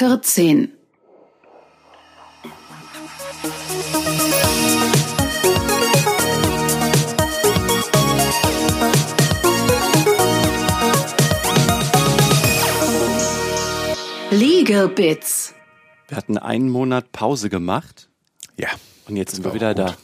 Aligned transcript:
14. 0.00 0.72
Legal 14.30 14.88
Bits. 14.88 15.52
Wir 16.08 16.16
hatten 16.16 16.38
einen 16.38 16.70
Monat 16.70 17.12
Pause 17.12 17.50
gemacht 17.50 18.08
Ja. 18.56 18.68
und 19.06 19.16
jetzt 19.16 19.34
sind 19.34 19.44
wir 19.44 19.50
war 19.50 19.54
wieder 19.54 19.70
auch 19.72 19.74
da. 19.74 19.96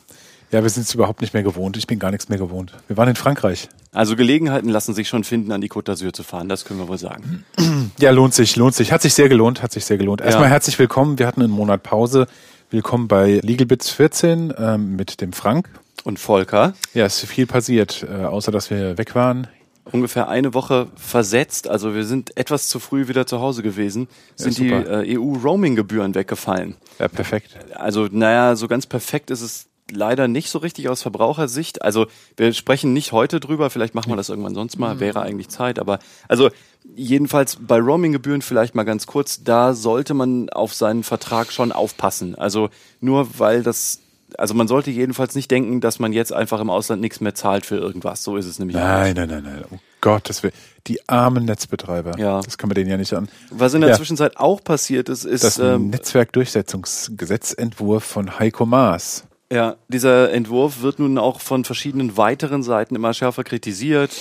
Ja, 0.52 0.62
wir 0.62 0.70
sind 0.70 0.84
es 0.84 0.94
überhaupt 0.94 1.20
nicht 1.22 1.34
mehr 1.34 1.42
gewohnt. 1.42 1.76
Ich 1.76 1.86
bin 1.88 1.98
gar 1.98 2.10
nichts 2.12 2.28
mehr 2.28 2.38
gewohnt. 2.38 2.72
Wir 2.86 2.96
waren 2.96 3.08
in 3.08 3.16
Frankreich. 3.16 3.68
Also 3.92 4.14
Gelegenheiten 4.14 4.68
lassen 4.68 4.94
sich 4.94 5.08
schon 5.08 5.24
finden, 5.24 5.50
an 5.50 5.60
die 5.60 5.68
Côte 5.68 5.90
d'Azur 5.92 6.12
zu 6.12 6.22
fahren, 6.22 6.48
das 6.48 6.64
können 6.64 6.78
wir 6.80 6.88
wohl 6.88 6.98
sagen. 6.98 7.44
Ja, 7.98 8.10
lohnt 8.10 8.34
sich, 8.34 8.56
lohnt 8.56 8.74
sich. 8.74 8.92
Hat 8.92 9.00
sich 9.02 9.14
sehr 9.14 9.28
gelohnt, 9.30 9.62
hat 9.62 9.72
sich 9.72 9.84
sehr 9.86 9.96
gelohnt. 9.96 10.20
Erstmal 10.20 10.44
Ja. 10.46 10.50
herzlich 10.50 10.78
willkommen. 10.78 11.18
Wir 11.18 11.26
hatten 11.26 11.40
einen 11.42 11.52
Monat 11.52 11.82
Pause. 11.82 12.26
Willkommen 12.70 13.08
bei 13.08 13.40
Legal 13.42 13.66
Bits 13.66 13.88
14 13.90 14.52
ähm, 14.58 14.96
mit 14.96 15.20
dem 15.22 15.32
Frank. 15.32 15.68
Und 16.04 16.18
Volker, 16.18 16.74
Ja, 16.94 17.06
es 17.06 17.22
ist 17.22 17.30
viel 17.30 17.46
passiert, 17.46 18.06
äh, 18.08 18.24
außer 18.24 18.52
dass 18.52 18.70
wir 18.70 18.98
weg 18.98 19.14
waren. 19.14 19.46
ungefähr 19.90 20.28
eine 20.28 20.52
Woche 20.52 20.88
versetzt, 20.96 21.68
also 21.68 21.94
wir 21.94 22.04
sind 22.04 22.36
etwas 22.36 22.68
zu 22.68 22.78
früh 22.80 23.08
wieder 23.08 23.26
zu 23.26 23.40
Hause 23.40 23.62
gewesen, 23.62 24.08
sind 24.36 24.58
die 24.58 24.68
super. 24.68 25.02
äh, 25.04 25.16
EU-Roaming-Gebühren 25.16 26.14
weggefallen. 26.14 26.76
Ja, 26.98 27.08
perfekt. 27.08 27.56
Also, 27.74 28.08
naja, 28.10 28.56
so 28.56 28.68
ganz 28.68 28.86
perfekt 28.86 29.30
ist 29.30 29.40
es 29.42 29.66
leider 29.90 30.28
nicht 30.28 30.50
so 30.50 30.58
richtig 30.58 30.88
aus 30.88 31.02
Verbrauchersicht. 31.02 31.82
Also, 31.82 32.06
wir 32.36 32.52
sprechen 32.52 32.92
nicht 32.92 33.12
heute 33.12 33.40
drüber, 33.40 33.70
vielleicht 33.70 33.94
machen 33.94 34.10
wir 34.10 34.16
das 34.16 34.28
irgendwann 34.28 34.54
sonst 34.54 34.78
mal, 34.78 35.00
wäre 35.00 35.22
eigentlich 35.22 35.48
Zeit, 35.48 35.78
aber 35.78 35.98
also 36.28 36.50
jedenfalls 36.94 37.58
bei 37.60 37.78
Roaming-Gebühren 37.78 38.42
vielleicht 38.42 38.74
mal 38.74 38.84
ganz 38.84 39.06
kurz, 39.06 39.42
da 39.42 39.74
sollte 39.74 40.14
man 40.14 40.48
auf 40.50 40.74
seinen 40.74 41.02
Vertrag 41.02 41.52
schon 41.52 41.72
aufpassen. 41.72 42.34
Also 42.34 42.70
nur 43.00 43.38
weil 43.38 43.62
das 43.62 44.00
also 44.38 44.54
man 44.54 44.68
sollte 44.68 44.90
jedenfalls 44.90 45.34
nicht 45.34 45.50
denken, 45.50 45.80
dass 45.80 45.98
man 45.98 46.12
jetzt 46.12 46.32
einfach 46.32 46.60
im 46.60 46.70
Ausland 46.70 47.00
nichts 47.00 47.20
mehr 47.20 47.34
zahlt 47.34 47.64
für 47.64 47.76
irgendwas. 47.76 48.22
So 48.22 48.36
ist 48.36 48.46
es 48.46 48.58
nämlich. 48.58 48.76
Nein, 48.76 49.14
nein, 49.14 49.28
nein, 49.28 49.42
nein. 49.44 49.64
Oh 49.70 49.78
Gott, 50.00 50.28
das 50.28 50.42
will 50.42 50.52
die 50.86 51.08
armen 51.08 51.44
Netzbetreiber. 51.44 52.18
Ja. 52.18 52.40
Das 52.42 52.58
kann 52.58 52.68
man 52.68 52.74
denen 52.74 52.90
ja 52.90 52.96
nicht 52.96 53.14
an. 53.14 53.28
Was 53.50 53.74
in 53.74 53.80
der 53.80 53.90
Ja. 53.90 53.96
Zwischenzeit 53.96 54.36
auch 54.36 54.62
passiert 54.62 55.08
ist, 55.08 55.24
ist 55.24 55.44
Das 55.44 55.58
ähm, 55.58 55.90
Netzwerkdurchsetzungsgesetzentwurf 55.90 58.04
von 58.04 58.38
Heiko 58.38 58.66
Maas. 58.66 59.25
Ja, 59.52 59.76
dieser 59.88 60.32
Entwurf 60.32 60.82
wird 60.82 60.98
nun 60.98 61.18
auch 61.18 61.40
von 61.40 61.64
verschiedenen 61.64 62.16
weiteren 62.16 62.62
Seiten 62.62 62.96
immer 62.96 63.14
schärfer 63.14 63.44
kritisiert. 63.44 64.12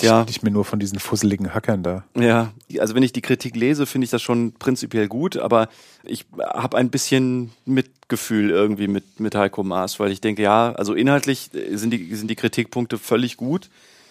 Ja. 0.00 0.24
Nicht 0.24 0.42
mehr 0.42 0.52
nur 0.52 0.64
von 0.64 0.78
diesen 0.78 0.98
fusseligen 0.98 1.52
Hackern 1.52 1.82
da. 1.82 2.04
Ja, 2.14 2.52
also 2.78 2.94
wenn 2.94 3.02
ich 3.02 3.12
die 3.12 3.22
Kritik 3.22 3.56
lese, 3.56 3.86
finde 3.86 4.04
ich 4.04 4.10
das 4.10 4.22
schon 4.22 4.52
prinzipiell 4.52 5.08
gut, 5.08 5.36
aber 5.36 5.68
ich 6.04 6.26
habe 6.38 6.76
ein 6.76 6.90
bisschen 6.90 7.50
Mitgefühl 7.64 8.50
irgendwie 8.50 8.88
mit, 8.88 9.20
mit 9.20 9.34
Heiko 9.34 9.64
Maas, 9.64 9.98
weil 9.98 10.12
ich 10.12 10.20
denke, 10.20 10.42
ja, 10.42 10.72
also 10.72 10.94
inhaltlich 10.94 11.50
sind 11.72 11.90
die, 11.90 12.14
sind 12.14 12.30
die 12.30 12.36
Kritikpunkte 12.36 12.98
völlig 12.98 13.36
gut. 13.36 13.68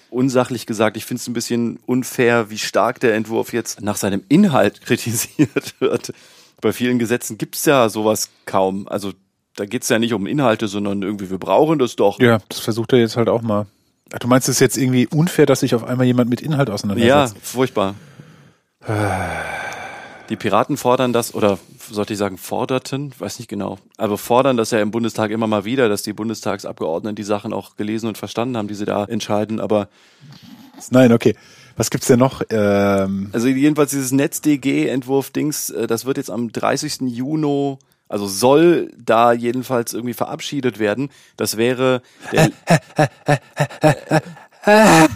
Unsachlich 0.09 0.65
gesagt, 0.65 0.97
ich 0.97 1.05
finde 1.05 1.21
es 1.21 1.27
ein 1.27 1.33
bisschen 1.33 1.79
unfair, 1.85 2.49
wie 2.49 2.57
stark 2.57 2.99
der 2.99 3.15
Entwurf 3.15 3.53
jetzt 3.53 3.81
nach 3.81 3.95
seinem 3.95 4.23
Inhalt 4.27 4.81
kritisiert 4.85 5.75
wird. 5.79 6.13
Bei 6.61 6.73
vielen 6.73 6.99
Gesetzen 6.99 7.37
gibt's 7.37 7.63
ja 7.65 7.87
sowas 7.87 8.29
kaum. 8.45 8.87
Also 8.87 9.13
da 9.59 9.65
geht's 9.65 9.89
ja 9.89 9.99
nicht 9.99 10.13
um 10.13 10.25
Inhalte, 10.25 10.67
sondern 10.67 11.01
irgendwie, 11.01 11.29
wir 11.29 11.37
brauchen 11.37 11.79
das 11.79 11.95
doch. 11.95 12.19
Ja, 12.19 12.39
das 12.49 12.59
versucht 12.59 12.93
er 12.93 12.99
jetzt 12.99 13.17
halt 13.17 13.27
auch 13.29 13.41
mal. 13.41 13.65
Du 14.19 14.27
meinst, 14.27 14.47
es 14.49 14.55
ist 14.55 14.59
jetzt 14.61 14.77
irgendwie 14.77 15.05
unfair, 15.07 15.45
dass 15.45 15.59
sich 15.59 15.75
auf 15.75 15.83
einmal 15.83 16.05
jemand 16.07 16.29
mit 16.29 16.41
Inhalt 16.41 16.69
Ja, 16.69 16.73
auseinandersetzt? 16.73 17.35
furchtbar. 17.41 17.95
Die 20.29 20.35
Piraten 20.35 20.77
fordern 20.77 21.11
das, 21.11 21.33
oder 21.33 21.59
sollte 21.91 22.13
ich 22.13 22.19
sagen, 22.19 22.37
forderten, 22.37 23.13
weiß 23.17 23.39
nicht 23.39 23.47
genau, 23.49 23.77
aber 23.97 24.17
fordern 24.17 24.57
das 24.57 24.71
ja 24.71 24.79
im 24.79 24.91
Bundestag 24.91 25.31
immer 25.31 25.47
mal 25.47 25.65
wieder, 25.65 25.89
dass 25.89 26.03
die 26.03 26.13
Bundestagsabgeordneten 26.13 27.15
die 27.15 27.23
Sachen 27.23 27.51
auch 27.51 27.75
gelesen 27.75 28.07
und 28.07 28.17
verstanden 28.17 28.55
haben, 28.55 28.67
die 28.67 28.75
sie 28.75 28.85
da 28.85 29.05
entscheiden. 29.05 29.59
Aber 29.59 29.89
Nein, 30.91 31.11
okay. 31.11 31.35
Was 31.75 31.89
gibt's 31.89 32.07
denn 32.07 32.19
noch? 32.19 32.41
Ähm, 32.49 33.29
also 33.31 33.47
jedenfalls 33.47 33.91
dieses 33.91 34.11
NetzDG-Entwurf-Dings, 34.11 35.69
äh, 35.69 35.87
das 35.87 36.05
wird 36.05 36.17
jetzt 36.17 36.29
am 36.29 36.51
30. 36.51 37.01
Juni, 37.07 37.77
also 38.09 38.27
soll 38.27 38.91
da 38.97 39.31
jedenfalls 39.31 39.93
irgendwie 39.93 40.13
verabschiedet 40.13 40.79
werden. 40.79 41.09
Das 41.37 41.55
wäre 41.57 42.01
der, 42.33 42.49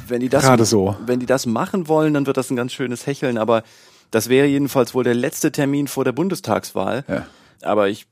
wenn 0.07 0.19
die 0.21 0.29
das 0.29 0.43
Gerade 0.43 0.63
so. 0.65 0.95
wenn 1.05 1.19
die 1.19 1.25
das 1.25 1.45
machen 1.45 1.87
wollen, 1.87 2.13
dann 2.13 2.25
wird 2.25 2.37
das 2.37 2.49
ein 2.49 2.55
ganz 2.55 2.71
schönes 2.71 3.05
Hecheln, 3.05 3.37
aber 3.37 3.63
das 4.11 4.29
wäre 4.29 4.47
jedenfalls 4.47 4.93
wohl 4.93 5.03
der 5.03 5.15
letzte 5.15 5.51
Termin 5.51 5.87
vor 5.87 6.05
der 6.05 6.11
Bundestagswahl. 6.11 7.03
Ja. 7.07 7.25
Aber 7.63 7.89
ich 7.89 8.05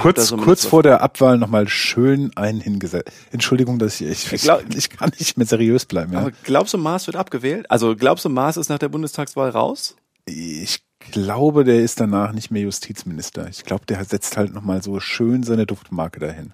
kurz, 0.00 0.26
so 0.26 0.36
kurz 0.36 0.64
vor 0.64 0.82
der 0.82 1.02
Abwahl 1.02 1.38
nochmal 1.38 1.68
schön 1.68 2.32
einen 2.36 2.60
hingesetzt. 2.60 3.12
Entschuldigung, 3.30 3.78
dass 3.78 4.00
ich, 4.00 4.08
ich, 4.10 4.32
ich, 4.32 4.42
glaub- 4.42 4.64
ich 4.74 4.90
kann 4.90 5.12
nicht 5.18 5.36
mehr 5.36 5.46
seriös 5.46 5.86
bleiben. 5.86 6.12
Ja. 6.12 6.20
Aber 6.20 6.32
glaubst 6.42 6.74
du, 6.74 6.78
Maas 6.78 7.06
wird 7.06 7.16
abgewählt? 7.16 7.70
Also 7.70 7.94
glaubst 7.94 8.24
du, 8.24 8.28
Maas 8.28 8.56
ist 8.56 8.68
nach 8.68 8.78
der 8.78 8.88
Bundestagswahl 8.88 9.50
raus? 9.50 9.94
Ich 10.26 10.82
glaube, 11.00 11.64
der 11.64 11.80
ist 11.80 12.00
danach 12.00 12.32
nicht 12.32 12.50
mehr 12.50 12.62
Justizminister. 12.62 13.48
Ich 13.48 13.64
glaube, 13.64 13.86
der 13.86 14.04
setzt 14.04 14.36
halt 14.36 14.52
nochmal 14.52 14.82
so 14.82 15.00
schön 15.00 15.42
seine 15.42 15.66
Duftmarke 15.66 16.20
dahin. 16.20 16.52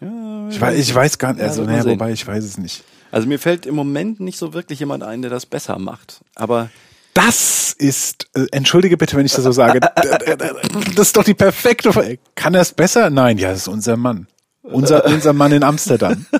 Ja, 0.00 0.48
Ich 0.48 0.60
weiß, 0.60 0.78
ich 0.78 0.94
weiß 0.94 1.18
gar 1.18 1.32
nicht, 1.32 1.42
Ja, 1.42 1.48
also 1.48 1.62
man 1.62 1.72
naja, 1.72 1.84
wobei 1.86 2.12
ich 2.12 2.26
weiß 2.26 2.44
es 2.44 2.58
nicht. 2.58 2.84
Also 3.10 3.28
mir 3.28 3.38
fällt 3.38 3.66
im 3.66 3.74
Moment 3.74 4.20
nicht 4.20 4.38
so 4.38 4.52
wirklich 4.52 4.80
jemand 4.80 5.02
ein, 5.02 5.22
der 5.22 5.30
das 5.30 5.46
besser 5.46 5.78
macht. 5.78 6.20
Aber 6.34 6.70
Das 7.14 7.72
ist, 7.72 8.28
äh, 8.34 8.46
entschuldige 8.52 8.96
bitte, 8.96 9.16
wenn 9.16 9.26
ich 9.26 9.32
das 9.32 9.44
so 9.44 9.52
sage, 9.52 9.80
das 10.94 11.06
ist 11.08 11.16
doch 11.16 11.24
die 11.24 11.34
perfekte, 11.34 12.18
kann 12.34 12.54
er 12.54 12.60
es 12.60 12.72
besser? 12.72 13.10
Nein, 13.10 13.38
ja, 13.38 13.50
das 13.50 13.60
ist 13.60 13.68
unser 13.68 13.96
Mann. 13.96 14.26
Unser, 14.62 15.06
unser 15.06 15.32
Mann 15.32 15.52
in 15.52 15.62
Amsterdam. 15.62 16.26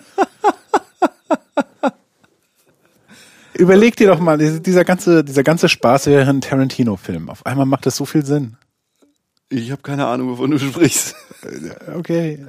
Überleg 3.58 3.96
dir 3.96 4.08
doch 4.08 4.20
mal, 4.20 4.38
dieser 4.38 4.84
ganze, 4.84 5.24
dieser 5.24 5.42
ganze 5.42 5.68
Spaß 5.68 6.06
wäre 6.06 6.28
ein 6.28 6.40
Tarantino-Film. 6.40 7.28
Auf 7.30 7.44
einmal 7.46 7.66
macht 7.66 7.86
das 7.86 7.96
so 7.96 8.04
viel 8.04 8.24
Sinn. 8.24 8.56
ich 9.48 9.70
habe 9.70 9.82
keine 9.82 10.06
Ahnung, 10.06 10.28
wovon 10.30 10.50
du 10.50 10.58
sprichst. 10.58 11.14
Okay. 11.94 12.46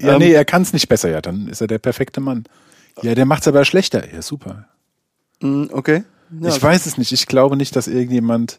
Ja, 0.00 0.12
Ähm, 0.14 0.18
nee, 0.18 0.32
er 0.32 0.44
kann 0.44 0.62
es 0.62 0.72
nicht 0.72 0.88
besser, 0.88 1.10
ja, 1.10 1.20
dann 1.20 1.48
ist 1.48 1.60
er 1.60 1.66
der 1.66 1.78
perfekte 1.78 2.20
Mann. 2.20 2.44
Ja, 3.02 3.14
der 3.14 3.26
macht's 3.26 3.46
aber 3.48 3.64
schlechter. 3.64 4.12
Ja, 4.12 4.22
super. 4.22 4.66
Mm, 5.40 5.64
Okay. 5.72 6.04
Ja, 6.40 6.48
ich 6.48 6.60
weiß 6.62 6.86
es 6.86 6.96
nicht. 6.98 7.12
Ich 7.12 7.26
glaube 7.26 7.56
nicht, 7.56 7.76
dass 7.76 7.86
irgendjemand. 7.86 8.58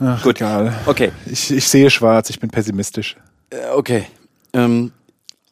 Ach, 0.00 0.22
Gut. 0.22 0.36
egal. 0.36 0.74
Okay. 0.86 1.12
Ich, 1.24 1.50
ich 1.50 1.68
sehe 1.68 1.88
schwarz, 1.88 2.28
ich 2.30 2.40
bin 2.40 2.50
pessimistisch. 2.50 3.16
Äh, 3.50 3.68
Okay. 3.72 4.06
Ähm, 4.52 4.92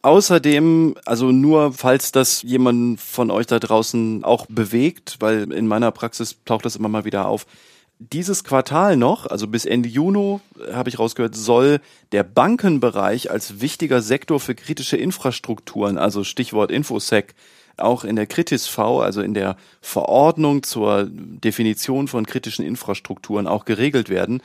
außerdem, 0.05 0.95
also 1.05 1.31
nur 1.31 1.73
falls 1.73 2.11
das 2.11 2.43
jemand 2.43 3.01
von 3.01 3.31
euch 3.31 3.47
da 3.47 3.59
draußen 3.59 4.23
auch 4.23 4.45
bewegt, 4.45 5.17
weil 5.19 5.51
in 5.51 5.67
meiner 5.67 5.91
Praxis 5.91 6.37
taucht 6.45 6.65
das 6.65 6.75
immer 6.75 6.89
mal 6.89 7.05
wieder 7.05 7.27
auf. 7.27 7.47
Dieses 7.97 8.43
Quartal 8.43 8.97
noch, 8.97 9.25
also 9.25 9.47
bis 9.47 9.65
Ende 9.65 9.89
Juni, 9.89 10.39
habe 10.71 10.89
ich 10.89 10.99
rausgehört, 10.99 11.33
soll 11.33 11.79
der 12.11 12.23
Bankenbereich 12.23 13.31
als 13.31 13.61
wichtiger 13.61 14.01
Sektor 14.01 14.39
für 14.39 14.53
kritische 14.53 14.97
Infrastrukturen, 14.97 15.97
also 15.97 16.23
Stichwort 16.23 16.71
Infosec, 16.71 17.33
auch 17.77 18.03
in 18.03 18.15
der 18.15 18.27
Kritis 18.27 18.67
V, 18.67 19.01
also 19.01 19.21
in 19.21 19.33
der 19.33 19.57
Verordnung 19.81 20.61
zur 20.61 21.07
Definition 21.09 22.07
von 22.07 22.25
kritischen 22.25 22.63
Infrastrukturen 22.63 23.47
auch 23.47 23.65
geregelt 23.65 24.09
werden. 24.09 24.41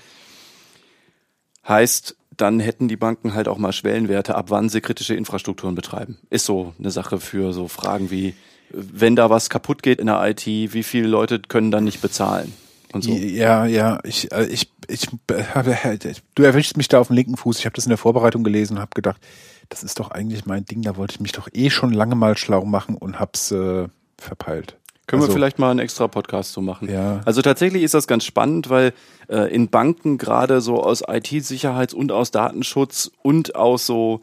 Heißt, 1.69 2.17
dann 2.41 2.61
hätten 2.61 2.89
die 2.89 2.97
Banken 2.97 3.35
halt 3.35 3.49
auch 3.49 3.59
mal 3.59 3.73
Schwellenwerte, 3.73 4.35
ab 4.35 4.47
wann 4.49 4.69
sie 4.69 4.81
kritische 4.81 5.15
Infrastrukturen 5.15 5.75
betreiben. 5.75 6.19
Ist 6.31 6.47
so 6.47 6.75
eine 6.79 6.91
Sache 6.91 7.21
für 7.21 7.53
so 7.53 7.69
Fragen 7.69 8.11
wie, 8.11 8.35
wenn 8.71 9.17
da 9.17 9.31
was 9.31 9.51
kaputt 9.51 9.83
geht 9.83 10.01
in 10.01 10.07
der 10.07 10.23
IT, 10.29 10.47
wie 10.47 10.83
viele 10.83 11.09
Leute 11.09 11.41
können 11.41 11.71
dann 11.71 11.85
nicht 11.85 12.01
bezahlen? 12.01 12.53
So. 12.99 13.13
Ja, 13.13 13.67
ja, 13.67 14.01
ich, 14.03 14.33
äh, 14.33 14.47
ich, 14.47 14.71
ich, 14.89 15.07
du 16.35 16.43
erwischst 16.43 16.77
mich 16.77 16.89
da 16.89 16.99
auf 16.99 17.07
dem 17.07 17.17
linken 17.17 17.37
Fuß. 17.37 17.61
Ich 17.61 17.67
habe 17.67 17.77
das 17.77 17.87
in 17.87 17.91
der 17.91 17.99
Vorbereitung 17.99 18.43
gelesen 18.43 18.77
und 18.77 18.81
habe 18.81 18.95
gedacht, 18.95 19.21
das 19.69 19.85
ist 19.85 20.01
doch 20.01 20.11
eigentlich 20.11 20.47
mein 20.47 20.65
Ding. 20.65 20.83
Da 20.83 20.97
wollte 20.97 21.15
ich 21.15 21.21
mich 21.21 21.33
doch 21.33 21.49
eh 21.53 21.71
schon 21.71 21.93
lange 21.93 22.17
mal 22.17 22.37
schlau 22.37 22.65
machen 22.65 22.97
und 22.97 23.21
hab's 23.21 23.53
äh, 23.53 23.87
verpeilt. 24.19 24.77
Können 25.11 25.23
Also, 25.23 25.33
wir 25.33 25.39
vielleicht 25.39 25.59
mal 25.59 25.73
einen 25.73 25.81
extra 25.81 26.07
Podcast 26.07 26.53
zu 26.53 26.61
machen. 26.61 26.89
Ja. 26.89 27.21
Also 27.25 27.43
tatsächlich 27.43 27.83
ist 27.83 27.95
das 27.95 28.07
ganz 28.07 28.25
spannend, 28.25 28.71
weil 28.71 28.93
äh, 29.29 29.53
in 29.53 29.69
Banken 29.69 30.19
gerade 30.19 30.61
so 30.61 30.81
aus 30.81 31.03
IT-Sicherheits- 31.03 31.95
und 31.95 32.13
aus 32.13 32.31
Datenschutz 32.31 33.11
und 33.21 33.57
aus 33.57 33.87
so 33.87 34.21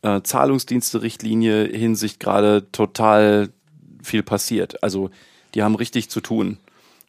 äh, 0.00 0.22
Zahlungsdienste-Richtlinie 0.22 1.66
Hinsicht 1.66 2.20
gerade 2.20 2.66
total 2.72 3.50
viel 4.02 4.22
passiert. 4.22 4.82
Also 4.82 5.10
die 5.54 5.62
haben 5.62 5.74
richtig 5.74 6.08
zu 6.08 6.22
tun, 6.22 6.56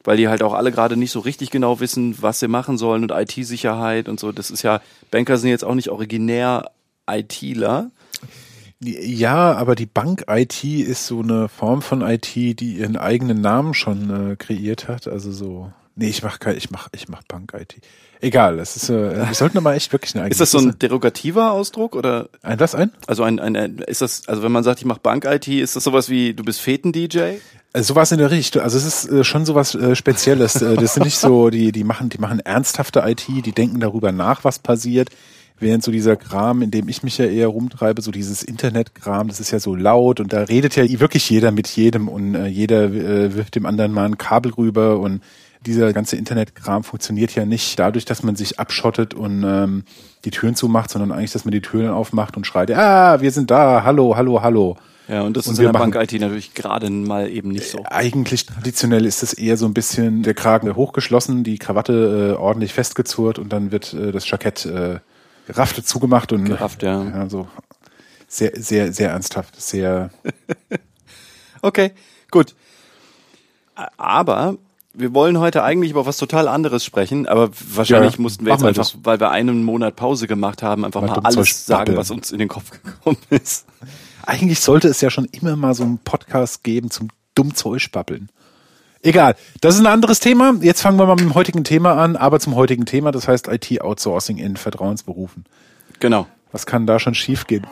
weil 0.04 0.18
die 0.18 0.28
halt 0.28 0.42
auch 0.42 0.52
alle 0.52 0.70
gerade 0.70 0.98
nicht 0.98 1.10
so 1.10 1.20
richtig 1.20 1.50
genau 1.50 1.80
wissen, 1.80 2.20
was 2.20 2.38
sie 2.38 2.48
machen 2.48 2.76
sollen 2.76 3.02
und 3.02 3.12
IT-Sicherheit 3.12 4.10
und 4.10 4.20
so. 4.20 4.32
Das 4.32 4.50
ist 4.50 4.62
ja, 4.62 4.82
Banker 5.10 5.38
sind 5.38 5.48
jetzt 5.48 5.64
auch 5.64 5.74
nicht 5.74 5.88
originär 5.88 6.70
ITler. 7.10 7.90
Ja, 8.84 9.52
aber 9.52 9.74
die 9.74 9.86
Bank-IT 9.86 10.64
ist 10.64 11.06
so 11.06 11.20
eine 11.20 11.48
Form 11.48 11.82
von 11.82 12.02
IT, 12.02 12.34
die 12.34 12.78
ihren 12.78 12.96
eigenen 12.96 13.40
Namen 13.40 13.74
schon 13.74 14.32
äh, 14.32 14.36
kreiert 14.36 14.88
hat. 14.88 15.06
Also 15.06 15.30
so 15.30 15.72
Nee, 15.94 16.08
ich 16.08 16.22
mach 16.22 16.38
kein, 16.38 16.56
ich 16.56 16.70
mach, 16.70 16.88
ich 16.92 17.08
mach 17.08 17.22
Bank-IT. 17.24 17.76
Egal, 18.20 18.56
das 18.56 18.76
ist, 18.76 18.88
äh, 18.88 19.26
wir 19.26 19.34
sollten 19.34 19.58
aber 19.58 19.74
echt 19.74 19.92
wirklich 19.92 20.14
eine 20.14 20.22
eigene. 20.24 20.32
Ist 20.32 20.40
das 20.40 20.52
so 20.52 20.58
ein 20.58 20.78
derogativer 20.78 21.52
Ausdruck 21.52 21.94
oder? 21.94 22.28
ein 22.42 22.58
was 22.60 22.74
ein? 22.74 22.92
Also 23.06 23.24
ein, 23.24 23.38
ein, 23.38 23.56
ein 23.56 23.78
ist 23.78 24.00
das, 24.00 24.26
also 24.26 24.42
wenn 24.42 24.52
man 24.52 24.64
sagt, 24.64 24.78
ich 24.78 24.86
mache 24.86 25.00
Bank-IT, 25.00 25.48
ist 25.48 25.76
das 25.76 25.84
sowas 25.84 26.08
wie, 26.08 26.32
du 26.32 26.44
bist 26.44 26.60
Feten-DJ? 26.60 27.34
Also 27.74 27.94
sowas 27.94 28.12
in 28.12 28.18
der 28.18 28.30
Richtung. 28.30 28.62
Also 28.62 28.78
es 28.78 28.84
ist 28.84 29.10
äh, 29.10 29.24
schon 29.24 29.44
sowas 29.44 29.74
äh, 29.74 29.94
Spezielles. 29.94 30.62
Äh, 30.62 30.76
das 30.76 30.94
sind 30.94 31.04
nicht 31.04 31.18
so, 31.18 31.50
die, 31.50 31.72
die 31.72 31.84
machen, 31.84 32.08
die 32.08 32.18
machen 32.18 32.40
ernsthafte 32.40 33.00
IT, 33.00 33.26
die 33.28 33.52
denken 33.52 33.80
darüber 33.80 34.12
nach, 34.12 34.44
was 34.44 34.60
passiert. 34.60 35.10
Während 35.62 35.84
so 35.84 35.92
dieser 35.92 36.16
Kram, 36.16 36.60
in 36.60 36.72
dem 36.72 36.88
ich 36.88 37.04
mich 37.04 37.18
ja 37.18 37.24
eher 37.24 37.46
rumtreibe, 37.46 38.02
so 38.02 38.10
dieses 38.10 38.42
Internetkram, 38.42 39.28
das 39.28 39.38
ist 39.38 39.52
ja 39.52 39.60
so 39.60 39.76
laut 39.76 40.18
und 40.18 40.32
da 40.32 40.42
redet 40.42 40.74
ja 40.74 40.82
wirklich 40.98 41.30
jeder 41.30 41.52
mit 41.52 41.68
jedem 41.68 42.08
und 42.08 42.34
äh, 42.34 42.46
jeder 42.48 42.86
äh, 42.86 43.36
wirft 43.36 43.54
dem 43.54 43.64
anderen 43.64 43.92
mal 43.92 44.06
ein 44.06 44.18
Kabel 44.18 44.52
rüber 44.52 44.98
und 44.98 45.22
dieser 45.64 45.92
ganze 45.92 46.16
Internetkram 46.16 46.82
funktioniert 46.82 47.36
ja 47.36 47.44
nicht 47.44 47.78
dadurch, 47.78 48.04
dass 48.04 48.24
man 48.24 48.34
sich 48.34 48.58
abschottet 48.58 49.14
und 49.14 49.44
ähm, 49.46 49.84
die 50.24 50.32
Türen 50.32 50.56
zumacht, 50.56 50.90
sondern 50.90 51.12
eigentlich, 51.12 51.30
dass 51.30 51.44
man 51.44 51.52
die 51.52 51.60
Türen 51.60 51.90
aufmacht 51.90 52.36
und 52.36 52.44
schreit, 52.44 52.72
ah, 52.72 53.20
wir 53.20 53.30
sind 53.30 53.52
da, 53.52 53.84
hallo, 53.84 54.16
hallo, 54.16 54.42
hallo. 54.42 54.76
Ja, 55.06 55.22
und 55.22 55.36
das 55.36 55.46
Und 55.46 55.52
ist 55.52 55.58
wir 55.60 55.68
in 55.68 55.72
der 55.72 55.78
Bank-IT 55.78 56.20
natürlich 56.20 56.54
gerade 56.54 56.90
mal 56.90 57.28
eben 57.28 57.50
nicht 57.50 57.70
so. 57.70 57.84
Eigentlich 57.84 58.46
traditionell 58.46 59.06
ist 59.06 59.22
es 59.22 59.32
eher 59.32 59.56
so 59.56 59.66
ein 59.66 59.74
bisschen 59.74 60.24
der 60.24 60.34
Kragen 60.34 60.74
hochgeschlossen, 60.74 61.44
die 61.44 61.58
Krawatte 61.58 62.34
äh, 62.36 62.40
ordentlich 62.40 62.72
festgezurrt 62.72 63.38
und 63.38 63.52
dann 63.52 63.70
wird 63.70 63.94
äh, 63.94 64.10
das 64.10 64.28
Jackett 64.28 64.66
äh, 64.66 64.98
gerafft 65.46 65.86
zugemacht 65.86 66.32
und 66.32 66.44
Gerafft, 66.44 66.82
ja. 66.82 67.02
ja 67.02 67.28
so 67.28 67.48
sehr 68.28 68.52
sehr 68.54 68.92
sehr 68.92 69.10
ernsthaft, 69.10 69.60
sehr 69.60 70.10
Okay, 71.62 71.92
gut. 72.30 72.54
Aber 73.96 74.58
wir 74.94 75.14
wollen 75.14 75.38
heute 75.38 75.62
eigentlich 75.62 75.92
über 75.92 76.04
was 76.04 76.18
total 76.18 76.48
anderes 76.48 76.84
sprechen, 76.84 77.26
aber 77.26 77.50
wahrscheinlich 77.74 78.16
Ja, 78.16 78.20
mussten 78.20 78.44
wir 78.44 78.52
jetzt 78.52 78.64
einfach, 78.64 78.92
weil 79.04 79.20
wir 79.20 79.30
einen 79.30 79.64
Monat 79.64 79.96
Pause 79.96 80.26
gemacht 80.26 80.62
haben, 80.62 80.84
einfach 80.84 81.00
Mal 81.00 81.08
mal, 81.08 81.20
alles 81.20 81.64
sagen, 81.64 81.96
was 81.96 82.10
uns 82.10 82.30
in 82.30 82.38
den 82.38 82.48
Kopf 82.48 82.70
gekommen 82.70 83.16
ist. 83.30 83.66
Eigentlich 84.26 84.60
sollte 84.60 84.88
es 84.88 85.00
ja 85.00 85.08
schon 85.08 85.24
immer 85.26 85.56
mal 85.56 85.72
so 85.74 85.84
einen 85.84 85.98
Podcast 85.98 86.62
geben 86.62 86.90
zum 86.90 87.08
dumm 87.34 87.54
Zeug 87.54 87.90
babbeln. 87.90 88.28
Egal, 89.04 89.34
das 89.60 89.74
ist 89.74 89.80
ein 89.80 89.88
anderes 89.88 90.20
Thema. 90.20 90.54
Jetzt 90.60 90.80
fangen 90.80 90.96
wir 90.96 91.06
mal 91.06 91.16
mit 91.16 91.24
dem 91.24 91.34
heutigen 91.34 91.64
Thema 91.64 91.94
an, 91.96 92.14
aber 92.14 92.38
zum 92.38 92.54
heutigen 92.54 92.86
Thema, 92.86 93.10
das 93.10 93.26
heißt 93.26 93.48
IT-Outsourcing 93.48 94.38
in 94.38 94.56
Vertrauensberufen. 94.56 95.44
Genau. 95.98 96.28
Was 96.52 96.66
kann 96.66 96.86
da 96.86 97.00
schon 97.00 97.14
schiefgehen? 97.14 97.66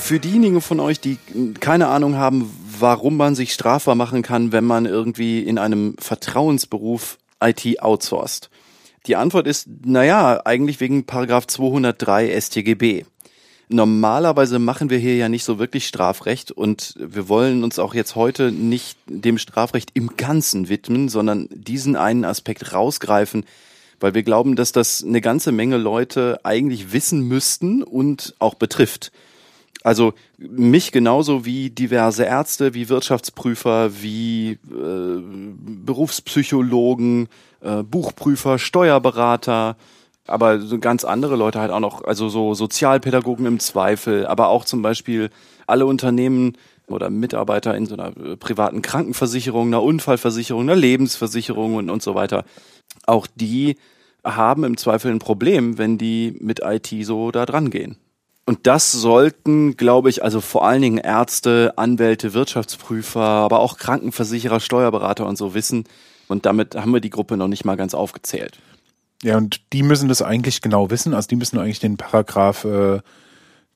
Für 0.00 0.20
diejenigen 0.20 0.60
von 0.60 0.78
euch, 0.78 1.00
die 1.00 1.18
keine 1.58 1.88
Ahnung 1.88 2.14
haben, 2.16 2.48
warum 2.78 3.16
man 3.16 3.34
sich 3.34 3.52
strafbar 3.52 3.96
machen 3.96 4.22
kann, 4.22 4.52
wenn 4.52 4.64
man 4.64 4.86
irgendwie 4.86 5.40
in 5.40 5.58
einem 5.58 5.96
Vertrauensberuf 5.98 7.18
IT 7.42 7.82
outsourced. 7.82 8.48
Die 9.06 9.16
Antwort 9.16 9.48
ist, 9.48 9.66
naja, 9.84 10.40
eigentlich 10.44 10.78
wegen 10.78 11.04
Paragraph 11.04 11.48
203 11.48 12.40
StGB. 12.40 13.06
Normalerweise 13.68 14.58
machen 14.58 14.90
wir 14.90 14.98
hier 14.98 15.16
ja 15.16 15.28
nicht 15.28 15.44
so 15.44 15.58
wirklich 15.58 15.86
Strafrecht 15.86 16.52
und 16.52 16.94
wir 16.98 17.28
wollen 17.28 17.64
uns 17.64 17.78
auch 17.78 17.94
jetzt 17.94 18.14
heute 18.14 18.52
nicht 18.52 18.98
dem 19.06 19.38
Strafrecht 19.38 19.90
im 19.94 20.16
Ganzen 20.16 20.68
widmen, 20.68 21.08
sondern 21.08 21.48
diesen 21.50 21.96
einen 21.96 22.24
Aspekt 22.26 22.74
rausgreifen, 22.74 23.46
weil 24.00 24.14
wir 24.14 24.22
glauben, 24.22 24.54
dass 24.54 24.72
das 24.72 25.02
eine 25.02 25.22
ganze 25.22 25.50
Menge 25.50 25.78
Leute 25.78 26.40
eigentlich 26.42 26.92
wissen 26.92 27.22
müssten 27.22 27.82
und 27.82 28.34
auch 28.38 28.54
betrifft. 28.54 29.12
Also 29.82 30.14
mich 30.38 30.92
genauso 30.92 31.44
wie 31.44 31.70
diverse 31.70 32.24
Ärzte, 32.24 32.74
wie 32.74 32.88
Wirtschaftsprüfer, 32.88 34.02
wie 34.02 34.52
äh, 34.52 35.22
Berufspsychologen, 35.84 37.28
äh, 37.60 37.82
Buchprüfer, 37.82 38.58
Steuerberater, 38.58 39.76
aber 40.26 40.60
so 40.60 40.78
ganz 40.78 41.04
andere 41.04 41.36
Leute 41.36 41.60
halt 41.60 41.70
auch 41.70 41.80
noch, 41.80 42.04
also 42.04 42.28
so 42.28 42.54
Sozialpädagogen 42.54 43.46
im 43.46 43.60
Zweifel, 43.60 44.26
aber 44.26 44.48
auch 44.48 44.64
zum 44.64 44.82
Beispiel 44.82 45.30
alle 45.66 45.86
Unternehmen 45.86 46.56
oder 46.86 47.10
Mitarbeiter 47.10 47.76
in 47.76 47.86
so 47.86 47.94
einer 47.94 48.16
äh, 48.16 48.36
privaten 48.36 48.82
Krankenversicherung, 48.82 49.68
einer 49.68 49.82
Unfallversicherung, 49.82 50.62
einer 50.62 50.76
Lebensversicherung 50.76 51.76
und, 51.76 51.90
und 51.90 52.02
so 52.02 52.14
weiter. 52.14 52.44
Auch 53.06 53.26
die 53.34 53.76
haben 54.24 54.64
im 54.64 54.76
Zweifel 54.76 55.10
ein 55.10 55.18
Problem, 55.18 55.78
wenn 55.78 55.98
die 55.98 56.36
mit 56.40 56.60
IT 56.60 56.88
so 57.02 57.30
da 57.30 57.46
dran 57.46 57.70
gehen. 57.70 57.96
Und 58.46 58.66
das 58.66 58.92
sollten, 58.92 59.76
glaube 59.76 60.10
ich, 60.10 60.22
also 60.22 60.40
vor 60.40 60.66
allen 60.66 60.82
Dingen 60.82 60.98
Ärzte, 60.98 61.72
Anwälte, 61.76 62.34
Wirtschaftsprüfer, 62.34 63.20
aber 63.20 63.60
auch 63.60 63.78
Krankenversicherer, 63.78 64.60
Steuerberater 64.60 65.26
und 65.26 65.36
so 65.36 65.54
wissen. 65.54 65.84
Und 66.28 66.44
damit 66.44 66.74
haben 66.74 66.92
wir 66.92 67.00
die 67.00 67.10
Gruppe 67.10 67.38
noch 67.38 67.48
nicht 67.48 67.64
mal 67.64 67.76
ganz 67.76 67.94
aufgezählt. 67.94 68.58
Ja, 69.24 69.36
und 69.38 69.60
die 69.72 69.82
müssen 69.82 70.08
das 70.08 70.20
eigentlich 70.22 70.60
genau 70.60 70.90
wissen. 70.90 71.14
Also 71.14 71.28
die 71.28 71.36
müssen 71.36 71.58
eigentlich 71.58 71.80
den 71.80 71.96
Paragraph 71.96 72.64
äh, 72.64 73.00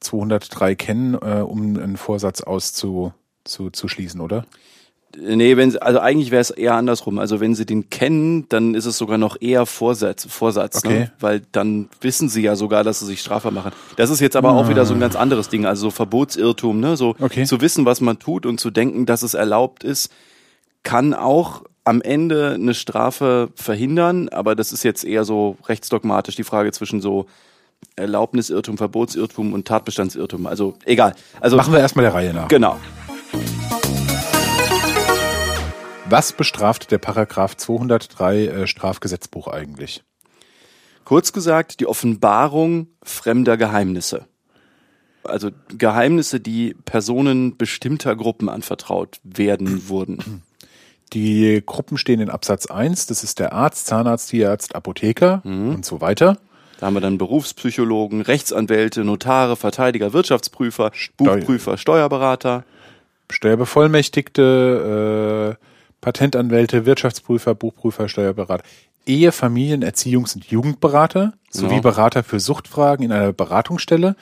203 0.01 0.75
kennen, 0.75 1.15
äh, 1.15 1.41
um 1.41 1.77
einen 1.77 1.97
Vorsatz 1.97 2.43
auszu, 2.43 3.13
zu, 3.45 3.71
zu 3.71 3.89
schließen, 3.89 4.21
oder? 4.21 4.45
Nee, 5.19 5.57
wenn 5.57 5.71
sie, 5.71 5.81
also 5.81 6.01
eigentlich 6.01 6.31
wäre 6.31 6.43
es 6.43 6.51
eher 6.51 6.75
andersrum. 6.75 7.19
Also 7.19 7.41
wenn 7.41 7.55
sie 7.55 7.65
den 7.65 7.89
kennen, 7.89 8.47
dann 8.51 8.75
ist 8.75 8.85
es 8.85 8.99
sogar 8.99 9.17
noch 9.17 9.41
eher 9.41 9.65
Vorsatz, 9.65 10.27
Vorsatz, 10.29 10.85
Okay. 10.85 10.99
ne? 10.99 11.13
weil 11.19 11.43
dann 11.51 11.89
wissen 12.03 12.29
sie 12.29 12.43
ja 12.43 12.55
sogar, 12.57 12.85
dass 12.85 13.01
sie 13.01 13.07
sich 13.07 13.21
strafbar 13.23 13.51
machen. 13.51 13.73
Das 13.97 14.11
ist 14.11 14.21
jetzt 14.21 14.37
aber 14.37 14.53
auch 14.53 14.69
wieder 14.69 14.85
so 14.85 14.93
ein 14.93 15.01
ganz 15.01 15.17
anderes 15.17 15.49
Ding, 15.49 15.65
also 15.65 15.87
so 15.87 15.91
Verbotsirrtum, 15.91 16.79
ne? 16.79 16.99
So 16.99 17.17
Okay. 17.19 17.45
zu 17.47 17.63
wissen, 17.63 17.87
was 17.87 18.03
man 18.03 18.19
tut 18.19 18.45
und 18.45 18.61
zu 18.61 18.71
denken, 18.71 19.07
dass 19.07 19.23
es 19.23 19.33
erlaubt 19.33 19.83
ist, 19.83 20.13
kann 20.83 21.15
auch 21.15 21.63
am 21.89 22.03
Ende 22.03 22.53
eine 22.55 22.75
Strafe 22.75 23.49
verhindern, 23.55 24.29
aber 24.29 24.55
das 24.55 24.73
ist 24.73 24.83
jetzt 24.83 25.05
eher 25.05 25.25
so 25.25 25.57
rechtsdogmatisch 25.67 26.37
die 26.37 26.45
Frage 26.45 26.71
zwischen 26.73 27.01
so 27.01 27.27
Erlaubnisirrtum, 27.97 28.77
Verbotsirrtum 28.77 29.53
und 29.55 29.67
Tatbestandsirrtum. 29.67 30.47
Also 30.47 30.75
egal. 30.85 31.15
Also 31.41 31.57
Machen 31.57 31.73
wir 31.73 31.81
erstmal 31.81 32.05
der 32.05 32.15
Reihe 32.15 32.35
nach. 32.35 32.49
genau. 32.49 32.79
Was 36.11 36.33
bestraft 36.33 36.91
der 36.91 36.99
Paragraph 36.99 37.57
203 37.57 38.47
äh, 38.47 38.67
Strafgesetzbuch 38.67 39.49
eigentlich? 39.49 40.03
Kurz 41.05 41.33
gesagt, 41.33 41.81
die 41.81 41.87
Offenbarung 41.87 42.89
fremder 43.03 43.57
Geheimnisse. 43.57 44.27
Also 45.23 45.51
Geheimnisse, 45.69 46.41
die 46.41 46.75
Personen 46.85 47.57
bestimmter 47.57 48.17
Gruppen 48.17 48.49
anvertraut 48.49 49.21
werden 49.23 49.89
wurden. 49.89 50.43
Die 51.15 51.63
Gruppen 51.65 51.97
stehen 51.99 52.21
in 52.21 52.31
Absatz 52.31 52.67
1, 52.67 53.07
das 53.07 53.23
ist 53.25 53.39
der 53.39 53.53
Arzt, 53.53 53.87
Zahnarzt, 53.87 54.31
Tierarzt, 54.31 54.75
Apotheker 54.75 55.43
und 55.45 55.85
so 55.85 56.01
weiter. 56.01 56.39
Da 56.81 56.87
haben 56.87 56.95
wir 56.95 57.01
dann 57.01 57.19
Berufspsychologen, 57.19 58.21
Rechtsanwälte, 58.21 59.05
Notare, 59.05 59.57
Verteidiger, 59.57 60.13
Wirtschaftsprüfer, 60.13 60.93
Buchprüfer, 61.17 61.77
Steuerberater. 61.77 62.65
Steuerbevollmächtigte, 63.31 65.57
äh, 65.59 65.65
Patentanwälte, 66.01 66.87
Wirtschaftsprüfer, 66.87 67.55
Buchprüfer, 67.55 68.09
Steuerberater, 68.09 68.65
Ehe, 69.07 69.33
Familien, 69.33 69.83
Erziehungs- 69.85 70.35
und 70.35 70.45
Jugendberater 70.47 71.33
sowie 71.51 71.69
Genau. 71.71 71.83
Berater 71.83 72.23
für 72.23 72.41
Suchtfragen 72.41 73.05
in 73.05 73.13
einer 73.13 73.33
Beratungsstelle, 73.33 74.17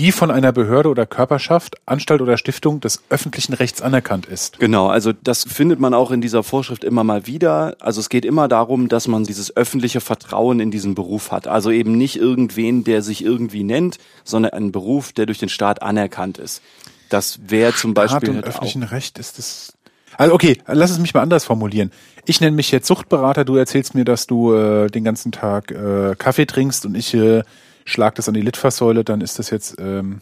die 0.00 0.12
von 0.12 0.30
einer 0.30 0.50
Behörde 0.50 0.88
oder 0.88 1.04
Körperschaft, 1.04 1.76
Anstalt 1.84 2.22
oder 2.22 2.38
Stiftung 2.38 2.80
des 2.80 3.02
öffentlichen 3.10 3.52
Rechts 3.52 3.82
anerkannt 3.82 4.24
ist. 4.24 4.58
Genau, 4.58 4.88
also 4.88 5.12
das 5.12 5.44
findet 5.44 5.78
man 5.78 5.92
auch 5.92 6.10
in 6.10 6.22
dieser 6.22 6.42
Vorschrift 6.42 6.84
immer 6.84 7.04
mal 7.04 7.26
wieder. 7.26 7.76
Also 7.80 8.00
es 8.00 8.08
geht 8.08 8.24
immer 8.24 8.48
darum, 8.48 8.88
dass 8.88 9.08
man 9.08 9.24
dieses 9.24 9.54
öffentliche 9.54 10.00
Vertrauen 10.00 10.58
in 10.58 10.70
diesen 10.70 10.94
Beruf 10.94 11.32
hat. 11.32 11.46
Also 11.46 11.70
eben 11.70 11.98
nicht 11.98 12.16
irgendwen, 12.16 12.82
der 12.82 13.02
sich 13.02 13.22
irgendwie 13.22 13.62
nennt, 13.62 13.98
sondern 14.24 14.54
einen 14.54 14.72
Beruf, 14.72 15.12
der 15.12 15.26
durch 15.26 15.38
den 15.38 15.50
Staat 15.50 15.82
anerkannt 15.82 16.38
ist. 16.38 16.62
Das 17.10 17.38
wäre 17.48 17.74
zum 17.74 17.90
Staat 17.90 18.08
Beispiel 18.10 18.30
und 18.30 18.36
halt 18.36 18.46
auch 18.46 18.48
öffentlichen 18.48 18.84
Recht 18.84 19.18
ist 19.18 19.36
das. 19.36 19.74
Also 20.16 20.32
okay, 20.32 20.62
lass 20.66 20.90
es 20.90 20.98
mich 20.98 21.12
mal 21.12 21.20
anders 21.20 21.44
formulieren. 21.44 21.92
Ich 22.24 22.40
nenne 22.40 22.56
mich 22.56 22.70
jetzt 22.70 22.86
Suchtberater, 22.86 23.44
du 23.44 23.56
erzählst 23.56 23.94
mir, 23.94 24.06
dass 24.06 24.26
du 24.26 24.54
äh, 24.54 24.86
den 24.88 25.04
ganzen 25.04 25.30
Tag 25.30 25.70
äh, 25.70 26.14
Kaffee 26.16 26.46
trinkst 26.46 26.86
und 26.86 26.94
ich 26.94 27.12
äh, 27.12 27.42
schlag 27.90 28.14
das 28.14 28.28
an 28.28 28.34
die 28.34 28.40
Litfaßsäule, 28.42 29.04
dann 29.04 29.20
ist 29.20 29.38
das 29.38 29.50
jetzt 29.50 29.76
ähm, 29.78 30.20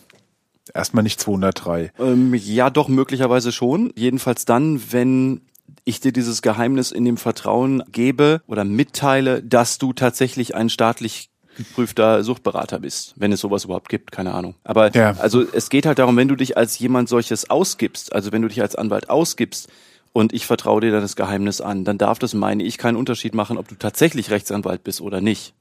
erstmal 0.75 1.03
nicht 1.03 1.21
203. 1.21 1.93
Ähm, 1.99 2.35
ja, 2.35 2.71
doch, 2.71 2.89
möglicherweise 2.89 3.53
schon. 3.53 3.93
Jedenfalls 3.97 4.45
dann, 4.45 4.81
wenn 4.93 5.41
ich 5.85 6.01
dir 6.01 6.13
dieses 6.13 6.43
Geheimnis 6.43 6.93
in 6.93 7.05
dem 7.05 7.17
Vertrauen 7.17 7.83
gebe 7.93 8.41
oder 8.47 8.65
mitteile, 8.65 9.43
dass 9.43 9.79
du 9.79 9.93
tatsächlich 9.93 10.55
ein 10.55 10.71
staatlich 10.71 11.31
geprüfter 11.57 12.23
Suchtberater 12.23 12.79
bist, 12.79 13.15
wenn 13.17 13.33
es 13.33 13.41
sowas 13.41 13.65
überhaupt 13.65 13.89
gibt, 13.89 14.13
keine 14.13 14.33
Ahnung. 14.33 14.55
Aber 14.65 14.95
Ja. 14.95 15.17
also 15.19 15.43
es 15.53 15.71
geht 15.71 15.87
halt 15.87 15.99
darum, 15.99 16.17
wenn 16.17 16.29
du 16.29 16.37
dich 16.37 16.57
als 16.57 16.79
jemand 16.79 17.09
solches 17.09 17.51
ausgibst, 17.51 18.13
also 18.13 18.31
wenn 18.33 18.43
du 18.43 18.49
dich 18.49 18.63
als 18.63 18.77
Anwalt 18.77 19.11
ausgibst 19.11 19.69
und 20.13 20.33
ich 20.33 20.47
vertraue 20.47 20.81
dir 20.81 20.93
dann 20.93 21.01
das 21.01 21.17
Geheimnis 21.17 21.61
an, 21.61 21.85
dann 21.85 21.99
darf 21.99 22.21
das, 22.21 22.33
meine 22.33 22.63
ich, 22.63 22.79
keinen 22.79 22.97
Unterschied 22.97 23.35
machen, 23.35 23.59
ob 23.59 23.67
du 23.67 23.75
tatsächlich 23.75 24.31
Rechtsanwalt 24.31 24.85
bist 24.85 25.01
oder 25.01 25.21
nicht. 25.21 25.53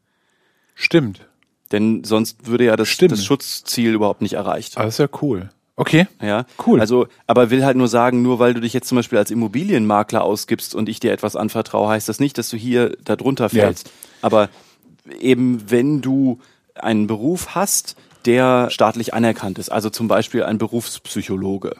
Stimmt. 0.75 1.21
Denn 1.71 2.03
sonst 2.03 2.47
würde 2.47 2.65
ja 2.65 2.75
das, 2.75 2.87
Stimmt. 2.87 3.11
das 3.11 3.25
Schutzziel 3.25 3.93
überhaupt 3.93 4.21
nicht 4.21 4.33
erreicht. 4.33 4.77
Aber 4.77 4.85
das 4.85 4.95
ist 4.95 4.99
ja 4.99 5.09
cool. 5.21 5.49
Okay. 5.75 6.07
Ja, 6.21 6.45
Cool. 6.65 6.79
Also, 6.79 7.07
aber 7.27 7.51
will 7.51 7.63
halt 7.63 7.77
nur 7.77 7.87
sagen, 7.87 8.23
nur 8.23 8.39
weil 8.39 8.55
du 8.55 8.61
dich 8.61 8.73
jetzt 8.73 8.87
zum 8.87 8.95
Beispiel 8.95 9.19
als 9.19 9.29
Immobilienmakler 9.29 10.23
ausgibst 10.23 10.73
und 10.73 10.89
ich 10.89 10.99
dir 10.99 11.11
etwas 11.11 11.35
anvertraue, 11.35 11.89
heißt 11.89 12.09
das 12.09 12.19
nicht, 12.19 12.37
dass 12.39 12.49
du 12.49 12.57
hier 12.57 12.97
darunter 13.03 13.49
fällst. 13.49 13.91
Aber 14.21 14.49
eben, 15.19 15.69
wenn 15.69 16.01
du 16.01 16.39
einen 16.73 17.05
Beruf 17.05 17.53
hast, 17.53 17.95
der 18.25 18.69
staatlich 18.71 19.13
anerkannt 19.13 19.59
ist, 19.59 19.69
also 19.71 19.89
zum 19.91 20.07
Beispiel 20.07 20.43
ein 20.43 20.57
Berufspsychologe, 20.57 21.75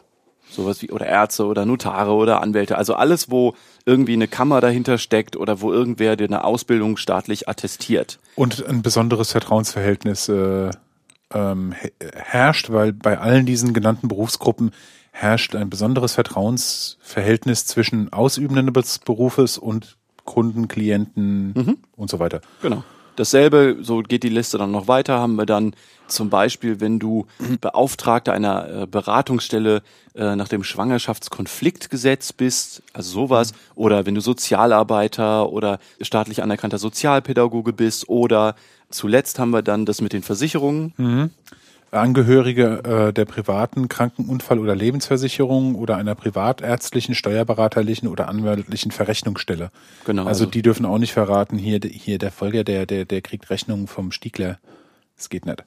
sowas 0.50 0.82
wie 0.82 0.90
oder 0.90 1.06
Ärzte 1.06 1.46
oder 1.46 1.64
Notare 1.66 2.12
oder 2.12 2.40
Anwälte, 2.42 2.76
also 2.78 2.94
alles, 2.94 3.30
wo 3.30 3.54
irgendwie 3.84 4.14
eine 4.14 4.28
Kammer 4.28 4.60
dahinter 4.60 4.98
steckt 4.98 5.36
oder 5.36 5.60
wo 5.60 5.72
irgendwer 5.72 6.16
dir 6.16 6.24
eine 6.26 6.44
Ausbildung 6.44 6.96
staatlich 6.96 7.48
attestiert. 7.48 8.18
Und 8.34 8.64
ein 8.66 8.82
besonderes 8.82 9.32
Vertrauensverhältnis 9.32 10.28
äh, 10.28 10.70
ähm, 11.34 11.72
he- 11.80 11.92
herrscht, 12.14 12.70
weil 12.70 12.92
bei 12.92 13.18
allen 13.18 13.46
diesen 13.46 13.72
genannten 13.74 14.08
Berufsgruppen 14.08 14.72
herrscht 15.10 15.54
ein 15.56 15.68
besonderes 15.68 16.14
Vertrauensverhältnis 16.14 17.66
zwischen 17.66 18.12
Ausübenden 18.12 18.72
des 18.72 18.98
Berufes 19.00 19.58
und 19.58 19.96
Kunden, 20.24 20.68
Klienten 20.68 21.78
und 21.96 22.10
so 22.10 22.18
weiter. 22.18 22.40
Genau. 22.62 22.84
Dasselbe, 23.18 23.78
so 23.80 24.02
geht 24.02 24.22
die 24.22 24.28
Liste 24.28 24.58
dann 24.58 24.70
noch 24.70 24.86
weiter, 24.86 25.18
haben 25.18 25.34
wir 25.34 25.44
dann 25.44 25.74
zum 26.06 26.30
Beispiel, 26.30 26.80
wenn 26.80 27.00
du 27.00 27.26
Beauftragter 27.60 28.32
einer 28.32 28.82
äh, 28.82 28.86
Beratungsstelle 28.86 29.82
äh, 30.14 30.36
nach 30.36 30.46
dem 30.46 30.62
Schwangerschaftskonfliktgesetz 30.62 32.32
bist, 32.32 32.80
also 32.92 33.10
sowas, 33.10 33.54
oder 33.74 34.06
wenn 34.06 34.14
du 34.14 34.20
Sozialarbeiter 34.20 35.50
oder 35.50 35.80
staatlich 36.00 36.44
anerkannter 36.44 36.78
Sozialpädagoge 36.78 37.72
bist, 37.72 38.08
oder 38.08 38.54
zuletzt 38.88 39.40
haben 39.40 39.50
wir 39.50 39.62
dann 39.62 39.84
das 39.84 40.00
mit 40.00 40.12
den 40.12 40.22
Versicherungen. 40.22 40.92
Angehörige 41.90 43.08
äh, 43.08 43.12
der 43.12 43.24
privaten 43.24 43.88
Krankenunfall- 43.88 44.58
oder 44.58 44.76
Lebensversicherung 44.76 45.74
oder 45.74 45.96
einer 45.96 46.14
privatärztlichen, 46.14 47.14
steuerberaterlichen 47.14 48.08
oder 48.08 48.28
anwaltlichen 48.28 48.90
Verrechnungsstelle. 48.90 49.70
Genau, 50.04 50.22
Also, 50.26 50.44
also- 50.44 50.50
die 50.50 50.62
dürfen 50.62 50.84
auch 50.84 50.98
nicht 50.98 51.12
verraten, 51.12 51.56
hier, 51.56 51.80
hier 51.82 52.18
der 52.18 52.30
Folger, 52.30 52.64
der, 52.64 52.84
der, 52.86 53.04
der 53.04 53.22
kriegt 53.22 53.48
Rechnungen 53.50 53.86
vom 53.86 54.12
Stiegler. 54.12 54.58
Das 55.16 55.28
geht 55.30 55.46
nicht. 55.46 55.64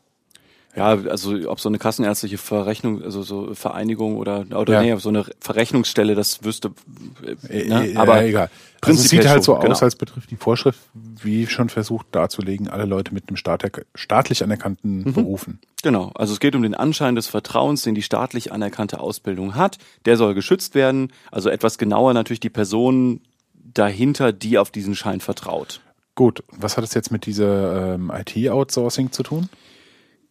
Ja, 0.75 0.87
also 0.87 1.49
ob 1.49 1.59
so 1.59 1.67
eine 1.67 1.79
kassenärztliche 1.79 2.37
Verrechnung, 2.37 3.03
also 3.03 3.23
so 3.23 3.53
Vereinigung 3.53 4.15
oder 4.17 4.45
oder 4.55 4.73
Ja. 4.73 4.81
nee, 4.81 4.95
so 5.01 5.09
eine 5.09 5.25
Verrechnungsstelle, 5.39 6.15
das 6.15 6.43
wüsste. 6.43 6.71
Äh, 7.49 7.65
ne? 7.67 7.87
äh, 7.89 7.95
Aber 7.97 8.21
ja, 8.21 8.27
egal. 8.27 8.49
Also 8.83 8.99
es 8.99 9.09
sieht 9.09 9.27
halt 9.27 9.43
so 9.43 9.55
genau. 9.55 9.73
aus, 9.73 9.83
als 9.83 9.95
betrifft 9.95 10.31
die 10.31 10.37
Vorschrift, 10.37 10.79
wie 10.93 11.45
schon 11.45 11.69
versucht 11.69 12.07
darzulegen, 12.13 12.67
alle 12.67 12.85
Leute 12.85 13.13
mit 13.13 13.27
einem 13.27 13.35
staat 13.37 13.63
staatlich 13.93 14.43
anerkannten 14.43 15.03
Mhm. 15.03 15.13
Berufen. 15.13 15.59
Genau, 15.83 16.11
also 16.15 16.33
es 16.33 16.39
geht 16.39 16.55
um 16.55 16.63
den 16.63 16.73
Anschein 16.73 17.15
des 17.15 17.27
Vertrauens, 17.27 17.83
den 17.83 17.93
die 17.93 18.01
staatlich 18.01 18.51
anerkannte 18.51 18.99
Ausbildung 18.99 19.55
hat. 19.55 19.77
Der 20.05 20.17
soll 20.17 20.33
geschützt 20.33 20.73
werden. 20.73 21.11
Also 21.31 21.49
etwas 21.49 21.77
genauer 21.77 22.13
natürlich 22.13 22.39
die 22.39 22.49
Person 22.49 23.21
dahinter, 23.73 24.31
die 24.33 24.57
auf 24.57 24.71
diesen 24.71 24.95
Schein 24.95 25.19
vertraut. 25.21 25.81
Gut, 26.15 26.43
was 26.51 26.75
hat 26.77 26.83
es 26.83 26.93
jetzt 26.93 27.11
mit 27.11 27.25
dieser 27.25 27.95
ähm, 27.95 28.11
IT-Outsourcing 28.13 29.11
zu 29.11 29.23
tun? 29.23 29.49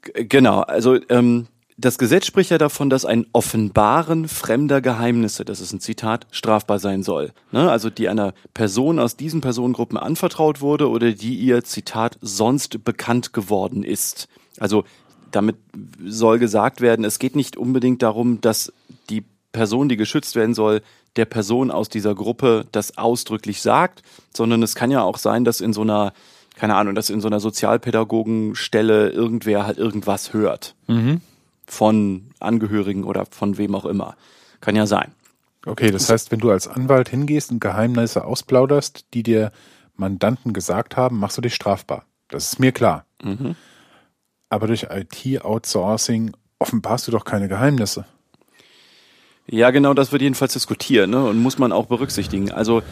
Genau, 0.02 0.60
also 0.60 0.98
ähm, 1.08 1.46
das 1.80 1.96
Gesetz 1.96 2.26
spricht 2.26 2.50
ja 2.50 2.58
davon, 2.58 2.90
dass 2.90 3.04
ein 3.04 3.26
Offenbaren 3.32 4.28
fremder 4.28 4.80
Geheimnisse, 4.80 5.44
das 5.44 5.60
ist 5.60 5.72
ein 5.72 5.80
Zitat, 5.80 6.26
strafbar 6.30 6.78
sein 6.78 7.02
soll. 7.02 7.32
Ne? 7.52 7.70
Also 7.70 7.88
die 7.88 8.08
einer 8.08 8.34
Person 8.52 8.98
aus 8.98 9.16
diesen 9.16 9.40
Personengruppen 9.40 9.96
anvertraut 9.96 10.60
wurde 10.60 10.90
oder 10.90 11.12
die 11.12 11.34
ihr, 11.36 11.64
Zitat, 11.64 12.18
sonst 12.20 12.84
bekannt 12.84 13.32
geworden 13.32 13.82
ist. 13.82 14.28
Also 14.58 14.84
damit 15.30 15.56
soll 16.04 16.38
gesagt 16.38 16.80
werden, 16.80 17.04
es 17.04 17.18
geht 17.18 17.34
nicht 17.34 17.56
unbedingt 17.56 18.02
darum, 18.02 18.40
dass 18.40 18.72
die 19.08 19.24
Person, 19.52 19.88
die 19.88 19.96
geschützt 19.96 20.36
werden 20.36 20.54
soll, 20.54 20.82
der 21.16 21.24
Person 21.24 21.70
aus 21.70 21.88
dieser 21.88 22.14
Gruppe 22.14 22.66
das 22.72 22.98
ausdrücklich 22.98 23.62
sagt, 23.62 24.02
sondern 24.34 24.62
es 24.62 24.74
kann 24.74 24.90
ja 24.90 25.02
auch 25.02 25.18
sein, 25.18 25.44
dass 25.44 25.60
in 25.60 25.72
so 25.72 25.80
einer, 25.80 26.12
keine 26.60 26.76
Ahnung, 26.76 26.94
dass 26.94 27.08
in 27.08 27.22
so 27.22 27.28
einer 27.28 27.40
Sozialpädagogenstelle 27.40 29.08
irgendwer 29.08 29.64
halt 29.66 29.78
irgendwas 29.78 30.34
hört. 30.34 30.74
Von 31.66 32.30
Angehörigen 32.38 33.04
oder 33.04 33.24
von 33.24 33.56
wem 33.56 33.74
auch 33.74 33.86
immer. 33.86 34.14
Kann 34.60 34.76
ja 34.76 34.86
sein. 34.86 35.12
Okay, 35.64 35.90
das 35.90 36.10
heißt, 36.10 36.30
wenn 36.30 36.40
du 36.40 36.50
als 36.50 36.68
Anwalt 36.68 37.08
hingehst 37.08 37.50
und 37.50 37.60
Geheimnisse 37.60 38.26
ausplauderst, 38.26 39.06
die 39.14 39.22
dir 39.22 39.52
Mandanten 39.96 40.52
gesagt 40.52 40.98
haben, 40.98 41.18
machst 41.18 41.38
du 41.38 41.40
dich 41.40 41.54
strafbar. 41.54 42.04
Das 42.28 42.52
ist 42.52 42.58
mir 42.58 42.72
klar. 42.72 43.06
Mhm. 43.22 43.56
Aber 44.50 44.66
durch 44.66 44.88
IT-Outsourcing 44.90 46.32
offenbarst 46.58 47.08
du 47.08 47.10
doch 47.10 47.24
keine 47.24 47.48
Geheimnisse. 47.48 48.04
Ja, 49.46 49.70
genau, 49.70 49.94
das 49.94 50.12
wird 50.12 50.20
jedenfalls 50.20 50.52
diskutiert, 50.52 51.08
ne? 51.08 51.24
Und 51.24 51.38
muss 51.40 51.58
man 51.58 51.72
auch 51.72 51.86
berücksichtigen. 51.86 52.52
Also 52.52 52.82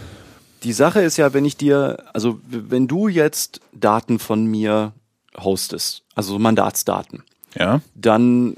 die 0.62 0.72
Sache 0.72 1.00
ist 1.00 1.16
ja, 1.16 1.32
wenn 1.34 1.44
ich 1.44 1.56
dir, 1.56 2.04
also 2.12 2.40
wenn 2.48 2.88
du 2.88 3.08
jetzt 3.08 3.60
Daten 3.72 4.18
von 4.18 4.46
mir 4.46 4.92
hostest, 5.36 6.02
also 6.14 6.32
so 6.32 6.38
Mandatsdaten, 6.38 7.22
Ja. 7.54 7.80
dann 7.94 8.56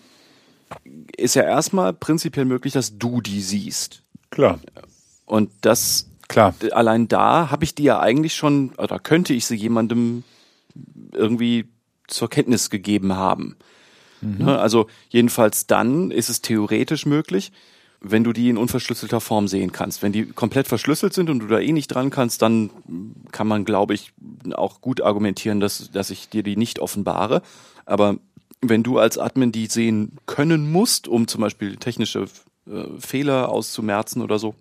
ist 1.16 1.35
ja 1.35 1.42
erstmal 1.42 1.92
prinzipiell 1.92 2.45
möglich, 2.45 2.73
dass 2.73 2.97
du 2.99 3.21
die 3.21 3.40
siehst. 3.40 4.02
Klar. 4.30 4.61
Und 5.26 5.50
das 5.61 6.07
Klar. 6.28 6.54
allein 6.73 7.09
da 7.09 7.50
habe 7.50 7.64
ich 7.64 7.75
die 7.75 7.83
ja 7.85 8.00
eigentlich 8.00 8.35
schon, 8.35 8.71
oder 8.78 8.99
könnte 8.99 9.35
ich 9.35 9.47
sie 9.47 9.57
jemandem 9.57 10.23
irgendwie 11.12 11.69
zur 12.07 12.30
Kenntnis 12.30 12.71
gegeben 12.71 13.14
haben. 13.14 13.57
Ne, 14.23 14.59
also 14.59 14.87
jedenfalls 15.09 15.66
dann 15.66 16.11
ist 16.11 16.28
es 16.28 16.42
theoretisch 16.42 17.07
möglich, 17.07 17.52
wenn 18.00 18.25
du 18.25 18.33
die 18.33 18.49
in 18.49 18.57
unverschlüsselter 18.57 19.21
Form 19.21 19.47
sehen 19.47 19.73
kannst. 19.73 20.02
Wenn 20.02 20.12
die 20.12 20.25
komplett 20.26 20.66
verschlüsselt 20.69 21.12
sind 21.12 21.28
und 21.28 21.40
du 21.40 21.47
da 21.47 21.59
eh 21.61 21.73
nicht 21.73 21.88
dran 21.88 22.11
kannst, 22.11 22.40
dann 22.42 22.71
kann 23.30 23.47
man, 23.47 23.64
glaube 23.64 23.92
ich, 23.95 24.12
auch 24.52 24.80
gut 24.80 25.02
argumentieren, 25.02 25.61
dass, 25.61 25.90
dass 25.90 26.11
ich 26.11 26.28
dir 26.30 26.42
die 26.42 26.57
nicht 26.57 26.78
offenbare. 26.78 27.42
Aber 27.85 28.16
wenn 28.62 28.83
du 28.83 28.99
als 28.99 29.19
Admin 29.19 29.52
die 29.52 29.66
sehen 29.66 30.16
können 30.26 30.71
musst, 30.73 31.09
um 31.09 31.28
zum 31.28 31.40
Beispiel 31.42 31.76
technische 31.76 32.26
äh, 32.66 32.85
Fehler 32.99 33.50
auszumerzen 33.50 34.23
oder 34.23 34.38
so, 34.38 34.54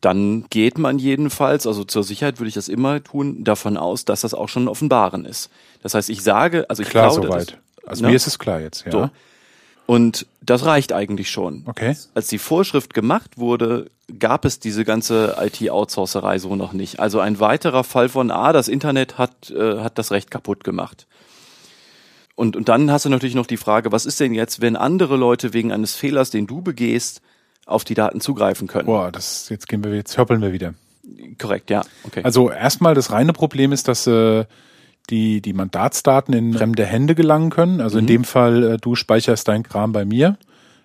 dann 0.00 0.46
geht 0.48 0.78
man 0.78 0.98
jedenfalls, 0.98 1.66
also 1.66 1.84
zur 1.84 2.04
Sicherheit 2.04 2.38
würde 2.40 2.48
ich 2.48 2.54
das 2.54 2.68
immer 2.68 3.04
tun, 3.04 3.44
davon 3.44 3.76
aus, 3.76 4.06
dass 4.06 4.22
das 4.22 4.32
auch 4.32 4.48
schon 4.48 4.64
ein 4.64 4.68
Offenbaren 4.68 5.26
ist. 5.26 5.50
Das 5.82 5.92
heißt, 5.94 6.08
ich 6.08 6.22
sage, 6.22 6.64
also 6.70 6.82
ich 6.82 6.88
Klar 6.88 7.10
glaube, 7.10 7.26
soweit. 7.26 7.50
das- 7.52 7.58
Also 7.88 8.02
ne? 8.04 8.08
mir 8.10 8.16
ist 8.16 8.26
es 8.26 8.38
klar 8.38 8.60
jetzt, 8.60 8.84
ja. 8.86 8.92
So. 8.92 9.10
Und 9.90 10.26
das 10.40 10.66
reicht 10.66 10.92
eigentlich 10.92 11.32
schon. 11.32 11.64
Okay. 11.66 11.96
Als 12.14 12.28
die 12.28 12.38
Vorschrift 12.38 12.94
gemacht 12.94 13.38
wurde, 13.38 13.90
gab 14.20 14.44
es 14.44 14.60
diese 14.60 14.84
ganze 14.84 15.36
IT-Outsourcerei 15.40 16.38
so 16.38 16.54
noch 16.54 16.72
nicht. 16.72 17.00
Also 17.00 17.18
ein 17.18 17.40
weiterer 17.40 17.82
Fall 17.82 18.08
von, 18.08 18.30
ah, 18.30 18.52
das 18.52 18.68
Internet 18.68 19.18
hat, 19.18 19.50
äh, 19.50 19.80
hat 19.80 19.98
das 19.98 20.12
Recht 20.12 20.30
kaputt 20.30 20.62
gemacht. 20.62 21.08
Und, 22.36 22.54
und 22.54 22.68
dann 22.68 22.92
hast 22.92 23.04
du 23.04 23.08
natürlich 23.08 23.34
noch 23.34 23.48
die 23.48 23.56
Frage, 23.56 23.90
was 23.90 24.06
ist 24.06 24.20
denn 24.20 24.32
jetzt, 24.32 24.60
wenn 24.60 24.76
andere 24.76 25.16
Leute 25.16 25.54
wegen 25.54 25.72
eines 25.72 25.96
Fehlers, 25.96 26.30
den 26.30 26.46
du 26.46 26.62
begehst, 26.62 27.20
auf 27.66 27.82
die 27.82 27.94
Daten 27.94 28.20
zugreifen 28.20 28.68
können? 28.68 28.86
Boah, 28.86 29.10
das, 29.10 29.48
jetzt 29.48 29.68
gehen 29.68 29.82
wir, 29.82 29.92
jetzt 29.96 30.16
höppeln 30.16 30.40
wir 30.40 30.52
wieder. 30.52 30.74
Korrekt, 31.36 31.68
ja. 31.68 31.82
Okay. 32.04 32.20
Also 32.22 32.48
erstmal 32.48 32.94
das 32.94 33.10
reine 33.10 33.32
Problem 33.32 33.72
ist, 33.72 33.88
dass 33.88 34.06
äh, 34.06 34.44
die, 35.08 35.40
die 35.40 35.52
Mandatsdaten 35.52 36.34
in 36.34 36.54
fremde 36.54 36.84
Hände 36.84 37.14
gelangen 37.14 37.50
können. 37.50 37.80
Also 37.80 37.98
in 37.98 38.06
dem 38.06 38.24
Fall, 38.24 38.62
äh, 38.62 38.76
du 38.76 38.94
speicherst 38.94 39.48
dein 39.48 39.62
Kram 39.62 39.92
bei 39.92 40.04
mir. 40.04 40.36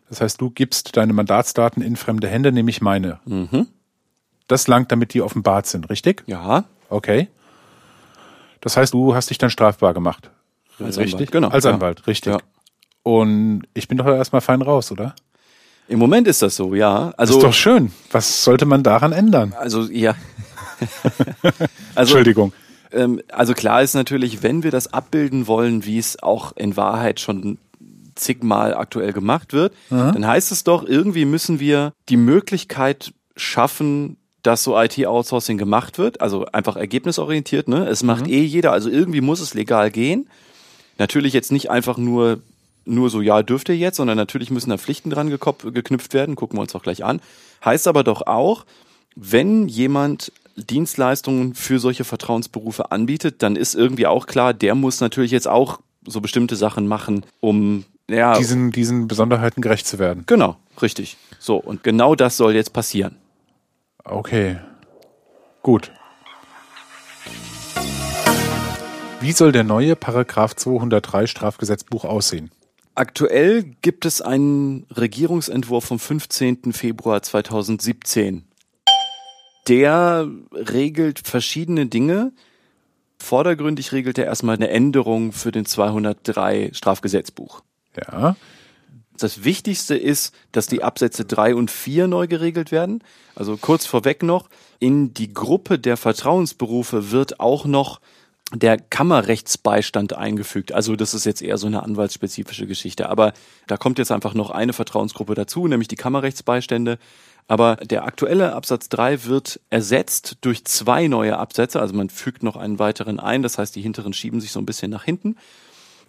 Das 0.09 0.21
heißt, 0.21 0.39
du 0.39 0.49
gibst 0.49 0.97
deine 0.97 1.13
Mandatsdaten 1.13 1.81
in 1.83 1.95
fremde 1.95 2.27
Hände, 2.27 2.51
nämlich 2.51 2.81
meine. 2.81 3.19
Das 4.47 4.67
langt, 4.67 4.91
damit 4.91 5.13
die 5.13 5.21
offenbart 5.21 5.67
sind, 5.67 5.89
richtig? 5.89 6.23
ja, 6.27 6.65
Okay. 6.89 7.29
Das 8.61 8.77
heißt, 8.77 8.93
du 8.93 9.13
hast 9.15 9.29
dich 9.29 9.37
dann 9.37 9.49
strafbar 9.49 9.93
gemacht. 9.93 10.31
Als 10.79 10.97
richtig? 10.97 11.13
Anwalt, 11.13 11.31
genau, 11.31 11.47
Als 11.49 11.65
ja. 11.65 11.71
Anwalt, 11.71 12.07
richtig. 12.07 12.33
Ja. 12.33 12.39
Und 13.03 13.63
ich 13.73 13.87
bin 13.87 13.97
doch 13.97 14.07
erstmal 14.07 14.41
fein 14.41 14.61
raus, 14.61 14.91
oder? 14.91 15.13
im 15.87 15.99
Moment 15.99 16.27
ist 16.27 16.41
das 16.41 16.55
so, 16.55 16.73
ja. 16.73 17.13
Also, 17.17 17.37
ist 17.37 17.43
doch 17.43 17.53
schön. 17.53 17.91
Was 18.11 18.43
sollte 18.43 18.65
man 18.65 18.81
daran 18.83 19.11
ändern? 19.11 19.53
also 19.57 19.83
ja. 19.83 20.15
also, 21.95 22.15
Entschuldigung. 22.15 22.53
Ähm, 22.91 23.21
also 23.29 23.53
klar 23.53 23.81
ist 23.81 23.93
natürlich, 23.93 24.43
wenn 24.43 24.63
wir 24.63 24.71
das 24.71 24.93
abbilden 24.93 25.47
wollen, 25.47 25.85
wie 25.85 25.97
es 25.97 26.21
auch 26.21 26.55
in 26.55 26.77
Wahrheit 26.77 27.19
schon 27.19 27.57
zigmal 28.15 28.73
aktuell 28.73 29.11
gemacht 29.11 29.51
wird, 29.51 29.73
dann 29.89 30.25
heißt 30.25 30.51
es 30.53 30.63
doch, 30.63 30.85
irgendwie 30.85 31.25
müssen 31.25 31.59
wir 31.59 31.91
die 32.07 32.15
Möglichkeit 32.15 33.13
schaffen, 33.35 34.15
dass 34.41 34.63
so 34.63 34.79
IT-Outsourcing 34.79 35.57
gemacht 35.57 35.97
wird, 35.97 36.21
also 36.21 36.45
einfach 36.45 36.77
ergebnisorientiert, 36.77 37.67
ne? 37.67 37.87
Es 37.87 38.03
macht 38.03 38.27
eh 38.27 38.43
jeder, 38.43 38.71
also 38.71 38.89
irgendwie 38.89 39.21
muss 39.21 39.39
es 39.39 39.53
legal 39.53 39.91
gehen. 39.91 40.29
Natürlich 40.97 41.33
jetzt 41.33 41.51
nicht 41.51 41.69
einfach 41.71 41.97
nur, 41.97 42.39
nur 42.85 43.09
so, 43.09 43.21
ja, 43.21 43.43
dürft 43.43 43.69
ihr 43.69 43.75
jetzt, 43.75 43.97
sondern 43.97 44.17
natürlich 44.17 44.51
müssen 44.51 44.69
da 44.69 44.77
Pflichten 44.77 45.09
dran 45.09 45.29
geknüpft 45.29 46.13
werden, 46.13 46.35
gucken 46.35 46.57
wir 46.57 46.61
uns 46.61 46.75
auch 46.75 46.83
gleich 46.83 47.03
an. 47.03 47.21
Heißt 47.65 47.87
aber 47.87 48.03
doch 48.03 48.21
auch, 48.27 48.65
wenn 49.15 49.67
jemand 49.67 50.31
Dienstleistungen 50.55 51.53
für 51.53 51.79
solche 51.79 52.03
Vertrauensberufe 52.03 52.91
anbietet, 52.91 53.41
dann 53.43 53.55
ist 53.55 53.75
irgendwie 53.75 54.07
auch 54.07 54.25
klar, 54.27 54.53
der 54.53 54.75
muss 54.75 55.01
natürlich 55.01 55.31
jetzt 55.31 55.47
auch 55.47 55.79
so 56.07 56.21
bestimmte 56.21 56.55
Sachen 56.55 56.87
machen, 56.87 57.25
um 57.41 57.83
Ja, 58.09 58.37
diesen, 58.37 58.71
diesen 58.71 59.07
Besonderheiten 59.07 59.61
gerecht 59.61 59.87
zu 59.87 59.99
werden. 59.99 60.23
genau, 60.27 60.57
richtig. 60.81 61.17
So, 61.39 61.57
und 61.57 61.83
genau 61.83 62.15
das 62.15 62.37
soll 62.37 62.53
jetzt 62.55 62.73
passieren. 62.73 63.15
Okay. 64.03 64.57
Gut. 65.61 65.91
Wie 69.21 69.31
soll 69.31 69.51
der 69.51 69.63
neue 69.63 69.95
Paragraph 69.95 70.55
203 70.55 71.25
Strafgesetzbuch 71.27 72.05
aussehen? 72.05 72.51
Aktuell 72.93 73.63
gibt 73.81 74.05
es 74.05 74.21
einen 74.21 74.85
Regierungsentwurf 74.95 75.83
vom 75.85 75.99
15. 75.99 76.71
Februar 76.73 77.21
2017. 77.23 78.45
Der 79.67 80.29
regelt 80.51 81.19
verschiedene 81.19 81.87
Dinge. 81.87 82.31
Vordergründig 83.19 83.91
regelt 83.91 84.17
er 84.17 84.25
erstmal 84.25 84.55
eine 84.55 84.69
Änderung 84.69 85.31
für 85.31 85.51
den 85.51 85.65
203 85.65 86.71
Strafgesetzbuch. 86.73 87.61
Ja. 87.97 88.35
Das 89.17 89.43
Wichtigste 89.43 89.95
ist, 89.95 90.33
dass 90.51 90.67
die 90.67 90.83
Absätze 90.83 91.23
3 91.23 91.55
und 91.55 91.71
4 91.71 92.07
neu 92.07 92.27
geregelt 92.27 92.71
werden. 92.71 93.01
Also 93.33 93.57
kurz 93.57 93.85
vorweg 93.85 94.23
noch, 94.23 94.49
in 94.79 95.13
die 95.13 95.33
Gruppe 95.33 95.79
der 95.79 95.95
Vertrauensberufe 95.95 97.11
wird 97.11 97.39
auch 97.39 97.65
noch 97.65 98.01
der 98.53 98.77
Kammerrechtsbeistand 98.77 100.13
eingefügt. 100.13 100.71
Also 100.71 100.95
das 100.95 101.13
ist 101.13 101.25
jetzt 101.25 101.41
eher 101.41 101.57
so 101.57 101.67
eine 101.67 101.81
anwaltsspezifische 101.81 102.67
Geschichte. 102.67 103.09
Aber 103.09 103.33
da 103.67 103.77
kommt 103.77 103.97
jetzt 103.97 104.11
einfach 104.11 104.33
noch 104.33 104.51
eine 104.51 104.73
Vertrauensgruppe 104.73 105.33
dazu, 105.33 105.67
nämlich 105.67 105.87
die 105.87 105.95
Kammerrechtsbeistände. 105.95 106.99
Aber 107.47 107.75
der 107.75 108.05
aktuelle 108.05 108.53
Absatz 108.53 108.89
3 108.89 109.25
wird 109.25 109.59
ersetzt 109.69 110.37
durch 110.41 110.65
zwei 110.65 111.07
neue 111.07 111.37
Absätze. 111.37 111.79
Also 111.79 111.93
man 111.93 112.09
fügt 112.09 112.41
noch 112.41 112.55
einen 112.55 112.79
weiteren 112.79 113.19
ein. 113.19 113.43
Das 113.43 113.57
heißt, 113.57 113.75
die 113.75 113.81
hinteren 113.81 114.13
schieben 114.13 114.41
sich 114.41 114.51
so 114.51 114.59
ein 114.59 114.65
bisschen 114.65 114.89
nach 114.89 115.03
hinten. 115.03 115.35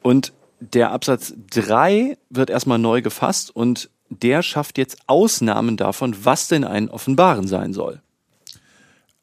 Und 0.03 0.33
der 0.61 0.93
Absatz 0.93 1.35
3 1.51 2.17
wird 2.31 2.49
erstmal 2.49 2.79
neu 2.79 3.03
gefasst 3.03 3.55
und 3.55 3.91
der 4.09 4.43
schafft 4.43 4.79
jetzt 4.79 4.99
Ausnahmen 5.07 5.77
davon, 5.77 6.17
was 6.25 6.49
denn 6.49 6.65
ein 6.65 6.89
Offenbaren 6.89 7.47
sein 7.47 7.73
soll. 7.73 8.01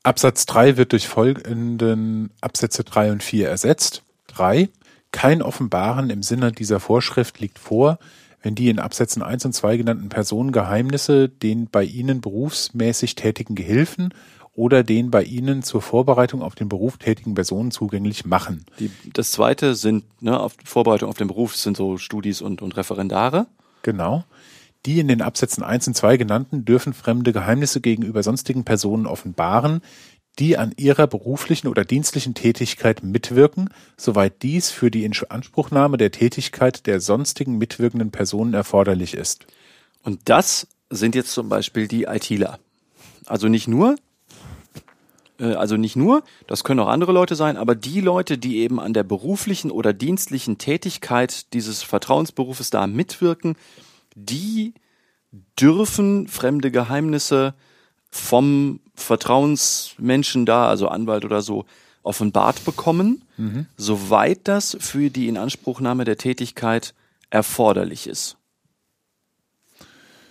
Absatz 0.04 0.46
3 0.46 0.78
wird 0.78 0.92
durch 0.92 1.08
folgenden 1.08 2.30
Absätze 2.42 2.84
3 2.84 3.14
und 3.14 3.24
4 3.24 3.50
ersetzt. 3.50 4.04
3. 4.28 4.70
Kein 5.12 5.42
Offenbaren 5.42 6.10
im 6.10 6.22
Sinne 6.22 6.52
dieser 6.52 6.80
Vorschrift 6.80 7.40
liegt 7.40 7.58
vor, 7.58 8.00
wenn 8.44 8.56
die 8.56 8.70
in 8.70 8.78
Absätzen 8.78 9.24
1 9.24 9.46
und 9.46 9.54
2 9.54 9.78
genannten 9.78 10.10
Personen 10.10 10.52
Geheimnisse 10.52 11.30
den 11.30 11.70
bei 11.70 11.84
ihnen 11.84 12.22
berufsmäßig 12.22 13.16
tätigen 13.16 13.56
Gehilfen 13.56 14.14
oder 14.54 14.84
den 14.84 15.10
bei 15.10 15.24
ihnen 15.24 15.64
zur 15.64 15.82
Vorbereitung 15.82 16.44
auf 16.44 16.54
den 16.54 16.70
Beruf 16.70 16.98
tätigen 16.98 17.34
Personen 17.34 17.72
zugänglich 17.72 18.26
machen. 18.26 18.66
Die, 18.80 18.92
das 19.14 19.32
zweite 19.32 19.74
sind 19.74 20.04
ne, 20.22 20.40
auf 20.40 20.56
Vorbereitung 20.64 21.10
auf 21.10 21.18
den 21.18 21.28
Beruf 21.28 21.56
sind 21.56 21.76
so 21.76 21.98
Studis 21.98 22.42
und, 22.42 22.62
und 22.62 22.78
Referendare. 22.78 23.48
Genau. 23.82 24.26
Die 24.86 25.00
in 25.00 25.08
den 25.08 25.22
Absätzen 25.22 25.64
1 25.64 25.88
und 25.88 25.94
2 25.96 26.18
genannten 26.18 26.66
dürfen 26.66 26.94
fremde 26.94 27.32
Geheimnisse 27.32 27.80
gegenüber 27.80 28.22
sonstigen 28.22 28.66
Personen 28.66 29.08
offenbaren, 29.08 29.82
die 30.40 30.58
an 30.58 30.74
ihrer 30.78 31.08
beruflichen 31.08 31.68
oder 31.68 31.86
dienstlichen 31.86 32.34
Tätigkeit 32.34 33.04
mitwirken, 33.04 33.70
soweit 33.98 34.42
dies 34.42 34.72
für 34.72 34.90
die 34.90 35.06
Inanspruchnahme 35.06 35.98
der 35.98 36.12
Tätigkeit 36.12 36.88
der 36.88 37.00
sonstigen 37.00 37.58
mitwirkenden 37.58 38.12
Personen 38.12 38.54
erforderlich 38.54 39.14
ist. 39.14 39.46
Und 40.04 40.22
das 40.26 40.68
sind 40.90 41.16
jetzt 41.16 41.34
zum 41.34 41.50
Beispiel 41.50 41.88
die 41.88 42.04
ITler. 42.04 42.60
Also 43.26 43.48
nicht 43.48 43.68
nur, 43.68 43.96
äh, 45.40 45.54
also 45.54 45.78
nicht 45.78 45.96
nur, 45.96 46.24
das 46.48 46.64
können 46.64 46.80
auch 46.80 46.88
andere 46.88 47.12
Leute 47.12 47.36
sein, 47.36 47.58
aber 47.58 47.76
die 47.76 48.02
Leute, 48.02 48.38
die 48.38 48.58
eben 48.58 48.80
an 48.80 48.94
der 48.94 49.04
beruflichen 49.04 49.72
oder 49.72 49.94
dienstlichen 49.94 50.58
Tätigkeit 50.58 51.54
dieses 51.54 51.84
Vertrauensberufes 51.84 52.70
da 52.70 52.88
mitwirken, 52.88 53.56
die 54.16 54.74
dürfen 55.60 56.28
fremde 56.28 56.72
Geheimnisse 56.72 57.54
vom 58.14 58.80
Vertrauensmenschen 58.94 60.46
da, 60.46 60.68
also 60.68 60.88
Anwalt 60.88 61.26
oder 61.26 61.42
so, 61.42 61.66
offenbart 62.04 62.64
bekommen, 62.64 63.24
Mhm. 63.38 63.66
soweit 63.76 64.42
das 64.44 64.78
für 64.80 65.10
die 65.10 65.28
Inanspruchnahme 65.28 66.06
der 66.06 66.18
Tätigkeit 66.18 66.94
erforderlich 67.32 68.06
ist. 68.06 68.38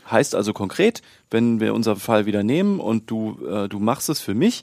Heißt 0.09 0.35
also 0.37 0.53
konkret, 0.53 1.03
wenn 1.31 1.59
wir 1.59 1.75
unseren 1.75 1.99
Fall 1.99 2.27
wieder 2.27 2.43
nehmen 2.45 2.79
und 2.79 3.11
du, 3.11 3.39
äh, 3.49 3.69
du 3.69 3.81
machst 3.81 4.09
es 4.11 4.21
für 4.21 4.35
mich, 4.35 4.63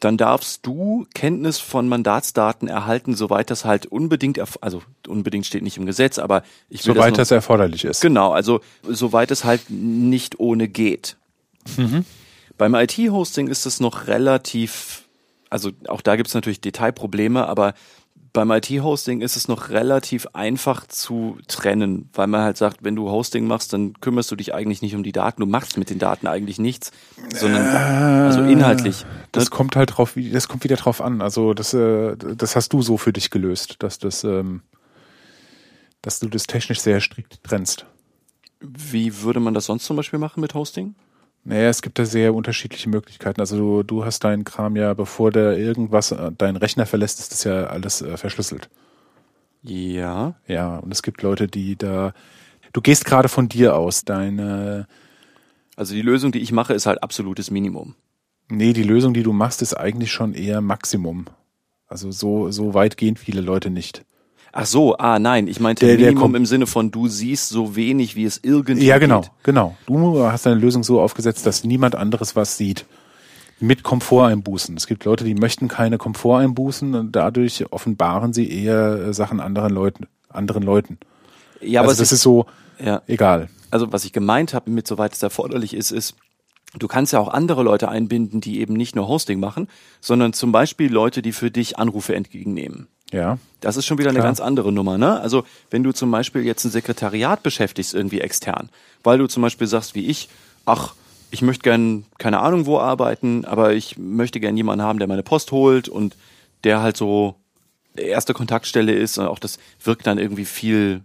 dann 0.00 0.16
darfst 0.16 0.66
du 0.66 1.06
Kenntnis 1.14 1.58
von 1.58 1.86
Mandatsdaten 1.86 2.66
erhalten, 2.66 3.14
soweit 3.14 3.50
das 3.50 3.64
halt 3.64 3.86
unbedingt, 3.86 4.40
also 4.62 4.82
unbedingt 5.06 5.46
steht 5.46 5.62
nicht 5.62 5.76
im 5.76 5.86
Gesetz, 5.86 6.18
aber 6.18 6.42
ich 6.70 6.84
will 6.86 6.94
Soweit 6.94 7.12
das, 7.12 7.28
das 7.28 7.30
erforderlich 7.32 7.84
ist. 7.84 7.98
noch, 8.02 8.08
genau, 8.08 8.32
also 8.32 8.60
soweit 8.88 9.30
es 9.30 9.44
halt 9.44 9.68
nicht 9.68 10.40
ohne 10.40 10.66
geht. 10.68 11.16
Mhm. 11.76 12.04
Beim 12.60 12.74
IT-Hosting 12.74 13.48
ist 13.48 13.64
es 13.64 13.80
noch 13.80 14.06
relativ, 14.06 15.08
also 15.48 15.70
auch 15.88 16.02
da 16.02 16.16
gibt 16.16 16.28
es 16.28 16.34
natürlich 16.34 16.60
Detailprobleme, 16.60 17.48
aber 17.48 17.72
beim 18.34 18.50
IT-Hosting 18.50 19.22
ist 19.22 19.34
es 19.34 19.48
noch 19.48 19.70
relativ 19.70 20.26
einfach 20.34 20.86
zu 20.86 21.38
trennen, 21.48 22.10
weil 22.12 22.26
man 22.26 22.42
halt 22.42 22.58
sagt, 22.58 22.84
wenn 22.84 22.96
du 22.96 23.08
Hosting 23.08 23.46
machst, 23.46 23.72
dann 23.72 23.94
kümmerst 24.02 24.30
du 24.30 24.36
dich 24.36 24.52
eigentlich 24.52 24.82
nicht 24.82 24.94
um 24.94 25.02
die 25.02 25.12
Daten, 25.12 25.40
du 25.40 25.46
machst 25.46 25.78
mit 25.78 25.88
den 25.88 25.98
Daten 25.98 26.26
eigentlich 26.26 26.58
nichts, 26.58 26.92
sondern 27.34 27.66
also 27.66 28.42
inhaltlich. 28.42 29.06
Das 29.32 29.50
kommt 29.50 29.74
halt 29.74 29.96
drauf, 29.96 30.12
das 30.14 30.46
kommt 30.46 30.62
wieder 30.62 30.76
drauf 30.76 31.00
an. 31.00 31.22
Also 31.22 31.54
das, 31.54 31.72
äh, 31.72 32.14
das 32.18 32.56
hast 32.56 32.74
du 32.74 32.82
so 32.82 32.98
für 32.98 33.14
dich 33.14 33.30
gelöst, 33.30 33.76
dass 33.78 33.98
das, 33.98 34.22
ähm, 34.22 34.60
dass 36.02 36.20
du 36.20 36.28
das 36.28 36.42
technisch 36.42 36.80
sehr 36.80 37.00
strikt 37.00 37.42
trennst. 37.42 37.86
Wie 38.60 39.22
würde 39.22 39.40
man 39.40 39.54
das 39.54 39.64
sonst 39.64 39.86
zum 39.86 39.96
Beispiel 39.96 40.18
machen 40.18 40.42
mit 40.42 40.52
Hosting? 40.52 40.94
Naja, 41.44 41.68
es 41.68 41.82
gibt 41.82 41.98
da 41.98 42.04
sehr 42.04 42.34
unterschiedliche 42.34 42.88
Möglichkeiten. 42.88 43.40
Also 43.40 43.56
du, 43.56 43.82
du 43.82 44.04
hast 44.04 44.24
deinen 44.24 44.44
Kram 44.44 44.76
ja, 44.76 44.92
bevor 44.94 45.32
der 45.32 45.56
irgendwas 45.56 46.12
äh, 46.12 46.32
deinen 46.32 46.56
Rechner 46.56 46.86
verlässt, 46.86 47.18
ist 47.20 47.32
das 47.32 47.44
ja 47.44 47.66
alles 47.66 48.02
äh, 48.02 48.16
verschlüsselt. 48.16 48.68
Ja. 49.62 50.34
Ja, 50.46 50.78
und 50.78 50.92
es 50.92 51.02
gibt 51.02 51.22
Leute, 51.22 51.46
die 51.46 51.76
da. 51.76 52.12
Du 52.72 52.80
gehst 52.80 53.04
gerade 53.04 53.28
von 53.28 53.48
dir 53.48 53.76
aus. 53.76 54.04
Deine. 54.04 54.86
Also 55.76 55.94
die 55.94 56.02
Lösung, 56.02 56.30
die 56.30 56.40
ich 56.40 56.52
mache, 56.52 56.74
ist 56.74 56.86
halt 56.86 57.02
absolutes 57.02 57.50
Minimum. 57.50 57.94
Nee, 58.48 58.72
die 58.72 58.82
Lösung, 58.82 59.14
die 59.14 59.22
du 59.22 59.32
machst, 59.32 59.62
ist 59.62 59.74
eigentlich 59.74 60.12
schon 60.12 60.34
eher 60.34 60.60
Maximum. 60.60 61.26
Also 61.86 62.10
so, 62.10 62.50
so 62.50 62.74
weit 62.74 62.96
gehen 62.96 63.16
viele 63.16 63.40
Leute 63.40 63.70
nicht. 63.70 64.04
Ach 64.52 64.66
so, 64.66 64.96
ah 64.96 65.18
nein, 65.18 65.46
ich 65.46 65.60
meinte 65.60 65.86
Der- 65.86 65.96
der 65.96 66.08
Minimum 66.08 66.34
im 66.34 66.46
Sinne 66.46 66.66
von 66.66 66.90
du 66.90 67.06
siehst 67.06 67.50
so 67.50 67.76
wenig, 67.76 68.16
wie 68.16 68.24
es 68.24 68.40
irgendwie 68.42 68.84
Ja, 68.84 68.98
genau, 68.98 69.20
geht. 69.20 69.30
genau. 69.44 69.76
Du 69.86 70.22
hast 70.24 70.44
deine 70.46 70.56
Lösung 70.60 70.82
so 70.82 71.00
aufgesetzt, 71.00 71.46
dass 71.46 71.62
niemand 71.64 71.94
anderes 71.94 72.34
was 72.36 72.56
sieht. 72.56 72.84
Mit 73.62 73.82
Komforteinbußen. 73.82 74.74
Es 74.76 74.86
gibt 74.86 75.04
Leute, 75.04 75.22
die 75.24 75.34
möchten 75.34 75.68
keine 75.68 75.98
Komforteinbußen 75.98 76.94
und 76.94 77.12
dadurch 77.14 77.70
offenbaren 77.70 78.32
sie 78.32 78.50
eher 78.50 79.08
äh, 79.08 79.14
Sachen 79.14 79.38
anderen 79.38 79.72
Leuten, 79.72 80.06
anderen 80.30 80.62
Leuten. 80.62 80.98
Ja, 81.60 81.80
aber 81.80 81.90
also 81.90 82.02
es 82.02 82.08
das 82.08 82.16
ist 82.18 82.22
so 82.22 82.46
ja. 82.82 83.02
egal. 83.06 83.50
also 83.70 83.92
was 83.92 84.04
ich 84.06 84.12
gemeint 84.14 84.54
habe 84.54 84.70
mit 84.70 84.86
soweit 84.86 85.12
es 85.12 85.22
erforderlich 85.22 85.74
ist, 85.74 85.90
ist, 85.90 86.14
du 86.78 86.88
kannst 86.88 87.12
ja 87.12 87.18
auch 87.20 87.28
andere 87.28 87.62
Leute 87.62 87.90
einbinden, 87.90 88.40
die 88.40 88.60
eben 88.60 88.72
nicht 88.72 88.96
nur 88.96 89.06
Hosting 89.08 89.38
machen, 89.40 89.68
sondern 90.00 90.32
zum 90.32 90.52
Beispiel 90.52 90.90
Leute, 90.90 91.20
die 91.20 91.32
für 91.32 91.50
dich 91.50 91.78
Anrufe 91.78 92.14
entgegennehmen. 92.14 92.88
Ja. 93.12 93.38
Das 93.60 93.76
ist 93.76 93.86
schon 93.86 93.98
wieder 93.98 94.10
eine 94.10 94.20
Klar. 94.20 94.28
ganz 94.28 94.40
andere 94.40 94.72
Nummer, 94.72 94.96
ne? 94.96 95.20
Also 95.20 95.44
wenn 95.70 95.82
du 95.82 95.92
zum 95.92 96.10
Beispiel 96.10 96.42
jetzt 96.42 96.64
ein 96.64 96.70
Sekretariat 96.70 97.42
beschäftigst 97.42 97.94
irgendwie 97.94 98.20
extern, 98.20 98.70
weil 99.02 99.18
du 99.18 99.26
zum 99.26 99.42
Beispiel 99.42 99.66
sagst 99.66 99.94
wie 99.94 100.06
ich, 100.06 100.28
ach, 100.64 100.94
ich 101.30 101.42
möchte 101.42 101.62
gern 101.62 102.04
keine 102.18 102.40
Ahnung 102.40 102.66
wo 102.66 102.78
arbeiten, 102.78 103.44
aber 103.44 103.74
ich 103.74 103.98
möchte 103.98 104.40
gern 104.40 104.56
jemanden 104.56 104.84
haben, 104.84 104.98
der 104.98 105.08
meine 105.08 105.22
Post 105.22 105.52
holt 105.52 105.88
und 105.88 106.16
der 106.64 106.82
halt 106.82 106.96
so 106.96 107.34
erste 107.96 108.34
Kontaktstelle 108.34 108.92
ist 108.92 109.18
und 109.18 109.26
auch 109.26 109.38
das 109.38 109.58
wirkt 109.82 110.06
dann 110.06 110.18
irgendwie 110.18 110.44
viel 110.44 111.02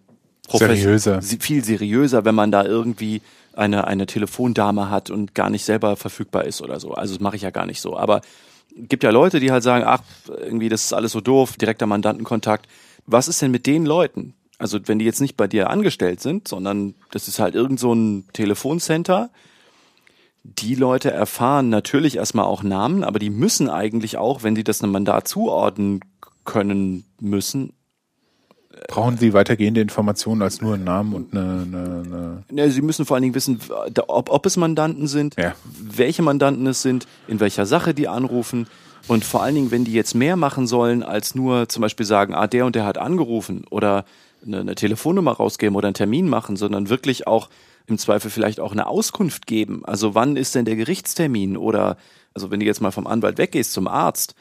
Seriöser. 0.47 1.21
viel 1.21 1.63
seriöser, 1.63 2.23
wenn 2.23 2.35
man 2.35 2.51
da 2.51 2.63
irgendwie 2.63 3.21
eine, 3.53 3.87
eine 3.87 4.05
Telefondame 4.05 4.89
hat 4.89 5.09
und 5.09 5.33
gar 5.33 5.49
nicht 5.49 5.65
selber 5.65 5.95
verfügbar 5.95 6.43
ist 6.45 6.61
oder 6.61 6.79
so. 6.79 6.93
Also 6.93 7.15
das 7.15 7.21
mache 7.21 7.35
ich 7.35 7.41
ja 7.41 7.49
gar 7.49 7.65
nicht 7.65 7.81
so. 7.81 7.97
Aber 7.97 8.21
gibt 8.75 9.03
ja 9.03 9.09
Leute, 9.09 9.39
die 9.39 9.51
halt 9.51 9.63
sagen, 9.63 9.85
ach, 9.87 10.01
irgendwie, 10.27 10.69
das 10.69 10.85
ist 10.85 10.93
alles 10.93 11.11
so 11.11 11.21
doof, 11.21 11.57
direkter 11.57 11.87
Mandantenkontakt. 11.87 12.67
Was 13.05 13.27
ist 13.27 13.41
denn 13.41 13.51
mit 13.51 13.65
den 13.65 13.85
Leuten? 13.85 14.33
Also 14.57 14.79
wenn 14.85 14.99
die 14.99 15.05
jetzt 15.05 15.21
nicht 15.21 15.37
bei 15.37 15.47
dir 15.47 15.69
angestellt 15.69 16.21
sind, 16.21 16.47
sondern 16.47 16.95
das 17.11 17.27
ist 17.27 17.39
halt 17.39 17.55
irgend 17.55 17.79
so 17.79 17.93
ein 17.93 18.25
Telefoncenter, 18.33 19.29
die 20.43 20.75
Leute 20.75 21.11
erfahren 21.11 21.69
natürlich 21.69 22.17
erstmal 22.17 22.45
auch 22.45 22.61
Namen, 22.61 23.03
aber 23.03 23.19
die 23.19 23.31
müssen 23.31 23.69
eigentlich 23.69 24.17
auch, 24.17 24.43
wenn 24.43 24.55
sie 24.55 24.63
das 24.63 24.81
einem 24.81 24.91
Mandat 24.91 25.27
zuordnen 25.27 26.01
können 26.45 27.03
müssen, 27.19 27.73
Brauchen 28.87 29.17
sie 29.17 29.33
weitergehende 29.33 29.81
Informationen 29.81 30.41
als 30.41 30.61
nur 30.61 30.75
einen 30.75 30.83
Namen 30.83 31.13
und 31.13 31.33
eine, 31.33 31.43
eine, 31.63 32.43
eine 32.49 32.63
Ja, 32.63 32.69
Sie 32.69 32.81
müssen 32.81 33.05
vor 33.05 33.15
allen 33.15 33.23
Dingen 33.23 33.35
wissen, 33.35 33.59
ob, 34.07 34.29
ob 34.29 34.45
es 34.45 34.57
Mandanten 34.57 35.07
sind, 35.07 35.35
Ja. 35.37 35.53
welche 35.81 36.21
Mandanten 36.21 36.65
es 36.67 36.81
sind, 36.81 37.07
in 37.27 37.39
welcher 37.39 37.65
Sache 37.65 37.93
die 37.93 38.07
anrufen. 38.07 38.67
Und 39.07 39.23
vor 39.23 39.43
allen 39.43 39.55
Dingen, 39.55 39.71
wenn 39.71 39.85
die 39.85 39.93
jetzt 39.93 40.15
mehr 40.15 40.35
machen 40.35 40.65
sollen, 40.67 41.03
als 41.03 41.35
nur 41.35 41.69
zum 41.69 41.81
Beispiel 41.81 42.05
sagen, 42.05 42.33
ah, 42.33 42.47
der 42.47 42.65
und 42.65 42.75
der 42.75 42.85
hat 42.85 42.97
angerufen 42.97 43.65
oder 43.69 44.03
eine, 44.45 44.59
eine 44.61 44.75
Telefonnummer 44.75 45.33
rausgeben 45.33 45.75
oder 45.75 45.87
einen 45.87 45.93
Termin 45.95 46.27
machen, 46.27 46.55
sondern 46.55 46.89
wirklich 46.89 47.27
auch 47.27 47.49
im 47.87 47.97
Zweifel 47.99 48.31
vielleicht 48.31 48.59
auch 48.59 48.71
eine 48.71 48.87
Auskunft 48.87 49.45
geben. 49.45 49.83
Also 49.85 50.15
wann 50.15 50.35
ist 50.37 50.55
denn 50.55 50.65
der 50.65 50.75
Gerichtstermin 50.75 51.55
oder 51.55 51.97
also 52.33 52.49
wenn 52.51 52.59
du 52.59 52.65
jetzt 52.65 52.81
mal 52.81 52.91
vom 52.91 53.05
Anwalt 53.07 53.37
weggehst 53.37 53.71
zum 53.73 53.87
Arzt, 53.87 54.33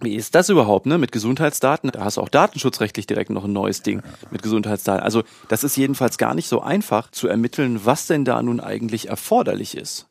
wie 0.00 0.14
ist 0.14 0.34
das 0.34 0.48
überhaupt, 0.48 0.86
ne? 0.86 0.98
Mit 0.98 1.12
Gesundheitsdaten, 1.12 1.90
da 1.90 2.04
hast 2.04 2.16
du 2.16 2.20
auch 2.20 2.28
datenschutzrechtlich 2.28 3.06
direkt 3.06 3.30
noch 3.30 3.44
ein 3.44 3.52
neues 3.52 3.82
Ding 3.82 4.02
mit 4.30 4.42
Gesundheitsdaten. 4.42 5.02
Also, 5.02 5.22
das 5.48 5.64
ist 5.64 5.76
jedenfalls 5.76 6.18
gar 6.18 6.34
nicht 6.34 6.48
so 6.48 6.60
einfach 6.60 7.10
zu 7.10 7.28
ermitteln, 7.28 7.80
was 7.84 8.06
denn 8.06 8.24
da 8.24 8.42
nun 8.42 8.60
eigentlich 8.60 9.08
erforderlich 9.08 9.76
ist. 9.76 10.06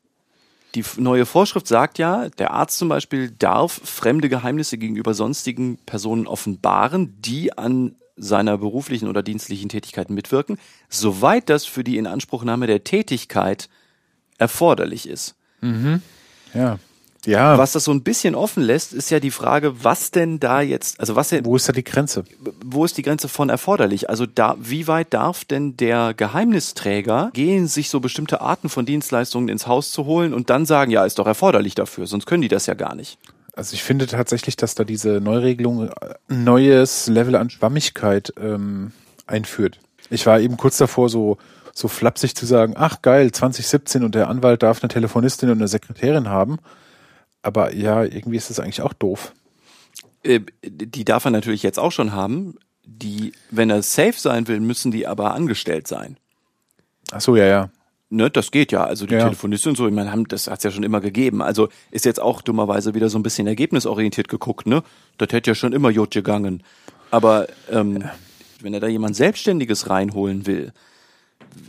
Die 0.74 0.84
neue 0.98 1.26
Vorschrift 1.26 1.66
sagt 1.66 1.98
ja, 1.98 2.28
der 2.28 2.52
Arzt 2.52 2.78
zum 2.78 2.88
Beispiel 2.88 3.30
darf 3.30 3.80
fremde 3.84 4.28
Geheimnisse 4.28 4.78
gegenüber 4.78 5.14
sonstigen 5.14 5.78
Personen 5.84 6.28
offenbaren, 6.28 7.16
die 7.20 7.56
an 7.58 7.96
seiner 8.16 8.58
beruflichen 8.58 9.08
oder 9.08 9.22
dienstlichen 9.22 9.68
Tätigkeit 9.68 10.10
mitwirken, 10.10 10.58
soweit 10.88 11.48
das 11.48 11.64
für 11.64 11.82
die 11.82 11.96
Inanspruchnahme 11.96 12.66
der 12.66 12.84
Tätigkeit 12.84 13.68
erforderlich 14.38 15.08
ist. 15.08 15.34
Mhm. 15.60 16.02
Ja. 16.54 16.78
Ja. 17.26 17.58
Was 17.58 17.72
das 17.72 17.84
so 17.84 17.92
ein 17.92 18.02
bisschen 18.02 18.34
offen 18.34 18.62
lässt, 18.62 18.92
ist 18.92 19.10
ja 19.10 19.20
die 19.20 19.30
Frage, 19.30 19.84
was 19.84 20.10
denn 20.10 20.40
da 20.40 20.62
jetzt, 20.62 20.98
also 21.00 21.16
was 21.16 21.28
denn, 21.28 21.44
Wo 21.44 21.56
ist 21.56 21.68
da 21.68 21.72
die 21.72 21.84
Grenze? 21.84 22.24
wo 22.64 22.84
ist 22.84 22.96
die 22.96 23.02
Grenze 23.02 23.28
von 23.28 23.50
erforderlich? 23.50 24.08
Also 24.08 24.26
da, 24.26 24.56
wie 24.58 24.86
weit 24.86 25.12
darf 25.12 25.44
denn 25.44 25.76
der 25.76 26.14
Geheimnisträger 26.14 27.30
gehen, 27.34 27.66
sich 27.66 27.90
so 27.90 28.00
bestimmte 28.00 28.40
Arten 28.40 28.68
von 28.68 28.86
Dienstleistungen 28.86 29.48
ins 29.48 29.66
Haus 29.66 29.92
zu 29.92 30.06
holen 30.06 30.32
und 30.32 30.50
dann 30.50 30.64
sagen, 30.66 30.90
ja, 30.90 31.04
ist 31.04 31.18
doch 31.18 31.26
erforderlich 31.26 31.74
dafür, 31.74 32.06
sonst 32.06 32.26
können 32.26 32.42
die 32.42 32.48
das 32.48 32.66
ja 32.66 32.74
gar 32.74 32.94
nicht. 32.94 33.18
Also 33.52 33.74
ich 33.74 33.82
finde 33.82 34.06
tatsächlich, 34.06 34.56
dass 34.56 34.74
da 34.74 34.84
diese 34.84 35.20
Neuregelung 35.20 35.90
ein 36.28 36.44
neues 36.44 37.08
Level 37.08 37.36
an 37.36 37.50
Schwammigkeit 37.50 38.32
ähm, 38.40 38.92
einführt. 39.26 39.78
Ich 40.08 40.24
war 40.26 40.40
eben 40.40 40.56
kurz 40.56 40.78
davor, 40.78 41.08
so, 41.08 41.36
so 41.74 41.88
flapsig 41.88 42.34
zu 42.34 42.46
sagen, 42.46 42.74
ach 42.76 43.02
geil, 43.02 43.30
2017 43.32 44.04
und 44.04 44.14
der 44.14 44.28
Anwalt 44.28 44.62
darf 44.62 44.82
eine 44.82 44.88
Telefonistin 44.88 45.50
und 45.50 45.58
eine 45.58 45.68
Sekretärin 45.68 46.28
haben. 46.28 46.58
Aber 47.42 47.74
ja, 47.74 48.04
irgendwie 48.04 48.36
ist 48.36 48.50
das 48.50 48.60
eigentlich 48.60 48.82
auch 48.82 48.92
doof. 48.92 49.32
Äh, 50.22 50.40
die 50.62 51.04
darf 51.04 51.24
er 51.24 51.30
natürlich 51.30 51.62
jetzt 51.62 51.78
auch 51.78 51.92
schon 51.92 52.12
haben. 52.12 52.56
Die, 52.84 53.32
wenn 53.50 53.70
er 53.70 53.82
safe 53.82 54.18
sein 54.18 54.48
will, 54.48 54.60
müssen 54.60 54.90
die 54.90 55.06
aber 55.06 55.34
angestellt 55.34 55.86
sein. 55.86 56.16
Ach 57.12 57.20
so, 57.20 57.36
ja, 57.36 57.46
ja. 57.46 57.70
Ne, 58.12 58.28
das 58.28 58.50
geht 58.50 58.72
ja. 58.72 58.82
Also 58.84 59.06
die 59.06 59.14
Ja. 59.14 59.22
Telefonistin 59.24 59.70
und 59.70 59.76
so, 59.76 59.86
ich 59.86 59.94
meine, 59.94 60.10
haben, 60.10 60.26
das 60.26 60.48
hat's 60.48 60.64
ja 60.64 60.72
schon 60.72 60.82
immer 60.82 61.00
gegeben. 61.00 61.42
Also 61.42 61.68
ist 61.92 62.04
jetzt 62.04 62.20
auch 62.20 62.42
dummerweise 62.42 62.94
wieder 62.94 63.08
so 63.08 63.18
ein 63.18 63.22
bisschen 63.22 63.46
ergebnisorientiert 63.46 64.28
geguckt, 64.28 64.66
ne? 64.66 64.82
Das 65.16 65.28
hätte 65.30 65.52
ja 65.52 65.54
schon 65.54 65.72
immer 65.72 65.90
Jod 65.90 66.10
gegangen. 66.10 66.64
Aber 67.12 67.46
ähm, 67.70 68.04
wenn 68.60 68.74
er 68.74 68.80
da 68.80 68.88
jemand 68.88 69.14
Selbstständiges 69.14 69.88
reinholen 69.88 70.46
will, 70.46 70.72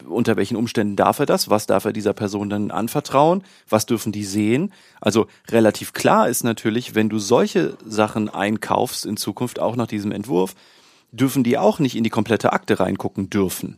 unter 0.08 0.36
welchen 0.36 0.58
Umständen 0.58 0.96
darf 0.96 1.20
er 1.20 1.26
das? 1.26 1.50
Was 1.50 1.68
darf 1.68 1.86
er 1.86 1.94
dieser 1.94 2.14
Person 2.14 2.50
dann 2.50 2.72
anvertrauen? 2.72 3.44
Was 3.70 3.86
dürfen 3.86 4.12
die 4.12 4.26
sehen? 4.26 4.74
Also 5.00 5.28
relativ 5.50 5.94
klar 5.94 6.30
ist 6.30 6.44
natürlich, 6.44 6.96
wenn 6.96 7.10
du 7.10 7.20
solche 7.20 7.78
Sachen 7.86 8.30
einkaufst 8.30 9.06
in 9.06 9.18
Zukunft 9.18 9.60
auch 9.60 9.76
nach 9.76 9.88
diesem 9.88 10.12
Entwurf, 10.12 10.56
dürfen 11.12 11.44
die 11.44 11.58
auch 11.58 11.80
nicht 11.80 11.96
in 11.96 12.04
die 12.04 12.10
komplette 12.10 12.54
Akte 12.54 12.80
reingucken 12.80 13.30
dürfen 13.30 13.78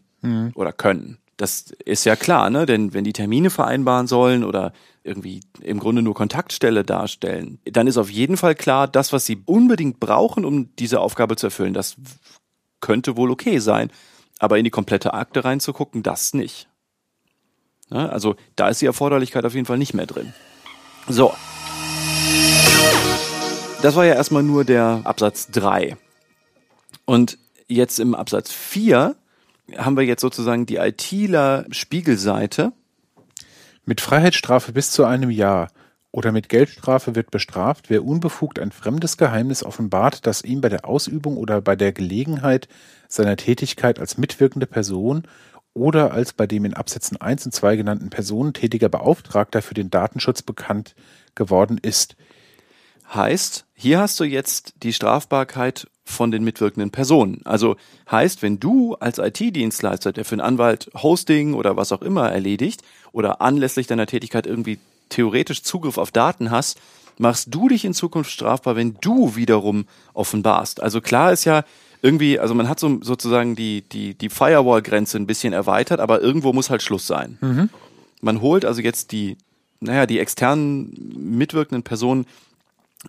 oder 0.56 0.72
können. 0.72 1.18
Das 1.36 1.74
ist 1.84 2.06
ja 2.06 2.16
klar, 2.16 2.50
ne? 2.50 2.66
Denn 2.66 2.94
wenn 2.94 3.04
die 3.04 3.12
Termine 3.12 3.50
vereinbaren 3.50 4.08
sollen 4.08 4.44
oder 4.44 4.72
irgendwie 5.04 5.42
im 5.62 5.80
Grunde 5.80 6.02
nur 6.02 6.14
Kontaktstelle 6.14 6.84
darstellen, 6.84 7.60
dann 7.66 7.88
ist 7.88 7.98
auf 7.98 8.10
jeden 8.10 8.38
Fall 8.38 8.56
klar, 8.56 8.88
das, 8.88 9.12
was 9.12 9.26
sie 9.26 9.42
unbedingt 9.46 10.00
brauchen, 10.00 10.46
um 10.46 10.74
diese 10.78 11.02
Aufgabe 11.02 11.36
zu 11.36 11.48
erfüllen, 11.48 11.74
das 11.74 11.96
könnte 12.80 13.18
wohl 13.18 13.32
okay 13.32 13.60
sein. 13.60 13.92
Aber 14.44 14.58
in 14.58 14.66
die 14.66 14.72
komplette 14.72 15.14
Akte 15.14 15.46
reinzugucken, 15.46 16.04
das 16.04 16.34
nicht. 16.34 16.68
Ne? 17.90 18.12
Also 18.12 18.36
da 18.58 18.68
ist 18.68 18.82
die 18.82 18.86
Erforderlichkeit 18.86 19.46
auf 19.46 19.54
jeden 19.54 19.66
Fall 19.66 19.78
nicht 19.78 19.94
mehr 19.94 20.06
drin. 20.06 20.34
So. 21.08 21.34
Das 23.82 23.96
war 23.96 24.04
ja 24.04 24.16
erstmal 24.16 24.44
nur 24.44 24.66
der 24.66 25.00
Absatz 25.06 25.48
3. 25.52 25.96
Und 27.06 27.38
jetzt 27.70 28.02
im 28.02 28.14
Absatz 28.16 28.52
4 28.52 29.16
haben 29.78 29.96
wir 29.96 30.04
jetzt 30.04 30.20
sozusagen 30.20 30.66
die 30.66 30.76
ITler 30.76 31.64
Spiegelseite. 31.72 32.74
Mit 33.86 34.02
Freiheitsstrafe 34.02 34.74
bis 34.74 34.92
zu 34.92 35.06
einem 35.06 35.30
Jahr 35.30 35.70
oder 36.14 36.32
mit 36.32 36.48
Geldstrafe 36.48 37.16
wird 37.16 37.32
bestraft, 37.32 37.90
wer 37.90 38.06
unbefugt 38.06 38.60
ein 38.60 38.72
fremdes 38.72 39.18
Geheimnis 39.18 39.64
offenbart, 39.64 40.28
das 40.28 40.44
ihm 40.44 40.62
bei 40.62 40.70
der 40.70 40.86
Ausübung 40.86 41.38
oder 41.38 41.60
bei 41.60 41.76
der 41.76 41.92
Gelegenheit 41.92 42.68
seiner 43.08 43.36
Tätigkeit 43.36 44.00
als 44.00 44.20
mitwirkende 44.20 44.68
Person 44.68 45.24
oder 45.74 46.14
als 46.14 46.32
bei 46.32 46.46
dem 46.46 46.66
in 46.66 46.76
Absätzen 46.76 47.20
1 47.20 47.48
und 47.48 47.52
2 47.52 47.78
genannten 47.78 48.12
Personen 48.12 48.54
tätiger 48.54 48.90
Beauftragter 48.90 49.64
für 49.64 49.74
den 49.74 49.90
Datenschutz 49.90 50.44
bekannt 50.44 50.94
geworden 51.34 51.80
ist. 51.82 52.16
Heißt, 53.12 53.66
hier 53.74 54.00
hast 54.00 54.20
du 54.20 54.24
jetzt 54.24 54.76
die 54.84 54.94
Strafbarkeit 54.94 55.88
von 56.06 56.30
den 56.30 56.44
mitwirkenden 56.44 56.92
Personen. 56.92 57.42
Also 57.44 57.76
heißt, 58.12 58.44
wenn 58.44 58.60
du 58.60 58.94
als 58.96 59.18
IT-Dienstleister, 59.18 60.14
der 60.14 60.26
für 60.26 60.34
einen 60.34 60.42
Anwalt 60.42 60.92
Hosting 60.94 61.56
oder 61.56 61.76
was 61.76 61.92
auch 61.92 62.04
immer 62.04 62.32
erledigt 62.32 62.84
oder 63.14 63.42
anlässlich 63.42 63.88
deiner 63.88 64.06
Tätigkeit 64.06 64.46
irgendwie 64.46 64.78
theoretisch 65.14 65.64
Zugriff 65.64 65.98
auf 65.98 66.12
Daten 66.12 66.52
hast, 66.52 66.80
machst 67.18 67.54
du 67.54 67.70
dich 67.70 67.86
in 67.86 67.94
Zukunft 67.94 68.32
strafbar, 68.32 68.76
wenn 68.76 68.98
du 69.02 69.36
wiederum 69.36 69.86
offenbarst. 70.14 70.82
Also 70.82 71.00
klar 71.02 71.32
ist 71.32 71.46
ja 71.46 71.64
irgendwie, 72.02 72.40
also 72.40 72.54
man 72.54 72.68
hat 72.68 72.80
so 72.80 73.00
sozusagen 73.02 73.56
die, 73.56 73.82
die, 73.82 74.14
die 74.16 74.30
Firewall-Grenze 74.30 75.18
ein 75.18 75.28
bisschen 75.28 75.54
erweitert, 75.54 76.00
aber 76.00 76.22
irgendwo 76.22 76.52
muss 76.52 76.70
halt 76.70 76.82
Schluss 76.82 77.08
sein. 77.08 77.38
Man 78.22 78.42
holt 78.42 78.66
also 78.66 78.82
jetzt 78.82 79.12
die, 79.12 79.38
naja, 79.80 80.06
die 80.06 80.20
externen 80.20 81.14
mitwirkenden 81.16 81.84
Personen 81.84 82.26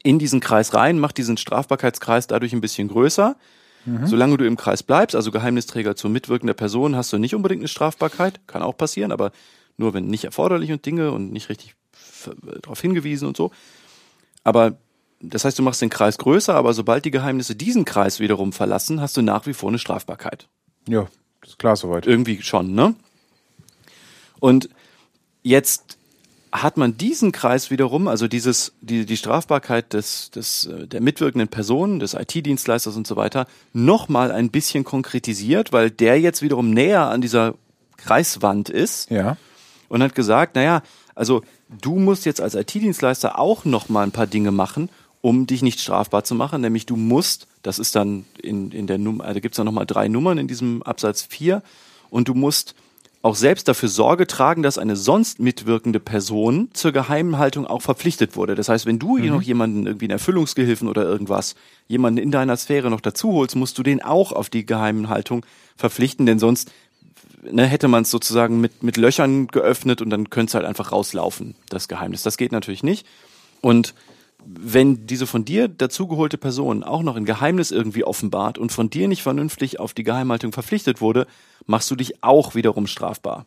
in 0.03 0.19
diesen 0.19 0.40
Kreis 0.40 0.75
rein, 0.75 0.99
macht 0.99 1.19
diesen 1.19 1.37
Strafbarkeitskreis 1.37 2.27
dadurch 2.27 2.53
ein 2.53 2.61
bisschen 2.61 2.88
größer. 2.88 3.37
Solange 4.07 4.38
du 4.38 4.47
im 4.47 4.57
Kreis 4.57 4.83
bleibst, 4.83 5.14
also 5.14 5.31
Geheimnisträger 5.31 5.95
zur 5.95 6.11
mitwirkender 6.11 6.55
Person, 6.55 6.97
hast 6.97 7.12
du 7.12 7.19
nicht 7.19 7.35
unbedingt 7.35 7.61
eine 7.61 7.69
Strafbarkeit. 7.69 8.40
Kann 8.47 8.62
auch 8.62 8.77
passieren, 8.77 9.12
aber 9.12 9.31
nur 9.77 9.93
wenn 9.93 10.07
nicht 10.07 10.25
erforderlich 10.25 10.73
und 10.73 10.87
Dinge 10.87 11.11
und 11.12 11.33
nicht 11.33 11.49
richtig 11.49 11.75
darauf 12.62 12.80
hingewiesen 12.80 13.28
und 13.28 13.37
so. 13.37 13.50
Aber 14.42 14.76
das 15.20 15.44
heißt, 15.44 15.58
du 15.58 15.62
machst 15.62 15.80
den 15.80 15.90
Kreis 15.90 16.18
größer, 16.18 16.54
aber 16.54 16.74
sobald 16.74 17.04
die 17.04 17.10
Geheimnisse 17.10 17.54
diesen 17.54 17.84
Kreis 17.84 18.20
wiederum 18.20 18.52
verlassen, 18.52 19.00
hast 19.00 19.16
du 19.16 19.22
nach 19.22 19.46
wie 19.46 19.54
vor 19.54 19.70
eine 19.70 19.78
Strafbarkeit. 19.78 20.48
Ja, 20.88 21.06
ist 21.44 21.58
klar 21.58 21.76
soweit. 21.76 22.06
Irgendwie 22.06 22.42
schon, 22.42 22.74
ne? 22.74 22.94
Und 24.40 24.68
jetzt 25.42 25.96
hat 26.52 26.76
man 26.76 26.96
diesen 26.96 27.32
Kreis 27.32 27.70
wiederum, 27.70 28.06
also 28.06 28.28
dieses, 28.28 28.74
die, 28.80 29.06
die 29.06 29.16
Strafbarkeit 29.16 29.92
des, 29.92 30.30
des, 30.30 30.66
äh, 30.66 30.87
der 30.87 31.00
mitwirkenden 31.00 31.48
Person, 31.48 31.98
des 31.98 32.14
IT-Dienstleisters 32.14 32.94
und 32.96 33.06
so 33.06 33.16
weiter, 33.16 33.46
nochmal 33.72 34.30
ein 34.30 34.50
bisschen 34.50 34.84
konkretisiert, 34.84 35.72
weil 35.72 35.90
der 35.90 36.20
jetzt 36.20 36.42
wiederum 36.42 36.70
näher 36.70 37.08
an 37.08 37.20
dieser 37.22 37.54
Kreiswand 37.96 38.68
ist 38.68 39.10
Ja. 39.10 39.37
und 39.88 40.02
hat 40.02 40.14
gesagt, 40.14 40.54
naja, 40.54 40.82
also 41.16 41.42
du 41.68 41.98
musst 41.98 42.27
jetzt 42.27 42.40
als 42.40 42.55
IT-Dienstleister 42.55 43.38
auch 43.38 43.64
noch 43.64 43.88
mal 43.88 44.03
ein 44.03 44.12
paar 44.12 44.27
Dinge 44.27 44.50
machen, 44.50 44.90
um 45.20 45.46
dich 45.46 45.62
nicht 45.62 45.81
strafbar 45.81 46.24
zu 46.24 46.35
machen, 46.35 46.61
nämlich 46.61 46.87
du 46.87 46.96
musst, 46.96 47.46
das 47.62 47.79
ist 47.79 47.96
dann 47.96 48.27
in, 48.42 48.70
in 48.72 48.87
der 48.87 48.98
Nummer, 48.98 49.24
also 49.24 49.40
gibt's 49.40 49.57
dann 49.57 49.66
noch 49.66 49.72
mal 49.72 49.87
drei 49.87 50.09
Nummern 50.09 50.38
in 50.38 50.48
diesem 50.48 50.83
Absatz 50.83 51.22
4 51.22 51.62
und 52.11 52.29
du 52.29 52.35
musst 52.35 52.74
auch 53.24 53.35
selbst 53.35 53.68
dafür 53.68 53.88
Sorge 53.88 54.27
tragen, 54.27 54.62
dass 54.62 54.77
eine 54.77 54.96
sonst 54.96 55.40
mitwirkende 55.40 55.98
Person 55.98 56.68
zur 56.74 56.92
Geheimhaltung 56.92 57.66
auch 57.66 57.81
verpflichtet 57.81 58.37
wurde. 58.37 58.55
Das 58.55 58.68
heißt, 58.68 58.85
wenn 58.85 58.98
du 58.98 59.16
hier 59.16 59.31
noch 59.31 59.40
jemanden, 59.40 59.87
irgendwie 59.87 60.05
einen 60.05 60.11
Erfüllungsgehilfen 60.11 60.88
oder 60.88 61.05
irgendwas, 61.05 61.55
jemanden 61.88 62.18
in 62.18 62.31
deiner 62.31 62.59
Sphäre 62.59 62.90
noch 62.90 63.00
dazu 63.00 63.33
holst, 63.33 63.57
musst 63.57 63.79
du 63.79 63.83
den 63.83 64.03
auch 64.03 64.31
auf 64.33 64.50
die 64.50 64.66
Geheimhaltung 64.66 65.46
verpflichten, 65.74 66.27
denn 66.27 66.38
sonst 66.38 66.70
ne, 67.50 67.66
hätte 67.66 67.88
man 67.88 68.02
es 68.02 68.11
sozusagen 68.11 68.61
mit, 68.61 68.83
mit 68.83 68.96
Löchern 68.96 69.48
geöffnet 69.48 70.02
und 70.02 70.11
dann 70.11 70.30
könnte 70.30 70.50
es 70.50 70.54
halt 70.54 70.64
einfach 70.64 70.92
rauslaufen, 70.92 71.54
das 71.68 71.88
Geheimnis. 71.88 72.22
Das 72.22 72.37
geht 72.37 72.52
natürlich 72.52 72.83
nicht. 72.83 73.07
Und 73.61 73.94
wenn 74.46 75.07
diese 75.07 75.26
von 75.26 75.44
dir 75.44 75.68
dazugeholte 75.68 76.37
Person 76.37 76.85
auch 76.85 77.02
noch 77.02 77.16
ein 77.16 77.24
Geheimnis 77.24 77.70
irgendwie 77.70 78.04
offenbart 78.04 78.59
und 78.59 78.72
von 78.72 78.90
dir 78.90 79.09
nicht 79.09 79.22
vernünftig 79.22 79.80
auf 79.80 79.94
die 79.94 80.04
Geheimhaltung 80.04 80.52
verpflichtet 80.52 81.00
wurde, 81.00 81.26
machst 81.66 81.90
du 81.90 81.96
dich 81.96 82.22
auch 82.22 82.54
wiederum 82.54 82.87
strafbar. 82.87 83.46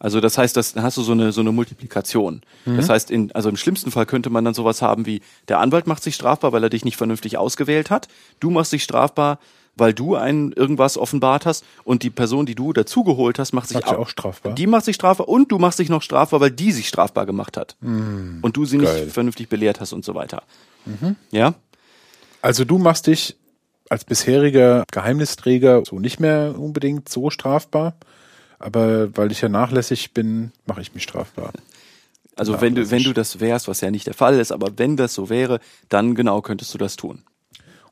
Also 0.00 0.20
das 0.20 0.38
heißt, 0.38 0.56
das, 0.56 0.74
dann 0.74 0.84
hast 0.84 0.96
du 0.96 1.02
so 1.02 1.10
eine, 1.10 1.32
so 1.32 1.40
eine 1.40 1.50
Multiplikation. 1.50 2.42
Das 2.76 2.88
heißt, 2.88 3.10
in, 3.10 3.32
also 3.32 3.48
im 3.48 3.56
schlimmsten 3.56 3.90
Fall 3.90 4.06
könnte 4.06 4.30
man 4.30 4.44
dann 4.44 4.54
sowas 4.54 4.80
haben 4.80 5.06
wie, 5.06 5.22
der 5.48 5.58
Anwalt 5.58 5.88
macht 5.88 6.04
sich 6.04 6.14
strafbar, 6.14 6.52
weil 6.52 6.62
er 6.62 6.70
dich 6.70 6.84
nicht 6.84 6.96
vernünftig 6.96 7.36
ausgewählt 7.36 7.90
hat. 7.90 8.06
Du 8.38 8.50
machst 8.50 8.72
dich 8.72 8.84
strafbar, 8.84 9.40
weil 9.78 9.94
du 9.94 10.14
ein 10.14 10.52
irgendwas 10.52 10.98
offenbart 10.98 11.46
hast 11.46 11.64
und 11.84 12.02
die 12.02 12.10
Person, 12.10 12.46
die 12.46 12.54
du 12.54 12.72
dazugeholt 12.72 13.38
hast, 13.38 13.52
macht 13.52 13.68
sich 13.68 13.78
sie 13.78 13.84
auch 13.84 14.08
strafbar? 14.08 14.54
Die 14.54 14.66
macht 14.66 14.84
sich 14.84 14.96
strafbar 14.96 15.28
und 15.28 15.50
du 15.52 15.58
machst 15.58 15.78
dich 15.78 15.88
noch 15.88 16.02
strafbar, 16.02 16.40
weil 16.40 16.50
die 16.50 16.72
sich 16.72 16.88
strafbar 16.88 17.26
gemacht 17.26 17.56
hat. 17.56 17.76
und 18.42 18.56
du 18.56 18.64
sie 18.64 18.78
geil. 18.78 19.04
nicht 19.04 19.14
vernünftig 19.14 19.48
belehrt 19.48 19.80
hast 19.80 19.92
und 19.92 20.04
so 20.04 20.14
weiter. 20.14 20.42
Ja? 21.30 21.54
Also 22.42 22.64
du 22.64 22.78
machst 22.78 23.06
dich 23.06 23.36
als 23.88 24.04
bisheriger 24.04 24.84
Geheimnisträger 24.90 25.82
so 25.84 25.98
nicht 25.98 26.20
mehr 26.20 26.54
unbedingt 26.58 27.08
so 27.08 27.30
strafbar. 27.30 27.94
Aber 28.58 29.16
weil 29.16 29.30
ich 29.30 29.40
ja 29.40 29.48
nachlässig 29.48 30.12
bin, 30.12 30.52
mache 30.66 30.80
ich 30.80 30.92
mich 30.94 31.04
strafbar. 31.04 31.52
Also 32.34 32.60
wenn 32.60 32.74
du, 32.74 32.90
wenn 32.90 33.02
du 33.02 33.12
das 33.12 33.40
wärst, 33.40 33.66
was 33.68 33.80
ja 33.80 33.90
nicht 33.90 34.06
der 34.06 34.14
Fall 34.14 34.38
ist, 34.38 34.52
aber 34.52 34.70
wenn 34.76 34.96
das 34.96 35.14
so 35.14 35.28
wäre, 35.28 35.60
dann 35.88 36.14
genau 36.14 36.40
könntest 36.40 36.72
du 36.72 36.78
das 36.78 36.96
tun. 36.96 37.22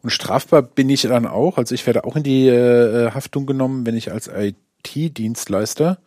Und 0.07 0.11
strafbar 0.11 0.63
bin 0.63 0.89
ich 0.89 1.03
dann 1.03 1.27
auch. 1.27 1.59
Also 1.59 1.75
ich 1.75 1.85
werde 1.85 2.05
auch 2.05 2.15
in 2.15 2.23
die 2.23 2.47
äh, 2.47 3.11
Haftung 3.11 3.45
genommen, 3.45 3.87
wenn 3.87 3.97
ich 3.97 4.13
als 4.13 4.31
IT-Dienstleister 4.33 5.99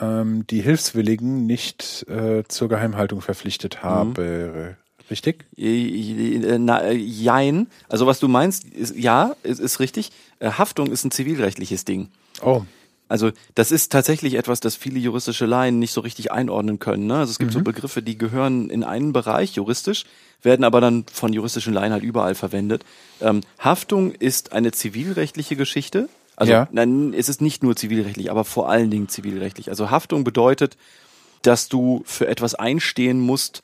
ähm, 0.00 0.46
die 0.46 0.60
Hilfswilligen 0.60 1.44
nicht 1.44 2.06
äh, 2.08 2.44
zur 2.46 2.68
Geheimhaltung 2.68 3.20
verpflichtet 3.20 3.78
mhm. 3.78 3.88
habe. 3.88 4.76
Mhm. 5.00 5.10
Richtig? 5.10 5.46
Na, 5.56 6.92
jein. 6.92 7.66
Also 7.88 8.06
was 8.06 8.20
du 8.20 8.28
meinst, 8.28 8.66
ist, 8.66 8.94
ja, 8.94 9.34
ist, 9.42 9.58
ist 9.58 9.80
richtig. 9.80 10.12
Äh, 10.38 10.52
Haftung 10.52 10.86
ist 10.92 11.02
ein 11.02 11.10
zivilrechtliches 11.10 11.84
Ding. 11.84 12.08
Oh. 12.40 12.62
Also 13.12 13.30
das 13.54 13.70
ist 13.72 13.92
tatsächlich 13.92 14.36
etwas, 14.36 14.60
das 14.60 14.74
viele 14.74 14.98
juristische 14.98 15.44
Laien 15.44 15.78
nicht 15.78 15.92
so 15.92 16.00
richtig 16.00 16.32
einordnen 16.32 16.78
können. 16.78 17.06
Ne? 17.06 17.18
Also 17.18 17.32
es 17.32 17.38
gibt 17.38 17.50
mhm. 17.50 17.58
so 17.58 17.60
Begriffe, 17.60 18.02
die 18.02 18.16
gehören 18.16 18.70
in 18.70 18.84
einen 18.84 19.12
Bereich 19.12 19.52
juristisch, 19.52 20.06
werden 20.40 20.64
aber 20.64 20.80
dann 20.80 21.04
von 21.12 21.30
juristischen 21.34 21.74
Laien 21.74 21.92
halt 21.92 22.02
überall 22.02 22.34
verwendet. 22.34 22.86
Ähm, 23.20 23.42
Haftung 23.58 24.12
ist 24.12 24.52
eine 24.52 24.72
zivilrechtliche 24.72 25.56
Geschichte. 25.56 26.08
Also 26.36 26.52
ja. 26.52 26.68
nein, 26.72 27.12
es 27.12 27.28
ist 27.28 27.42
nicht 27.42 27.62
nur 27.62 27.76
zivilrechtlich, 27.76 28.30
aber 28.30 28.46
vor 28.46 28.70
allen 28.70 28.90
Dingen 28.90 29.10
zivilrechtlich. 29.10 29.68
Also 29.68 29.90
Haftung 29.90 30.24
bedeutet, 30.24 30.78
dass 31.42 31.68
du 31.68 32.02
für 32.06 32.28
etwas 32.28 32.54
einstehen 32.54 33.20
musst, 33.20 33.60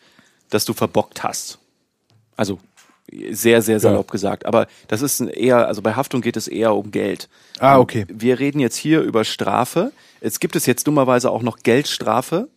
das 0.50 0.66
du 0.66 0.74
verbockt 0.74 1.22
hast. 1.22 1.58
Also 2.36 2.58
sehr, 3.30 3.62
sehr 3.62 3.80
salopp 3.80 4.08
ja. 4.08 4.12
gesagt. 4.12 4.46
Aber 4.46 4.66
das 4.86 5.02
ist 5.02 5.20
eher, 5.20 5.66
also 5.66 5.82
bei 5.82 5.94
Haftung 5.94 6.20
geht 6.20 6.36
es 6.36 6.48
eher 6.48 6.74
um 6.74 6.90
Geld. 6.90 7.28
Ah, 7.58 7.78
okay. 7.78 8.06
Wir 8.08 8.38
reden 8.38 8.60
jetzt 8.60 8.76
hier 8.76 9.00
über 9.00 9.24
Strafe. 9.24 9.92
Jetzt 10.20 10.40
gibt 10.40 10.56
es 10.56 10.66
jetzt 10.66 10.86
dummerweise 10.86 11.30
auch 11.30 11.42
noch 11.42 11.58
Geldstrafe. 11.58 12.48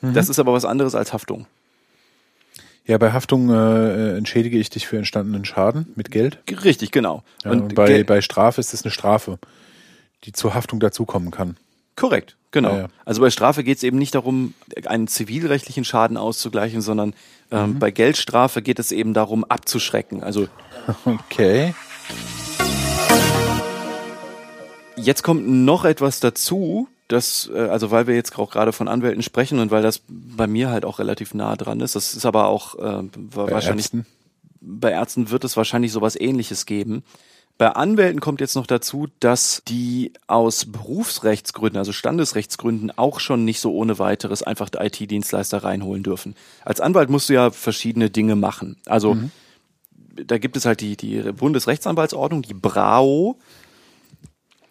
Mhm. 0.00 0.14
Das 0.14 0.28
ist 0.28 0.38
aber 0.38 0.52
was 0.52 0.64
anderes 0.64 0.94
als 0.94 1.12
Haftung. 1.12 1.46
Ja, 2.84 2.98
bei 2.98 3.12
Haftung 3.12 3.48
äh, 3.50 4.16
entschädige 4.16 4.58
ich 4.58 4.68
dich 4.68 4.88
für 4.88 4.96
entstandenen 4.98 5.44
Schaden 5.44 5.92
mit 5.94 6.10
Geld. 6.10 6.38
Richtig, 6.64 6.90
genau. 6.90 7.22
Ja, 7.44 7.52
und, 7.52 7.60
und 7.62 7.74
bei, 7.76 8.02
bei 8.02 8.20
Strafe 8.20 8.60
ist 8.60 8.74
es 8.74 8.82
eine 8.82 8.90
Strafe, 8.90 9.38
die 10.24 10.32
zur 10.32 10.54
Haftung 10.54 10.80
dazukommen 10.80 11.30
kann. 11.30 11.56
Korrekt, 11.94 12.36
genau. 12.52 12.76
Ja. 12.76 12.88
Also 13.04 13.20
bei 13.20 13.30
Strafe 13.30 13.64
geht 13.64 13.78
es 13.78 13.82
eben 13.82 13.98
nicht 13.98 14.14
darum, 14.14 14.54
einen 14.86 15.08
zivilrechtlichen 15.08 15.84
Schaden 15.84 16.16
auszugleichen, 16.16 16.80
sondern 16.80 17.14
ähm, 17.50 17.70
mhm. 17.70 17.78
bei 17.78 17.90
Geldstrafe 17.90 18.62
geht 18.62 18.78
es 18.78 18.92
eben 18.92 19.14
darum, 19.14 19.44
abzuschrecken. 19.44 20.22
Also 20.22 20.46
okay. 21.04 21.74
Jetzt 24.96 25.22
kommt 25.22 25.48
noch 25.48 25.84
etwas 25.84 26.20
dazu, 26.20 26.86
das, 27.08 27.50
äh, 27.52 27.58
also 27.58 27.90
weil 27.90 28.06
wir 28.06 28.14
jetzt 28.14 28.38
auch 28.38 28.50
gerade 28.50 28.72
von 28.72 28.88
Anwälten 28.88 29.22
sprechen 29.22 29.58
und 29.58 29.70
weil 29.70 29.82
das 29.82 30.02
bei 30.08 30.46
mir 30.46 30.70
halt 30.70 30.84
auch 30.84 30.98
relativ 30.98 31.34
nah 31.34 31.56
dran 31.56 31.80
ist. 31.80 31.96
Das 31.96 32.14
ist 32.14 32.26
aber 32.26 32.46
auch 32.46 32.76
äh, 32.78 33.02
wahrscheinlich 33.34 33.86
Ärzten? 33.86 34.06
bei 34.60 34.92
Ärzten 34.92 35.30
wird 35.30 35.44
es 35.44 35.56
wahrscheinlich 35.56 35.92
sowas 35.92 36.18
Ähnliches 36.18 36.66
geben. 36.66 37.02
Bei 37.62 37.76
Anwälten 37.76 38.20
kommt 38.20 38.40
jetzt 38.40 38.56
noch 38.56 38.66
dazu, 38.66 39.06
dass 39.20 39.62
die 39.68 40.12
aus 40.26 40.64
Berufsrechtsgründen, 40.64 41.78
also 41.78 41.92
Standesrechtsgründen, 41.92 42.90
auch 42.98 43.20
schon 43.20 43.44
nicht 43.44 43.60
so 43.60 43.72
ohne 43.72 44.00
weiteres 44.00 44.42
einfach 44.42 44.68
IT-Dienstleister 44.76 45.62
reinholen 45.62 46.02
dürfen. 46.02 46.34
Als 46.64 46.80
Anwalt 46.80 47.08
musst 47.08 47.28
du 47.28 47.34
ja 47.34 47.52
verschiedene 47.52 48.10
Dinge 48.10 48.34
machen. 48.34 48.78
Also 48.86 49.14
mhm. 49.14 49.30
da 50.26 50.38
gibt 50.38 50.56
es 50.56 50.66
halt 50.66 50.80
die, 50.80 50.96
die 50.96 51.22
Bundesrechtsanwaltsordnung, 51.22 52.42
die 52.42 52.54
BRAO. 52.54 53.38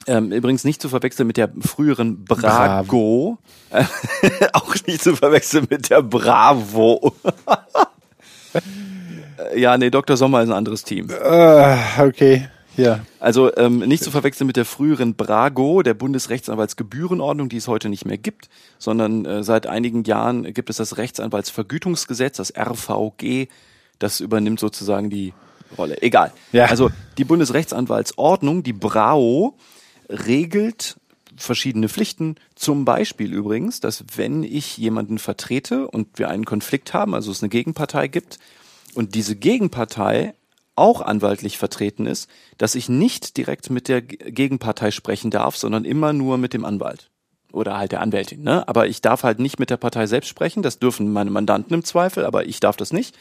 Ähm, 0.05 0.33
übrigens 0.33 0.65
nicht 0.65 0.81
zu 0.81 0.89
verwechseln 0.89 1.27
mit 1.27 1.37
der 1.37 1.49
früheren 1.61 2.25
Brago. 2.25 3.37
auch 4.51 4.75
nicht 4.85 5.01
zu 5.01 5.15
verwechseln 5.15 5.65
mit 5.69 5.89
der 5.89 6.01
Bravo. 6.01 7.15
ja, 9.55 9.77
nee, 9.77 9.89
Dr. 9.89 10.17
Sommer 10.17 10.41
ist 10.41 10.49
ein 10.49 10.57
anderes 10.57 10.83
Team. 10.83 11.07
Uh, 11.09 12.01
okay. 12.01 12.49
Ja. 12.77 13.05
Also 13.19 13.55
ähm, 13.57 13.79
nicht 13.79 14.03
zu 14.03 14.11
verwechseln 14.11 14.47
mit 14.47 14.55
der 14.55 14.65
früheren 14.65 15.15
BRAGO, 15.15 15.83
der 15.83 15.93
Bundesrechtsanwaltsgebührenordnung, 15.93 17.49
die 17.49 17.57
es 17.57 17.67
heute 17.67 17.89
nicht 17.89 18.05
mehr 18.05 18.17
gibt, 18.17 18.49
sondern 18.79 19.25
äh, 19.25 19.43
seit 19.43 19.67
einigen 19.67 20.03
Jahren 20.03 20.53
gibt 20.53 20.69
es 20.69 20.77
das 20.77 20.97
Rechtsanwaltsvergütungsgesetz, 20.97 22.37
das 22.37 22.53
RVG, 22.55 23.47
das 23.99 24.19
übernimmt 24.19 24.59
sozusagen 24.59 25.09
die 25.09 25.33
Rolle. 25.77 26.01
Egal. 26.01 26.31
Ja. 26.51 26.65
Also 26.65 26.89
die 27.17 27.23
Bundesrechtsanwaltsordnung, 27.23 28.63
die 28.63 28.73
BRAO, 28.73 29.55
regelt 30.09 30.97
verschiedene 31.35 31.89
Pflichten. 31.89 32.35
Zum 32.55 32.85
Beispiel 32.85 33.33
übrigens, 33.33 33.79
dass 33.79 34.03
wenn 34.15 34.43
ich 34.43 34.77
jemanden 34.77 35.17
vertrete 35.17 35.87
und 35.87 36.19
wir 36.19 36.29
einen 36.29 36.45
Konflikt 36.45 36.93
haben, 36.93 37.13
also 37.13 37.31
es 37.31 37.41
eine 37.41 37.49
Gegenpartei 37.49 38.07
gibt, 38.07 38.37
und 38.93 39.15
diese 39.15 39.37
Gegenpartei 39.37 40.33
auch 40.75 41.01
anwaltlich 41.01 41.57
vertreten 41.57 42.05
ist, 42.05 42.29
dass 42.57 42.75
ich 42.75 42.89
nicht 42.89 43.37
direkt 43.37 43.69
mit 43.69 43.87
der 43.87 44.01
Gegenpartei 44.01 44.91
sprechen 44.91 45.31
darf, 45.31 45.57
sondern 45.57 45.85
immer 45.85 46.13
nur 46.13 46.37
mit 46.37 46.53
dem 46.53 46.65
Anwalt 46.65 47.09
oder 47.51 47.77
halt 47.77 47.91
der 47.91 48.01
Anwältin. 48.01 48.43
Ne? 48.43 48.67
Aber 48.67 48.87
ich 48.87 49.01
darf 49.01 49.23
halt 49.23 49.39
nicht 49.39 49.59
mit 49.59 49.69
der 49.69 49.77
Partei 49.77 50.07
selbst 50.07 50.29
sprechen. 50.29 50.63
Das 50.63 50.79
dürfen 50.79 51.11
meine 51.11 51.31
Mandanten 51.31 51.73
im 51.73 51.83
Zweifel, 51.83 52.25
aber 52.25 52.45
ich 52.45 52.59
darf 52.59 52.77
das 52.77 52.93
nicht. 52.93 53.17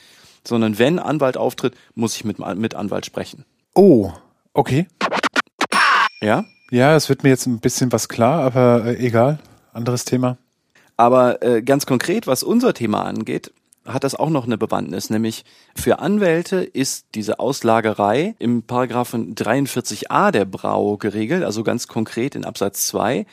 Sondern 0.47 0.79
wenn 0.79 0.99
Anwalt 0.99 1.37
auftritt, 1.37 1.75
muss 1.95 2.17
ich 2.17 2.25
mit, 2.25 2.39
mit 2.39 2.75
Anwalt 2.75 3.05
sprechen. 3.05 3.45
Oh, 3.75 4.13
okay. 4.55 4.87
Ja? 6.21 6.45
Ja, 6.71 6.97
es 6.97 7.09
wird 7.09 7.25
mir 7.25 7.31
jetzt 7.31 7.47
ein 7.47 7.61
bisschen 7.61 7.93
was 7.93 8.09
klar, 8.09 8.43
aber 8.43 8.87
äh, 8.87 9.07
egal. 9.07 9.39
Anderes 9.73 10.05
Thema. 10.05 10.39
Aber 10.97 11.43
äh, 11.43 11.63
ganz 11.63 11.87
konkret, 11.87 12.27
was 12.27 12.43
unser 12.43 12.75
Thema 12.75 13.05
angeht, 13.05 13.53
hat 13.85 14.05
das 14.05 14.15
auch 14.15 14.31
noch 14.31 14.45
eine 14.45 14.59
Bewandtnis, 14.59 15.11
nämlich 15.11 15.45
für 15.75 15.99
Anwälte 16.01 16.59
ist 16.59 17.07
diese 17.15 17.39
Auslagerei 17.41 18.35
im 18.39 18.63
Paragraphen 18.63 19.35
43a 19.35 20.31
der 20.31 20.45
Brau 20.45 20.97
geregelt, 20.97 21.45
also 21.45 21.63
ganz 21.65 21.89
konkret 21.89 22.35
in 22.35 22.45
Absatz 22.45 22.87
2. 22.89 23.27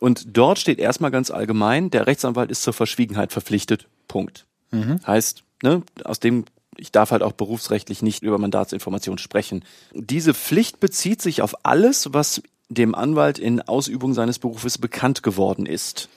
Und 0.00 0.36
dort 0.36 0.58
steht 0.58 0.78
erstmal 0.78 1.10
ganz 1.10 1.30
allgemein, 1.30 1.90
der 1.90 2.06
Rechtsanwalt 2.06 2.50
ist 2.50 2.62
zur 2.62 2.74
Verschwiegenheit 2.74 3.32
verpflichtet. 3.32 3.88
Punkt. 4.08 4.46
Mhm. 4.70 5.00
Heißt, 5.06 5.42
ne, 5.62 5.82
aus 6.04 6.20
dem 6.20 6.44
ich 6.78 6.92
darf 6.92 7.10
halt 7.10 7.22
auch 7.22 7.32
berufsrechtlich 7.32 8.02
nicht 8.02 8.22
über 8.22 8.38
Mandatsinformationen 8.38 9.18
sprechen. 9.18 9.64
Diese 9.94 10.34
Pflicht 10.34 10.78
bezieht 10.80 11.22
sich 11.22 11.42
auf 11.42 11.64
alles, 11.64 12.12
was 12.12 12.42
dem 12.68 12.94
Anwalt 12.94 13.38
in 13.38 13.62
Ausübung 13.62 14.14
seines 14.14 14.38
Berufes 14.38 14.78
bekannt 14.78 15.22
geworden 15.22 15.66
ist. 15.66 16.08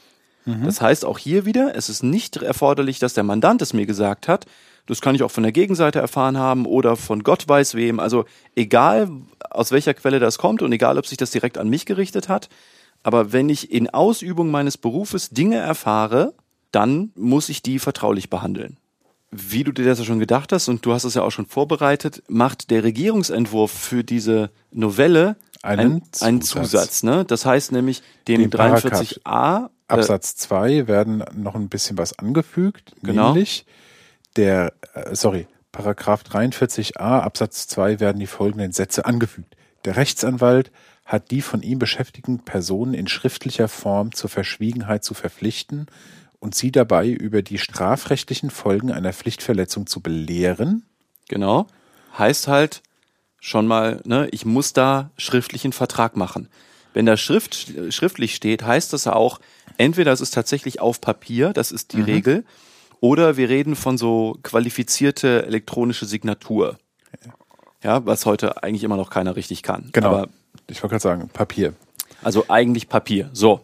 Mhm. 0.45 0.65
Das 0.65 0.82
heißt 0.82 1.06
auch 1.06 1.17
hier 1.17 1.45
wieder, 1.45 1.75
es 1.75 1.89
ist 1.89 2.04
nicht 2.04 2.38
erforderlich, 2.38 2.99
dass 2.99 3.13
der 3.13 3.23
Mandant 3.23 3.62
es 3.62 3.73
mir 3.73 3.86
gesagt 3.86 4.28
hat. 4.28 4.45
Das 4.86 5.02
kann 5.02 5.13
ich 5.13 5.21
auch 5.21 5.32
von 5.32 5.43
der 5.43 5.52
Gegenseite 5.52 5.99
erfahren 5.99 6.38
haben 6.38 6.65
oder 6.65 6.95
von 6.95 7.21
Gott 7.23 7.47
weiß 7.47 7.75
wem. 7.75 7.99
Also 7.99 8.25
egal, 8.56 9.10
aus 9.52 9.71
welcher 9.71 9.93
Quelle 9.93 10.19
das 10.19 10.39
kommt 10.39 10.62
und 10.62 10.71
egal, 10.71 10.97
ob 10.97 11.06
sich 11.06 11.17
das 11.17 11.32
direkt 11.32 11.58
an 11.58 11.69
mich 11.69 11.86
gerichtet 11.86 12.28
hat. 12.28 12.49
Aber 13.04 13.32
wenn 13.32 13.49
ich 13.49 13.71
in 13.71 13.89
Ausübung 13.89 14.52
meines 14.52 14.78
Berufes 14.78 15.30
Dinge 15.30 15.58
erfahre, 15.58 16.34
dann 16.71 17.12
muss 17.15 17.49
ich 17.49 17.62
die 17.62 17.80
vertraulich 17.80 18.30
behandeln. 18.30 18.78
Wie 19.32 19.63
du 19.63 19.71
dir 19.71 19.86
das 19.86 19.99
ja 19.99 20.06
schon 20.06 20.19
gedacht 20.19 20.52
hast 20.52 20.67
und 20.69 20.84
du 20.86 20.91
hast 20.91 21.04
es 21.04 21.13
ja 21.13 21.21
auch 21.21 21.32
schon 21.32 21.45
vorbereitet, 21.45 22.23
macht 22.28 22.71
der 22.71 22.84
Regierungsentwurf 22.84 23.71
für 23.71 24.04
diese 24.04 24.49
Novelle 24.71 25.36
einen, 25.62 26.02
Zusatz. 26.02 26.21
einen 26.23 26.41
Zusatz. 26.41 27.04
Ne? 27.04 27.25
Das 27.25 27.45
heißt 27.45 27.71
nämlich, 27.71 28.02
dem 28.28 28.49
43a 28.49 29.69
Absatz 29.89 30.36
2 30.36 30.71
äh, 30.71 30.88
werden 30.88 31.23
noch 31.34 31.56
ein 31.56 31.69
bisschen 31.69 31.97
was 31.97 32.17
angefügt, 32.17 32.93
genau. 33.02 33.28
nämlich 33.34 33.65
der, 34.36 34.73
äh, 34.93 35.15
sorry, 35.15 35.47
Paragraph 35.71 36.23
43a 36.23 37.19
Absatz 37.19 37.67
2 37.67 37.99
werden 37.99 38.19
die 38.19 38.28
folgenden 38.28 38.71
Sätze 38.71 39.06
angefügt. 39.06 39.56
Der 39.86 39.95
Rechtsanwalt 39.95 40.71
hat 41.06 41.32
die 41.32 41.41
von 41.41 41.62
ihm 41.62 41.80
beschäftigten 41.80 42.39
Personen 42.39 42.93
in 42.93 43.08
schriftlicher 43.08 43.67
Form 43.67 44.13
zur 44.13 44.30
Verschwiegenheit 44.30 45.04
zu 45.04 45.13
verpflichten 45.13 45.88
und 46.39 46.56
sie 46.56 46.71
dabei 46.71 47.08
über 47.08 47.41
die 47.41 47.58
strafrechtlichen 47.58 48.49
Folgen 48.49 48.91
einer 48.91 49.13
Pflichtverletzung 49.13 49.88
zu 49.88 50.02
belehren. 50.02 50.86
Genau. 51.28 51.67
Heißt 52.17 52.47
halt 52.47 52.82
schon 53.39 53.67
mal, 53.67 54.02
ne, 54.06 54.28
ich 54.32 54.45
muss 54.45 54.73
da 54.73 55.12
schriftlichen 55.17 55.73
Vertrag 55.73 56.15
machen. 56.15 56.49
Wenn 56.93 57.06
da 57.06 57.17
Schrift, 57.17 57.73
schriftlich 57.89 58.36
steht, 58.36 58.63
heißt 58.63 58.93
das 58.93 59.08
auch, 59.08 59.39
entweder 59.78 60.12
es 60.12 60.21
ist 60.21 60.34
tatsächlich 60.34 60.82
auf 60.82 61.02
Papier, 61.02 61.54
das 61.54 61.71
ist 61.71 61.93
die 61.93 61.97
mhm. 61.97 62.04
Regel, 62.06 62.45
oder 62.99 63.38
wir 63.38 63.49
reden 63.49 63.75
von 63.75 63.97
so 63.97 64.38
qualifizierte 64.43 65.45
elektronische 65.45 66.06
Signatur. 66.06 66.78
Ja, 67.84 68.06
was 68.06 68.25
heute 68.25 68.62
eigentlich 68.63 68.84
immer 68.84 68.97
noch 68.97 69.10
keiner 69.10 69.36
richtig 69.36 69.63
kann. 69.63 69.89
Genau. 69.93 70.10
Aber, 70.10 70.30
ich 70.67 70.84
wollte 70.84 70.93
gerade 70.93 71.04
sagen, 71.04 71.30
Papier. 71.30 71.73
Also 72.21 72.45
eigentlich 72.49 72.89
Papier. 72.89 73.30
So. 73.32 73.62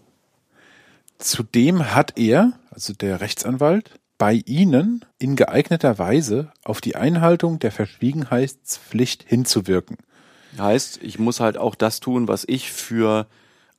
Zudem 1.18 1.94
hat 1.94 2.18
er, 2.18 2.54
also 2.72 2.94
der 2.94 3.20
Rechtsanwalt, 3.20 3.92
bei 4.18 4.42
Ihnen 4.46 5.04
in 5.20 5.36
geeigneter 5.36 5.98
Weise 5.98 6.52
auf 6.64 6.80
die 6.80 6.96
Einhaltung 6.96 7.60
der 7.60 7.72
Verschwiegenheitspflicht 7.72 9.24
hinzuwirken. 9.28 9.98
Heißt, 10.58 11.00
ich 11.02 11.20
muss 11.20 11.40
halt 11.40 11.58
auch 11.58 11.76
das 11.76 12.00
tun, 12.00 12.28
was 12.28 12.46
ich 12.48 12.72
für 12.72 13.28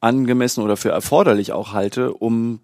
angemessen 0.00 0.62
oder 0.62 0.76
für 0.76 0.90
erforderlich 0.90 1.52
auch 1.52 1.72
halte, 1.72 2.12
um 2.12 2.60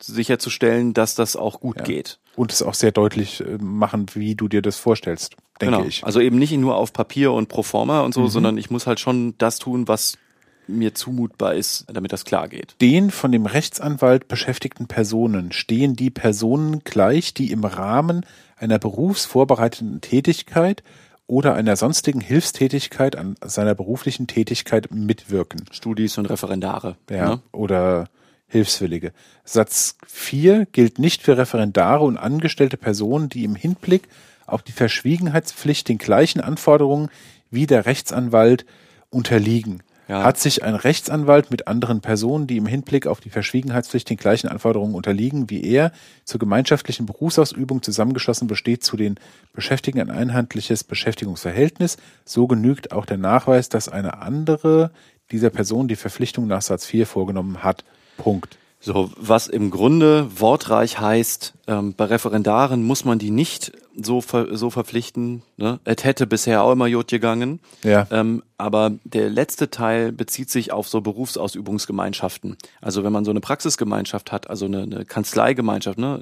sicherzustellen, 0.00 0.94
dass 0.94 1.14
das 1.14 1.36
auch 1.36 1.60
gut 1.60 1.78
Ja. 1.78 1.84
geht. 1.84 2.18
Und 2.36 2.52
es 2.52 2.62
auch 2.62 2.74
sehr 2.74 2.90
deutlich 2.92 3.40
äh, 3.40 3.58
machen, 3.60 4.06
wie 4.14 4.34
du 4.34 4.48
dir 4.48 4.60
das 4.60 4.76
vorstellst, 4.76 5.36
denke 5.60 5.76
genau. 5.76 5.86
ich. 5.88 6.04
Also 6.04 6.20
eben 6.20 6.38
nicht 6.38 6.52
nur 6.56 6.76
auf 6.76 6.92
Papier 6.92 7.32
und 7.32 7.48
pro 7.48 7.62
forma 7.62 8.00
und 8.00 8.12
so, 8.12 8.22
Mhm. 8.22 8.28
sondern 8.28 8.58
ich 8.58 8.70
muss 8.70 8.86
halt 8.86 8.98
schon 8.98 9.34
das 9.38 9.58
tun, 9.58 9.86
was 9.86 10.18
mir 10.66 10.94
zumutbar 10.94 11.54
ist, 11.54 11.84
damit 11.92 12.12
das 12.12 12.24
klar 12.24 12.48
geht. 12.48 12.74
Den 12.80 13.10
von 13.10 13.30
dem 13.30 13.46
Rechtsanwalt 13.46 14.28
beschäftigten 14.28 14.86
Personen 14.86 15.52
stehen 15.52 15.94
die 15.94 16.10
Personen 16.10 16.80
gleich, 16.84 17.34
die 17.34 17.52
im 17.52 17.64
Rahmen 17.64 18.24
einer 18.56 18.78
berufsvorbereitenden 18.78 20.00
Tätigkeit 20.00 20.82
oder 21.26 21.54
einer 21.54 21.76
sonstigen 21.76 22.20
Hilfstätigkeit 22.20 23.16
an 23.16 23.36
seiner 23.42 23.74
beruflichen 23.74 24.26
Tätigkeit 24.26 24.90
mitwirken. 24.92 25.64
Studis 25.70 26.18
und 26.18 26.26
Referendare. 26.26 26.96
Ja, 27.10 27.30
Ne? 27.30 27.40
oder 27.52 28.08
Hilfswillige. 28.46 29.12
Satz 29.44 29.96
4 30.06 30.66
gilt 30.66 30.98
nicht 30.98 31.22
für 31.22 31.36
Referendare 31.36 32.04
und 32.04 32.18
angestellte 32.18 32.76
Personen, 32.76 33.28
die 33.28 33.44
im 33.44 33.56
Hinblick 33.56 34.08
auf 34.46 34.62
die 34.62 34.72
Verschwiegenheitspflicht 34.72 35.88
den 35.88 35.98
gleichen 35.98 36.40
Anforderungen 36.40 37.08
wie 37.50 37.66
der 37.66 37.86
Rechtsanwalt 37.86 38.66
unterliegen. 39.10 39.82
Ja. 40.08 40.22
Hat 40.22 40.38
sich 40.38 40.62
ein 40.62 40.74
Rechtsanwalt 40.74 41.50
mit 41.50 41.66
anderen 41.66 42.00
Personen, 42.00 42.46
die 42.46 42.58
im 42.58 42.66
Hinblick 42.66 43.06
auf 43.06 43.20
die 43.20 43.30
Verschwiegenheitspflicht 43.30 44.10
den 44.10 44.18
gleichen 44.18 44.48
Anforderungen 44.48 44.94
unterliegen 44.94 45.48
wie 45.48 45.64
er, 45.64 45.92
zur 46.24 46.38
gemeinschaftlichen 46.38 47.06
Berufsausübung 47.06 47.82
zusammengeschlossen, 47.82 48.46
besteht 48.46 48.84
zu 48.84 48.96
den 48.96 49.16
Beschäftigten 49.52 50.00
ein 50.00 50.10
einheitliches 50.10 50.84
Beschäftigungsverhältnis, 50.84 51.96
so 52.24 52.46
genügt 52.46 52.92
auch 52.92 53.06
der 53.06 53.18
Nachweis, 53.18 53.68
dass 53.70 53.88
eine 53.88 54.20
andere 54.20 54.90
dieser 55.30 55.50
Person 55.50 55.88
die 55.88 55.96
Verpflichtung 55.96 56.46
nach 56.46 56.62
Satz 56.62 56.84
4 56.84 57.06
vorgenommen 57.06 57.62
hat. 57.62 57.84
Punkt. 58.18 58.58
So, 58.84 59.10
was 59.16 59.48
im 59.48 59.70
Grunde 59.70 60.28
wortreich 60.38 61.00
heißt, 61.00 61.54
ähm, 61.68 61.94
bei 61.94 62.04
Referendaren 62.04 62.82
muss 62.82 63.06
man 63.06 63.18
die 63.18 63.30
nicht 63.30 63.72
so, 63.96 64.20
ver 64.20 64.58
so 64.58 64.68
verpflichten. 64.68 65.42
Ne? 65.56 65.80
Es 65.84 66.04
hätte 66.04 66.26
bisher 66.26 66.62
auch 66.62 66.72
immer 66.72 66.86
Jod 66.86 67.08
gegangen. 67.08 67.60
Ja. 67.82 68.06
Ähm, 68.10 68.42
aber 68.58 68.92
der 69.04 69.30
letzte 69.30 69.70
Teil 69.70 70.12
bezieht 70.12 70.50
sich 70.50 70.70
auf 70.70 70.86
so 70.86 71.00
Berufsausübungsgemeinschaften. 71.00 72.58
Also 72.82 73.04
wenn 73.04 73.12
man 73.12 73.24
so 73.24 73.30
eine 73.30 73.40
Praxisgemeinschaft 73.40 74.30
hat, 74.32 74.50
also 74.50 74.66
eine, 74.66 74.82
eine 74.82 75.04
Kanzleigemeinschaft, 75.06 75.98
ne? 75.98 76.20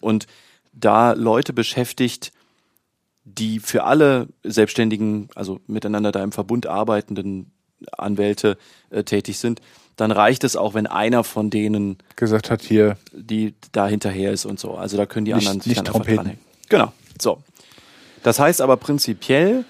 und 0.00 0.28
da 0.72 1.14
Leute 1.14 1.52
beschäftigt, 1.52 2.30
die 3.24 3.58
für 3.58 3.84
alle 3.84 4.28
Selbstständigen, 4.44 5.30
also 5.34 5.58
miteinander 5.66 6.12
da 6.12 6.22
im 6.22 6.30
Verbund 6.30 6.66
arbeitenden 6.66 7.50
Anwälte 7.96 8.56
äh, 8.90 9.04
tätig 9.04 9.38
sind, 9.38 9.60
dann 9.96 10.10
reicht 10.10 10.42
es 10.44 10.56
auch, 10.56 10.74
wenn 10.74 10.86
einer 10.86 11.22
von 11.24 11.50
denen 11.50 11.98
Gesagt 12.16 12.50
hat 12.50 12.62
hier, 12.62 12.96
die 13.12 13.54
da 13.72 13.86
hinterher 13.86 14.32
ist 14.32 14.44
und 14.44 14.58
so. 14.58 14.74
Also 14.74 14.96
da 14.96 15.06
können 15.06 15.24
die 15.24 15.32
Nicht- 15.32 15.46
anderen 15.46 15.60
sich 15.60 15.68
nicht 15.70 15.78
dann 15.78 15.86
einfach 15.86 15.98
Trompeten. 16.00 16.16
dranhängen. 16.16 16.40
Genau. 16.68 16.92
So. 17.20 17.42
Das 18.22 18.38
heißt 18.38 18.60
aber 18.60 18.76
prinzipiell, 18.76 19.64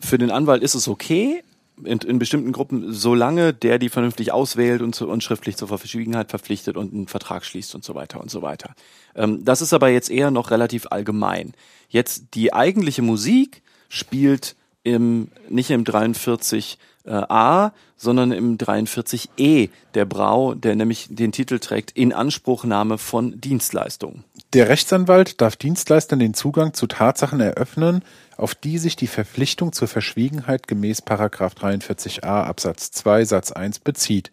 für 0.00 0.18
den 0.18 0.30
Anwalt 0.30 0.62
ist 0.62 0.74
es 0.74 0.86
okay, 0.86 1.42
in, 1.84 1.98
in 1.98 2.18
bestimmten 2.18 2.52
Gruppen, 2.52 2.92
solange 2.92 3.52
der 3.54 3.78
die 3.78 3.88
vernünftig 3.88 4.32
auswählt 4.32 4.82
und, 4.82 4.94
zu, 4.94 5.08
und 5.08 5.22
schriftlich 5.22 5.56
zur 5.56 5.68
Verschwiegenheit 5.68 6.30
verpflichtet 6.30 6.76
und 6.76 6.92
einen 6.92 7.06
Vertrag 7.08 7.44
schließt 7.44 7.74
und 7.74 7.84
so 7.84 7.94
weiter 7.94 8.20
und 8.20 8.30
so 8.30 8.42
weiter. 8.42 8.74
Ähm, 9.14 9.44
das 9.44 9.62
ist 9.62 9.72
aber 9.72 9.88
jetzt 9.88 10.10
eher 10.10 10.30
noch 10.30 10.50
relativ 10.50 10.86
allgemein. 10.90 11.52
Jetzt 11.88 12.34
die 12.34 12.52
eigentliche 12.52 13.02
Musik 13.02 13.62
spielt 13.88 14.56
im, 14.82 15.28
nicht 15.48 15.70
im 15.70 15.84
43 15.84 16.78
äh, 17.04 17.70
sondern 17.96 18.32
im 18.32 18.58
43 18.58 19.30
E 19.38 19.68
der 19.94 20.04
Brau, 20.04 20.54
der 20.54 20.76
nämlich 20.76 21.08
den 21.10 21.32
Titel 21.32 21.58
trägt 21.58 21.90
Inanspruchnahme 21.92 22.98
von 22.98 23.40
Dienstleistungen. 23.40 24.24
der 24.52 24.68
Rechtsanwalt 24.68 25.40
darf 25.40 25.56
Dienstleistern 25.56 26.18
den 26.18 26.34
Zugang 26.34 26.74
zu 26.74 26.86
Tatsachen 26.86 27.40
eröffnen, 27.40 28.02
auf 28.36 28.54
die 28.54 28.78
sich 28.78 28.94
die 28.94 29.06
Verpflichtung 29.06 29.72
zur 29.72 29.88
Verschwiegenheit 29.88 30.68
gemäß 30.68 31.02
43a 31.02 32.44
Absatz 32.44 32.90
2 32.92 33.24
Satz 33.24 33.52
1 33.52 33.80
bezieht, 33.80 34.30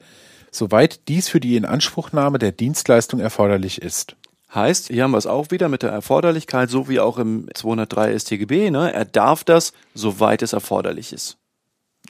soweit 0.52 1.08
dies 1.08 1.28
für 1.28 1.40
die 1.40 1.56
Inanspruchnahme 1.56 2.40
der 2.40 2.52
Dienstleistung 2.52 3.20
erforderlich 3.20 3.82
ist. 3.82 4.16
Heißt, 4.54 4.88
hier 4.88 5.04
haben 5.04 5.12
wir 5.12 5.18
es 5.18 5.26
auch 5.28 5.52
wieder 5.52 5.70
mit 5.70 5.84
der 5.84 5.92
Erforderlichkeit, 5.92 6.70
so 6.70 6.88
wie 6.88 7.00
auch 7.00 7.18
im 7.18 7.50
203 7.54 8.18
StGB, 8.18 8.72
ne? 8.72 8.94
er 8.94 9.06
darf 9.06 9.44
das, 9.44 9.74
soweit 9.94 10.42
es 10.42 10.54
erforderlich 10.54 11.12
ist. 11.14 11.38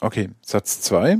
Okay, 0.02 0.30
Satz 0.46 0.82
2. 0.82 1.20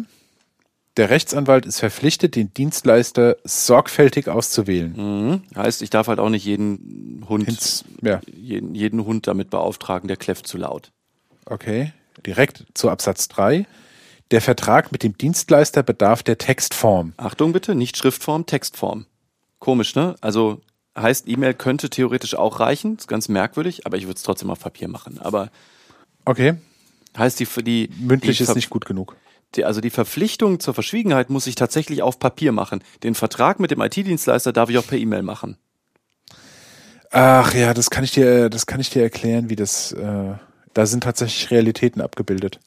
Der 0.98 1.10
Rechtsanwalt 1.10 1.66
ist 1.66 1.80
verpflichtet, 1.80 2.36
den 2.36 2.54
Dienstleister 2.54 3.38
sorgfältig 3.44 4.30
auszuwählen. 4.30 4.94
Mhm. 4.96 5.42
Heißt, 5.56 5.82
ich 5.82 5.90
darf 5.90 6.08
halt 6.08 6.20
auch 6.20 6.30
nicht 6.30 6.46
jeden 6.46 7.26
Hund, 7.28 7.46
Hinz- 7.46 7.84
ja. 8.02 8.22
jeden, 8.34 8.76
jeden 8.76 9.04
Hund 9.06 9.28
damit 9.28 9.50
beauftragen, 9.50 10.08
der 10.08 10.18
kläfft 10.18 10.48
zu 10.48 10.58
laut. 10.58 10.92
Okay, 11.46 11.92
direkt 12.26 12.66
zu 12.74 12.90
Absatz 12.90 13.28
3. 13.28 13.66
Der 14.32 14.42
Vertrag 14.42 14.92
mit 14.92 15.04
dem 15.04 15.18
Dienstleister 15.18 15.84
bedarf 15.84 16.24
der 16.24 16.38
Textform. 16.38 17.14
Achtung 17.18 17.52
bitte, 17.54 17.76
nicht 17.76 17.98
Schriftform, 17.98 18.46
Textform. 18.46 19.06
Komisch, 19.60 19.96
ne? 19.96 20.16
Also 20.22 20.62
heißt, 20.98 21.28
E-Mail 21.28 21.54
könnte 21.54 21.90
theoretisch 21.90 22.36
auch 22.36 22.60
reichen, 22.60 22.98
ist 22.98 23.08
ganz 23.08 23.28
merkwürdig, 23.30 23.86
aber 23.86 23.98
ich 23.98 24.06
würde 24.06 24.18
es 24.18 24.24
trotzdem 24.24 24.50
auf 24.50 24.60
Papier 24.60 24.88
machen. 24.88 25.20
Aber 25.20 25.50
Okay, 26.26 26.56
heißt 27.18 27.40
die, 27.40 27.48
die 27.64 27.90
mündlich 28.00 28.38
die 28.38 28.44
ist 28.44 28.56
nicht 28.56 28.70
gut 28.70 28.86
genug. 28.86 29.16
Die, 29.54 29.64
also 29.64 29.80
die 29.80 29.92
Verpflichtung 29.92 30.60
zur 30.60 30.74
Verschwiegenheit 30.74 31.30
muss 31.30 31.48
ich 31.48 31.56
tatsächlich 31.56 32.02
auf 32.02 32.20
Papier 32.20 32.52
machen. 32.52 32.84
Den 33.04 33.16
Vertrag 33.16 33.60
mit 33.60 33.72
dem 33.72 33.80
IT-Dienstleister 33.80 34.52
darf 34.52 34.70
ich 34.70 34.78
auch 34.78 34.88
per 34.88 34.98
E-Mail 34.98 35.22
machen. 35.22 35.58
Ach 37.12 37.54
ja, 37.54 37.74
das 37.74 37.90
kann 37.90 38.04
ich 38.04 38.12
dir, 38.12 38.50
das 38.50 38.66
kann 38.66 38.82
ich 38.82 38.90
dir 38.90 39.04
erklären, 39.04 39.50
wie 39.50 39.56
das. 39.56 39.94
Äh, 39.94 40.34
da 40.74 40.86
sind 40.86 41.04
tatsächlich 41.04 41.52
Realitäten 41.52 42.02
abgebildet. 42.02 42.60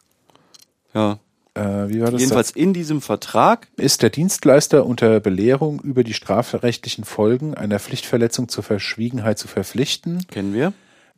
Ja. 0.95 1.19
Äh, 1.59 1.88
wie 1.88 2.01
war 2.01 2.11
das? 2.11 2.21
Jedenfalls 2.21 2.51
in 2.51 2.73
diesem 2.73 3.01
Vertrag, 3.01 3.68
ist 3.77 4.03
der 4.03 4.11
Dienstleister 4.11 4.87
unter 4.87 5.21
Belehrung 5.21 5.81
über 5.81 6.05
die 6.05 6.14
strafrechtlichen 6.14 7.05
Folgen 7.05 7.55
einer 7.55 7.79
Pflichtverletzung 7.79 8.49
zur 8.49 8.62
Verschwiegenheit 8.62 9.38
zu 9.38 9.49
verpflichten. 9.49 10.27
kennen 10.31 10.55
wir, 10.55 10.73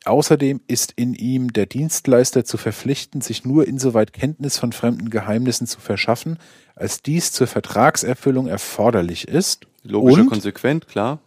Außerdem 0.07 0.62
ist 0.66 0.92
in 0.96 1.12
ihm 1.12 1.53
der 1.53 1.66
Dienstleister 1.66 2.44
zu 2.44 2.57
verpflichten, 2.57 3.20
sich 3.20 3.44
nur 3.44 3.68
insoweit 3.68 4.14
Kenntnis 4.14 4.59
von 4.59 4.72
fremden 4.72 5.11
Geheimnissen 5.11 5.66
zu 5.66 5.79
verschaffen, 5.79 6.38
als 6.74 7.03
dies 7.03 7.33
zur 7.33 7.46
Vertragserfüllung 7.46 8.46
erforderlich 8.46 9.29
ist. 9.29 9.66
logische 9.83 10.22
und, 10.22 10.29
konsequent, 10.29 10.88
klar. 10.88 11.18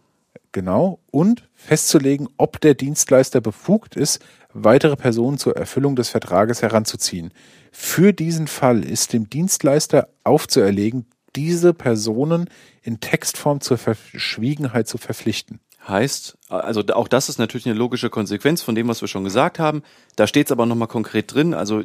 genau, 0.50 0.98
und 1.12 1.48
festzulegen, 1.54 2.28
ob 2.36 2.60
der 2.60 2.74
Dienstleister 2.74 3.40
befugt 3.40 3.94
ist, 3.94 4.20
weitere 4.54 4.96
Personen 4.96 5.36
zur 5.36 5.56
Erfüllung 5.56 5.96
des 5.96 6.08
Vertrages 6.08 6.62
heranzuziehen. 6.62 7.32
Für 7.72 8.12
diesen 8.12 8.46
Fall 8.46 8.84
ist 8.84 9.12
dem 9.12 9.28
Dienstleister 9.28 10.08
aufzuerlegen, 10.22 11.06
diese 11.36 11.74
Personen 11.74 12.48
in 12.82 13.00
Textform 13.00 13.60
zur 13.60 13.76
Verschwiegenheit 13.76 14.86
zu 14.88 14.98
verpflichten. 14.98 15.60
Heißt, 15.86 16.38
also 16.48 16.82
auch 16.92 17.08
das 17.08 17.28
ist 17.28 17.38
natürlich 17.38 17.66
eine 17.66 17.74
logische 17.74 18.08
Konsequenz 18.08 18.62
von 18.62 18.74
dem, 18.74 18.88
was 18.88 19.00
wir 19.00 19.08
schon 19.08 19.24
gesagt 19.24 19.58
haben. 19.58 19.82
Da 20.16 20.26
steht 20.26 20.46
es 20.46 20.52
aber 20.52 20.64
nochmal 20.64 20.88
konkret 20.88 21.34
drin. 21.34 21.52
Also 21.52 21.82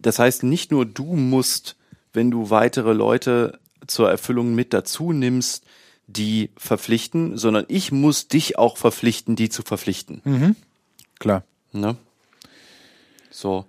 das 0.00 0.18
heißt, 0.18 0.42
nicht 0.42 0.70
nur 0.70 0.84
du 0.84 1.14
musst, 1.14 1.76
wenn 2.12 2.30
du 2.30 2.50
weitere 2.50 2.92
Leute 2.92 3.58
zur 3.86 4.10
Erfüllung 4.10 4.54
mit 4.54 4.74
dazu 4.74 5.12
nimmst, 5.12 5.64
die 6.08 6.50
verpflichten, 6.56 7.38
sondern 7.38 7.64
ich 7.68 7.92
muss 7.92 8.28
dich 8.28 8.58
auch 8.58 8.76
verpflichten, 8.76 9.36
die 9.36 9.48
zu 9.48 9.62
verpflichten. 9.62 10.20
Klar. 11.18 11.44
Ne? 11.72 11.96
So. 13.30 13.64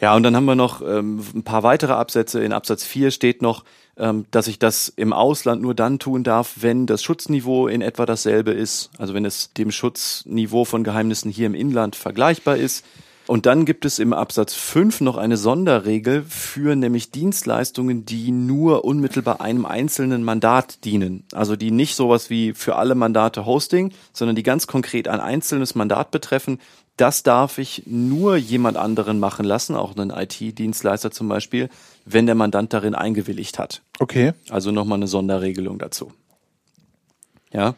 Ja, 0.00 0.14
und 0.14 0.22
dann 0.22 0.36
haben 0.36 0.44
wir 0.44 0.54
noch 0.54 0.80
ähm, 0.80 1.24
ein 1.34 1.42
paar 1.42 1.62
weitere 1.62 1.92
Absätze. 1.92 2.42
In 2.42 2.52
Absatz 2.52 2.84
4 2.84 3.10
steht 3.10 3.42
noch, 3.42 3.64
ähm, 3.96 4.26
dass 4.30 4.46
ich 4.46 4.60
das 4.60 4.92
im 4.94 5.12
Ausland 5.12 5.60
nur 5.60 5.74
dann 5.74 5.98
tun 5.98 6.22
darf, 6.22 6.54
wenn 6.60 6.86
das 6.86 7.02
Schutzniveau 7.02 7.66
in 7.66 7.82
etwa 7.82 8.06
dasselbe 8.06 8.52
ist. 8.52 8.90
Also 8.98 9.14
wenn 9.14 9.24
es 9.24 9.52
dem 9.54 9.72
Schutzniveau 9.72 10.64
von 10.64 10.84
Geheimnissen 10.84 11.30
hier 11.30 11.46
im 11.46 11.54
Inland 11.54 11.96
vergleichbar 11.96 12.56
ist. 12.56 12.84
Und 13.26 13.44
dann 13.44 13.66
gibt 13.66 13.84
es 13.84 13.98
im 13.98 14.14
Absatz 14.14 14.54
5 14.54 15.02
noch 15.02 15.18
eine 15.18 15.36
Sonderregel 15.36 16.24
für 16.26 16.74
nämlich 16.76 17.10
Dienstleistungen, 17.10 18.06
die 18.06 18.30
nur 18.30 18.86
unmittelbar 18.86 19.42
einem 19.42 19.66
einzelnen 19.66 20.24
Mandat 20.24 20.84
dienen. 20.84 21.24
Also 21.34 21.54
die 21.54 21.70
nicht 21.70 21.94
sowas 21.94 22.30
wie 22.30 22.54
für 22.54 22.76
alle 22.76 22.94
Mandate 22.94 23.44
Hosting, 23.44 23.92
sondern 24.14 24.34
die 24.34 24.42
ganz 24.42 24.66
konkret 24.66 25.08
ein 25.08 25.20
einzelnes 25.20 25.74
Mandat 25.74 26.10
betreffen. 26.10 26.58
Das 26.98 27.22
darf 27.22 27.58
ich 27.58 27.84
nur 27.86 28.36
jemand 28.36 28.76
anderen 28.76 29.20
machen 29.20 29.44
lassen, 29.44 29.76
auch 29.76 29.96
einen 29.96 30.10
IT-Dienstleister 30.10 31.12
zum 31.12 31.28
Beispiel, 31.28 31.70
wenn 32.04 32.26
der 32.26 32.34
Mandant 32.34 32.72
darin 32.72 32.96
eingewilligt 32.96 33.58
hat. 33.58 33.82
Okay. 34.00 34.32
Also 34.50 34.72
nochmal 34.72 34.98
eine 34.98 35.06
Sonderregelung 35.06 35.78
dazu. 35.78 36.12
Ja. 37.52 37.74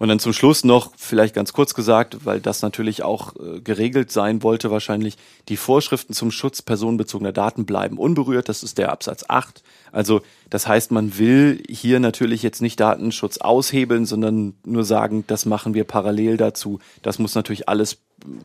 Und 0.00 0.08
dann 0.08 0.18
zum 0.18 0.32
Schluss 0.32 0.64
noch, 0.64 0.92
vielleicht 0.96 1.34
ganz 1.34 1.52
kurz 1.52 1.74
gesagt, 1.74 2.24
weil 2.24 2.40
das 2.40 2.62
natürlich 2.62 3.02
auch 3.02 3.36
äh, 3.36 3.60
geregelt 3.60 4.10
sein 4.10 4.42
wollte 4.42 4.70
wahrscheinlich, 4.70 5.18
die 5.50 5.58
Vorschriften 5.58 6.14
zum 6.14 6.30
Schutz 6.30 6.62
personenbezogener 6.62 7.32
Daten 7.32 7.66
bleiben 7.66 7.98
unberührt. 7.98 8.48
Das 8.48 8.62
ist 8.62 8.78
der 8.78 8.92
Absatz 8.92 9.26
8. 9.28 9.62
Also 9.92 10.22
das 10.48 10.66
heißt, 10.66 10.90
man 10.90 11.18
will 11.18 11.62
hier 11.68 12.00
natürlich 12.00 12.42
jetzt 12.42 12.62
nicht 12.62 12.80
Datenschutz 12.80 13.36
aushebeln, 13.38 14.06
sondern 14.06 14.54
nur 14.64 14.84
sagen, 14.84 15.24
das 15.26 15.44
machen 15.44 15.74
wir 15.74 15.84
parallel 15.84 16.38
dazu. 16.38 16.78
Das 17.02 17.18
muss 17.18 17.34
natürlich 17.34 17.68
alles 17.68 17.98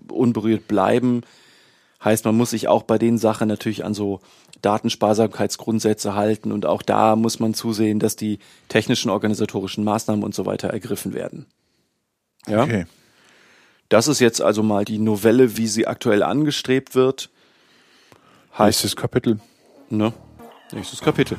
unberührt 0.09 0.67
bleiben. 0.67 1.21
Heißt, 2.03 2.25
man 2.25 2.35
muss 2.35 2.51
sich 2.51 2.67
auch 2.67 2.83
bei 2.83 2.97
den 2.97 3.17
Sachen 3.17 3.47
natürlich 3.47 3.83
an 3.83 3.93
so 3.93 4.19
Datensparsamkeitsgrundsätze 4.61 6.15
halten 6.15 6.51
und 6.51 6.65
auch 6.65 6.81
da 6.81 7.15
muss 7.15 7.39
man 7.39 7.53
zusehen, 7.53 7.99
dass 7.99 8.15
die 8.15 8.39
technischen, 8.67 9.09
organisatorischen 9.09 9.83
Maßnahmen 9.83 10.23
und 10.23 10.35
so 10.35 10.45
weiter 10.45 10.69
ergriffen 10.69 11.13
werden. 11.13 11.45
Ja. 12.47 12.63
Okay. 12.63 12.85
Das 13.89 14.07
ist 14.07 14.19
jetzt 14.19 14.41
also 14.41 14.63
mal 14.63 14.85
die 14.85 14.97
Novelle, 14.97 15.57
wie 15.57 15.67
sie 15.67 15.87
aktuell 15.87 16.23
angestrebt 16.23 16.95
wird. 16.95 17.29
Heißt, 18.57 18.83
Nächstes 18.83 18.95
Kapitel. 18.95 19.39
Ne? 19.89 20.13
Nächstes 20.71 21.01
Kapitel. 21.01 21.37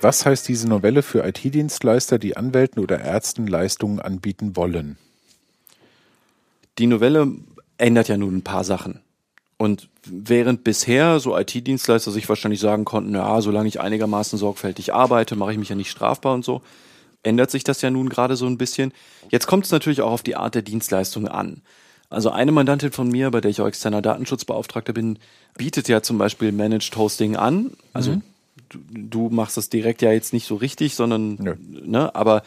Was 0.00 0.26
heißt 0.26 0.48
diese 0.48 0.68
Novelle 0.68 1.02
für 1.02 1.24
IT-Dienstleister, 1.24 2.18
die 2.18 2.36
Anwälten 2.36 2.82
oder 2.82 3.00
Ärzten 3.00 3.46
Leistungen 3.46 4.00
anbieten 4.00 4.56
wollen? 4.56 4.98
Die 6.78 6.86
Novelle 6.86 7.30
ändert 7.78 8.08
ja 8.08 8.16
nun 8.16 8.36
ein 8.36 8.42
paar 8.42 8.64
Sachen. 8.64 9.00
Und 9.58 9.88
während 10.04 10.64
bisher 10.64 11.20
so 11.20 11.38
IT-Dienstleister 11.38 12.10
sich 12.10 12.28
wahrscheinlich 12.28 12.60
sagen 12.60 12.84
konnten, 12.84 13.14
ja, 13.14 13.40
solange 13.40 13.68
ich 13.68 13.80
einigermaßen 13.80 14.38
sorgfältig 14.38 14.92
arbeite, 14.92 15.36
mache 15.36 15.52
ich 15.52 15.58
mich 15.58 15.68
ja 15.68 15.76
nicht 15.76 15.90
strafbar 15.90 16.34
und 16.34 16.44
so, 16.44 16.62
ändert 17.22 17.50
sich 17.50 17.62
das 17.62 17.80
ja 17.82 17.90
nun 17.90 18.08
gerade 18.08 18.34
so 18.34 18.46
ein 18.46 18.58
bisschen. 18.58 18.92
Jetzt 19.30 19.46
kommt 19.46 19.64
es 19.64 19.70
natürlich 19.70 20.00
auch 20.00 20.10
auf 20.10 20.22
die 20.22 20.34
Art 20.34 20.54
der 20.54 20.62
Dienstleistung 20.62 21.28
an. 21.28 21.62
Also 22.10 22.30
eine 22.30 22.52
Mandantin 22.52 22.92
von 22.92 23.08
mir, 23.08 23.30
bei 23.30 23.40
der 23.40 23.50
ich 23.50 23.60
auch 23.60 23.66
externer 23.66 24.02
Datenschutzbeauftragter 24.02 24.92
bin, 24.92 25.18
bietet 25.56 25.88
ja 25.88 26.02
zum 26.02 26.18
Beispiel 26.18 26.52
Managed 26.52 26.96
Hosting 26.96 27.36
an. 27.36 27.70
Also 27.92 28.12
mhm. 28.12 28.22
du, 28.68 28.78
du, 28.92 29.28
machst 29.30 29.56
das 29.56 29.70
direkt 29.70 30.02
ja 30.02 30.12
jetzt 30.12 30.32
nicht 30.32 30.46
so 30.46 30.56
richtig, 30.56 30.94
sondern, 30.94 31.38
ja. 31.42 31.54
ne, 31.86 32.14
aber 32.14 32.42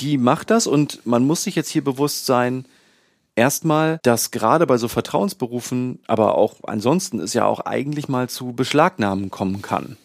die 0.00 0.18
macht 0.18 0.50
das 0.50 0.66
und 0.66 1.06
man 1.06 1.24
muss 1.24 1.44
sich 1.44 1.54
jetzt 1.54 1.70
hier 1.70 1.82
bewusst 1.84 2.26
sein, 2.26 2.66
Erstmal, 3.36 4.00
dass 4.02 4.30
gerade 4.30 4.66
bei 4.66 4.78
so 4.78 4.88
Vertrauensberufen, 4.88 6.00
aber 6.06 6.36
auch 6.36 6.56
ansonsten 6.62 7.20
es 7.20 7.34
ja 7.34 7.44
auch 7.44 7.60
eigentlich 7.60 8.08
mal 8.08 8.30
zu 8.30 8.54
Beschlagnahmen 8.54 9.30
kommen 9.30 9.60
kann. 9.60 9.98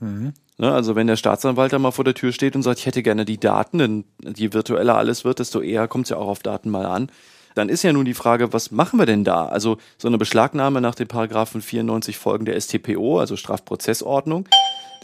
Mhm. 0.00 0.34
Ne, 0.56 0.70
also 0.70 0.94
wenn 0.94 1.08
der 1.08 1.16
Staatsanwalt 1.16 1.72
da 1.72 1.80
mal 1.80 1.90
vor 1.90 2.04
der 2.04 2.14
Tür 2.14 2.30
steht 2.30 2.54
und 2.54 2.62
sagt, 2.62 2.78
ich 2.78 2.86
hätte 2.86 3.02
gerne 3.02 3.24
die 3.24 3.40
Daten, 3.40 3.78
denn 3.78 4.04
je 4.36 4.52
virtueller 4.52 4.96
alles 4.96 5.24
wird, 5.24 5.40
desto 5.40 5.60
eher 5.60 5.88
kommt 5.88 6.04
es 6.04 6.10
ja 6.10 6.16
auch 6.16 6.28
auf 6.28 6.40
Daten 6.40 6.70
mal 6.70 6.86
an. 6.86 7.10
Dann 7.54 7.68
ist 7.68 7.82
ja 7.82 7.92
nun 7.92 8.04
die 8.04 8.14
Frage, 8.14 8.52
was 8.52 8.70
machen 8.70 8.98
wir 8.98 9.06
denn 9.06 9.24
da? 9.24 9.46
Also 9.46 9.78
so 9.96 10.06
eine 10.06 10.18
Beschlagnahme 10.18 10.80
nach 10.80 10.94
den 10.94 11.08
Paragraphen 11.08 11.62
94 11.62 12.18
Folgen 12.18 12.44
der 12.44 12.60
STPO, 12.60 13.18
also 13.18 13.36
Strafprozessordnung, 13.36 14.48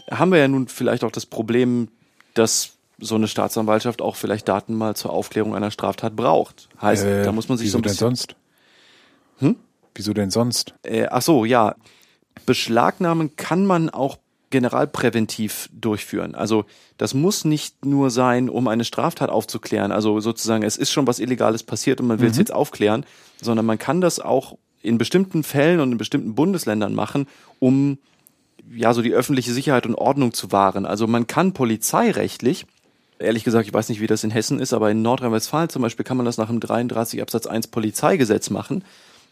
haben 0.09 0.31
wir 0.31 0.39
ja 0.39 0.47
nun 0.47 0.67
vielleicht 0.67 1.03
auch 1.03 1.11
das 1.11 1.25
Problem, 1.25 1.89
dass 2.33 2.73
so 3.01 3.15
eine 3.15 3.27
Staatsanwaltschaft 3.27 4.01
auch 4.01 4.15
vielleicht 4.15 4.47
Daten 4.47 4.75
mal 4.75 4.95
zur 4.95 5.11
Aufklärung 5.11 5.55
einer 5.55 5.71
Straftat 5.71 6.15
braucht. 6.15 6.69
Heißt, 6.81 7.03
äh, 7.03 7.23
da 7.23 7.31
muss 7.31 7.49
man 7.49 7.57
sich 7.57 7.65
wieso 7.65 7.73
so 7.73 7.79
ein 7.79 7.81
bisschen. 7.81 8.07
Denn 8.07 8.15
sonst? 8.15 8.35
Hm? 9.39 9.55
Wieso 9.95 10.13
denn 10.13 10.31
sonst? 10.31 10.75
Äh, 10.83 11.07
ach 11.09 11.21
so, 11.21 11.43
ja. 11.45 11.75
Beschlagnahmen 12.45 13.35
kann 13.35 13.65
man 13.65 13.89
auch 13.89 14.17
generalpräventiv 14.51 15.69
durchführen. 15.73 16.35
Also 16.35 16.65
das 16.97 17.13
muss 17.13 17.45
nicht 17.45 17.85
nur 17.85 18.09
sein, 18.09 18.49
um 18.49 18.67
eine 18.67 18.83
Straftat 18.83 19.29
aufzuklären. 19.29 19.91
Also 19.91 20.19
sozusagen, 20.19 20.63
es 20.63 20.77
ist 20.77 20.91
schon 20.91 21.07
was 21.07 21.19
Illegales 21.19 21.63
passiert 21.63 21.99
und 21.99 22.07
man 22.07 22.19
will 22.19 22.29
es 22.29 22.35
mhm. 22.35 22.41
jetzt 22.41 22.53
aufklären, 22.53 23.05
sondern 23.41 23.65
man 23.65 23.79
kann 23.79 24.01
das 24.01 24.19
auch 24.19 24.57
in 24.81 24.97
bestimmten 24.97 25.43
Fällen 25.43 25.79
und 25.79 25.91
in 25.91 25.97
bestimmten 25.97 26.35
Bundesländern 26.35 26.93
machen, 26.93 27.27
um 27.59 27.97
ja 28.73 28.93
so 28.93 29.01
die 29.01 29.13
öffentliche 29.13 29.53
Sicherheit 29.53 29.85
und 29.85 29.95
Ordnung 29.95 30.33
zu 30.33 30.51
wahren. 30.51 30.85
Also 30.85 31.07
man 31.07 31.27
kann 31.27 31.53
polizeirechtlich 31.53 32.65
ehrlich 33.21 33.43
gesagt, 33.43 33.67
ich 33.67 33.73
weiß 33.73 33.89
nicht, 33.89 34.01
wie 34.01 34.07
das 34.07 34.23
in 34.23 34.31
Hessen 34.31 34.59
ist, 34.59 34.73
aber 34.73 34.91
in 34.91 35.01
Nordrhein-Westfalen 35.01 35.69
zum 35.69 35.81
Beispiel 35.81 36.05
kann 36.05 36.17
man 36.17 36.25
das 36.25 36.37
nach 36.37 36.47
dem 36.47 36.59
33 36.59 37.21
Absatz 37.21 37.45
1 37.47 37.67
Polizeigesetz 37.67 38.49
machen. 38.49 38.83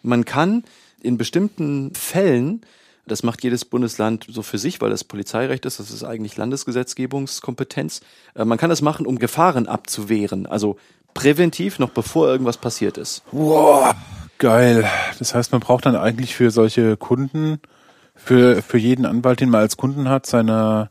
Man 0.02 0.26
kann 0.26 0.64
in 1.02 1.18
bestimmten 1.18 1.94
Fällen, 1.94 2.62
das 3.08 3.24
macht 3.24 3.44
jedes 3.44 3.66
Bundesland 3.66 4.26
so 4.30 4.42
für 4.42 4.58
sich, 4.58 4.82
weil 4.82 4.90
das 4.90 5.04
Polizeirecht 5.04 5.66
ist, 5.66 5.80
das 5.80 5.92
ist 5.92 6.04
eigentlich 6.04 6.38
Landesgesetzgebungskompetenz, 6.38 8.02
äh, 8.36 8.46
man 8.46 8.58
kann 8.58 8.70
das 8.70 8.82
machen, 8.82 9.06
um 9.06 9.20
Gefahren 9.20 9.68
abzuwehren, 9.68 10.46
also 10.46 10.78
präventiv, 11.14 11.80
noch 11.80 11.90
bevor 11.90 12.28
irgendwas 12.28 12.58
passiert 12.58 12.98
ist. 12.98 13.24
Wow, 13.32 13.94
geil. 14.38 14.88
Das 15.18 15.34
heißt, 15.34 15.52
man 15.52 15.62
braucht 15.62 15.86
dann 15.86 15.96
eigentlich 15.96 16.36
für 16.36 16.52
solche 16.52 16.98
Kunden, 16.98 17.60
für, 18.16 18.62
für 18.62 18.78
jeden 18.78 19.06
Anwalt, 19.06 19.40
den 19.40 19.50
man 19.50 19.62
als 19.62 19.78
Kunden 19.78 20.10
hat, 20.10 20.26
seine 20.26 20.90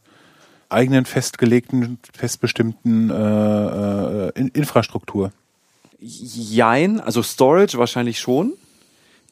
eigenen 0.68 1.04
festgelegten, 1.04 1.98
festbestimmten 2.12 3.10
äh, 3.10 4.28
äh, 4.28 4.48
Infrastruktur? 4.52 5.32
Jein, 6.00 7.00
also 7.00 7.22
Storage 7.22 7.78
wahrscheinlich 7.78 8.20
schon. 8.20 8.52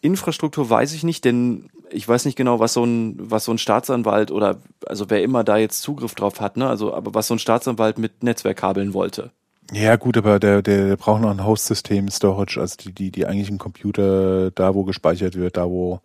Infrastruktur 0.00 0.68
weiß 0.68 0.92
ich 0.94 1.04
nicht, 1.04 1.24
denn 1.24 1.68
ich 1.90 2.08
weiß 2.08 2.24
nicht 2.24 2.36
genau, 2.36 2.58
was 2.58 2.72
so 2.72 2.84
ein, 2.84 3.16
was 3.18 3.44
so 3.44 3.52
ein 3.52 3.58
Staatsanwalt 3.58 4.30
oder 4.30 4.58
also 4.86 5.08
wer 5.08 5.22
immer 5.22 5.44
da 5.44 5.56
jetzt 5.56 5.82
Zugriff 5.82 6.14
drauf 6.14 6.40
hat, 6.40 6.56
ne? 6.56 6.68
Also, 6.68 6.92
aber 6.92 7.14
was 7.14 7.28
so 7.28 7.34
ein 7.34 7.38
Staatsanwalt 7.38 7.98
mit 7.98 8.22
Netzwerkkabeln 8.22 8.92
wollte. 8.94 9.30
Ja, 9.72 9.96
gut, 9.96 10.16
aber 10.16 10.38
der, 10.38 10.62
der, 10.62 10.88
der 10.88 10.96
braucht 10.96 11.22
noch 11.22 11.30
ein 11.30 11.44
Host-System, 11.44 12.08
Storage, 12.08 12.60
also 12.60 12.76
die, 12.76 12.92
die, 12.92 13.10
die 13.10 13.26
eigentlichen 13.26 13.58
Computer, 13.58 14.50
da 14.52 14.74
wo 14.74 14.84
gespeichert 14.84 15.34
wird, 15.34 15.56
da 15.56 15.66
wo 15.66 16.00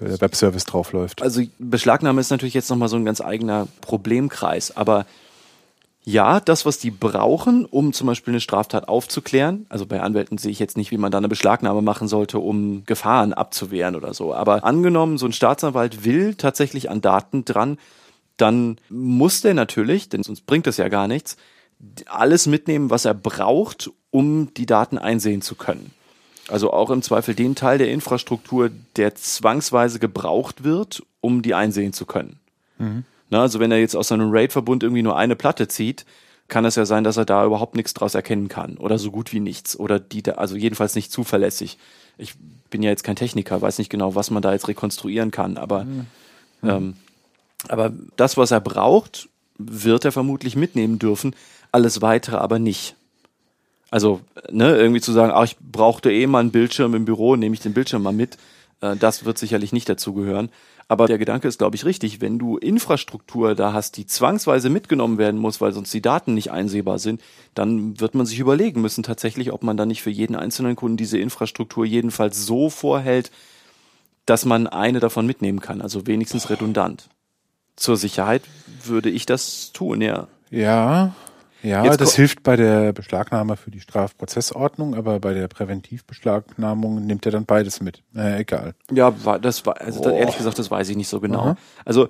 der 0.00 0.20
Webservice 0.20 0.64
draufläuft. 0.64 1.22
Also 1.22 1.42
Beschlagnahme 1.58 2.20
ist 2.20 2.30
natürlich 2.30 2.54
jetzt 2.54 2.70
nochmal 2.70 2.88
so 2.88 2.96
ein 2.96 3.04
ganz 3.04 3.20
eigener 3.20 3.66
Problemkreis, 3.80 4.76
aber 4.76 5.06
ja, 6.08 6.38
das, 6.38 6.64
was 6.64 6.78
die 6.78 6.92
brauchen, 6.92 7.64
um 7.64 7.92
zum 7.92 8.06
Beispiel 8.06 8.32
eine 8.32 8.40
Straftat 8.40 8.88
aufzuklären, 8.88 9.66
also 9.70 9.86
bei 9.86 10.00
Anwälten 10.00 10.38
sehe 10.38 10.52
ich 10.52 10.60
jetzt 10.60 10.76
nicht, 10.76 10.92
wie 10.92 10.98
man 10.98 11.10
da 11.10 11.18
eine 11.18 11.28
Beschlagnahme 11.28 11.82
machen 11.82 12.06
sollte, 12.06 12.38
um 12.38 12.84
Gefahren 12.86 13.32
abzuwehren 13.32 13.96
oder 13.96 14.14
so. 14.14 14.32
Aber 14.32 14.62
angenommen, 14.62 15.18
so 15.18 15.26
ein 15.26 15.32
Staatsanwalt 15.32 16.04
will 16.04 16.36
tatsächlich 16.36 16.90
an 16.90 17.00
Daten 17.00 17.44
dran, 17.44 17.76
dann 18.36 18.76
muss 18.88 19.40
der 19.40 19.54
natürlich, 19.54 20.08
denn 20.08 20.22
sonst 20.22 20.46
bringt 20.46 20.68
das 20.68 20.76
ja 20.76 20.88
gar 20.88 21.08
nichts, 21.08 21.36
alles 22.06 22.46
mitnehmen, 22.46 22.88
was 22.90 23.04
er 23.04 23.14
braucht, 23.14 23.90
um 24.12 24.54
die 24.54 24.66
Daten 24.66 24.98
einsehen 24.98 25.42
zu 25.42 25.56
können. 25.56 25.90
Also 26.48 26.72
auch 26.72 26.90
im 26.90 27.02
Zweifel 27.02 27.34
den 27.34 27.54
Teil 27.54 27.78
der 27.78 27.90
Infrastruktur, 27.90 28.70
der 28.96 29.14
zwangsweise 29.14 29.98
gebraucht 29.98 30.64
wird, 30.64 31.02
um 31.20 31.42
die 31.42 31.54
einsehen 31.54 31.92
zu 31.92 32.06
können. 32.06 32.38
Mhm. 32.78 33.04
Na, 33.30 33.42
also 33.42 33.58
wenn 33.58 33.72
er 33.72 33.78
jetzt 33.78 33.96
aus 33.96 34.08
seinem 34.08 34.30
RAID-Verbund 34.30 34.84
irgendwie 34.84 35.02
nur 35.02 35.16
eine 35.16 35.34
Platte 35.34 35.66
zieht, 35.66 36.06
kann 36.48 36.64
es 36.64 36.76
ja 36.76 36.86
sein, 36.86 37.02
dass 37.02 37.16
er 37.16 37.24
da 37.24 37.44
überhaupt 37.44 37.74
nichts 37.74 37.92
draus 37.92 38.14
erkennen 38.14 38.46
kann 38.48 38.76
oder 38.76 38.98
so 38.98 39.10
gut 39.10 39.32
wie 39.32 39.40
nichts 39.40 39.76
oder 39.76 39.98
die, 39.98 40.22
da, 40.22 40.32
also 40.32 40.54
jedenfalls 40.54 40.94
nicht 40.94 41.10
zuverlässig. 41.10 41.78
Ich 42.18 42.34
bin 42.70 42.82
ja 42.82 42.90
jetzt 42.90 43.02
kein 43.02 43.16
Techniker, 43.16 43.60
weiß 43.60 43.78
nicht 43.78 43.90
genau, 43.90 44.14
was 44.14 44.30
man 44.30 44.42
da 44.42 44.52
jetzt 44.52 44.68
rekonstruieren 44.68 45.32
kann, 45.32 45.56
aber 45.56 45.84
mhm. 45.84 46.06
ähm, 46.62 46.94
aber 47.68 47.92
das, 48.16 48.36
was 48.36 48.50
er 48.50 48.60
braucht, 48.60 49.28
wird 49.58 50.04
er 50.04 50.12
vermutlich 50.12 50.56
mitnehmen 50.56 50.98
dürfen, 50.98 51.34
alles 51.72 52.02
weitere 52.02 52.36
aber 52.36 52.58
nicht. 52.58 52.94
Also, 53.96 54.20
ne, 54.50 54.76
irgendwie 54.76 55.00
zu 55.00 55.10
sagen, 55.10 55.32
ach, 55.34 55.44
ich 55.44 55.56
brauchte 55.58 56.12
eh 56.12 56.26
mal 56.26 56.40
einen 56.40 56.50
Bildschirm 56.50 56.94
im 56.94 57.06
Büro, 57.06 57.34
nehme 57.34 57.54
ich 57.54 57.62
den 57.62 57.72
Bildschirm 57.72 58.02
mal 58.02 58.12
mit, 58.12 58.36
äh, 58.82 58.94
das 58.94 59.24
wird 59.24 59.38
sicherlich 59.38 59.72
nicht 59.72 59.88
dazugehören. 59.88 60.50
Aber 60.86 61.06
der 61.06 61.16
Gedanke 61.16 61.48
ist, 61.48 61.56
glaube 61.56 61.76
ich, 61.76 61.86
richtig. 61.86 62.20
Wenn 62.20 62.38
du 62.38 62.58
Infrastruktur 62.58 63.54
da 63.54 63.72
hast, 63.72 63.96
die 63.96 64.04
zwangsweise 64.04 64.68
mitgenommen 64.68 65.16
werden 65.16 65.40
muss, 65.40 65.62
weil 65.62 65.72
sonst 65.72 65.94
die 65.94 66.02
Daten 66.02 66.34
nicht 66.34 66.50
einsehbar 66.50 66.98
sind, 66.98 67.22
dann 67.54 67.98
wird 67.98 68.14
man 68.14 68.26
sich 68.26 68.38
überlegen 68.38 68.82
müssen 68.82 69.02
tatsächlich, 69.02 69.50
ob 69.50 69.62
man 69.62 69.78
da 69.78 69.86
nicht 69.86 70.02
für 70.02 70.10
jeden 70.10 70.36
einzelnen 70.36 70.76
Kunden 70.76 70.98
diese 70.98 71.16
Infrastruktur 71.16 71.86
jedenfalls 71.86 72.44
so 72.44 72.68
vorhält, 72.68 73.30
dass 74.26 74.44
man 74.44 74.66
eine 74.66 75.00
davon 75.00 75.24
mitnehmen 75.24 75.60
kann. 75.60 75.80
Also 75.80 76.06
wenigstens 76.06 76.50
redundant. 76.50 77.08
Zur 77.76 77.96
Sicherheit 77.96 78.42
würde 78.84 79.08
ich 79.08 79.24
das 79.24 79.72
tun, 79.72 80.02
ja. 80.02 80.28
Ja, 80.50 81.14
ja, 81.66 81.84
Jetzt 81.84 82.00
das 82.00 82.14
hilft 82.14 82.44
bei 82.44 82.54
der 82.54 82.92
Beschlagnahme 82.92 83.56
für 83.56 83.72
die 83.72 83.80
Strafprozessordnung, 83.80 84.94
aber 84.94 85.18
bei 85.18 85.34
der 85.34 85.48
Präventivbeschlagnahmung 85.48 87.04
nimmt 87.04 87.26
er 87.26 87.32
dann 87.32 87.44
beides 87.44 87.80
mit. 87.80 88.04
Äh, 88.14 88.40
egal. 88.40 88.74
Ja, 88.92 89.10
das 89.10 89.66
war, 89.66 89.80
also 89.80 90.04
oh. 90.04 90.08
ehrlich 90.10 90.36
gesagt, 90.36 90.60
das 90.60 90.70
weiß 90.70 90.88
ich 90.88 90.96
nicht 90.96 91.08
so 91.08 91.18
genau. 91.20 91.40
Aha. 91.40 91.56
Also 91.84 92.08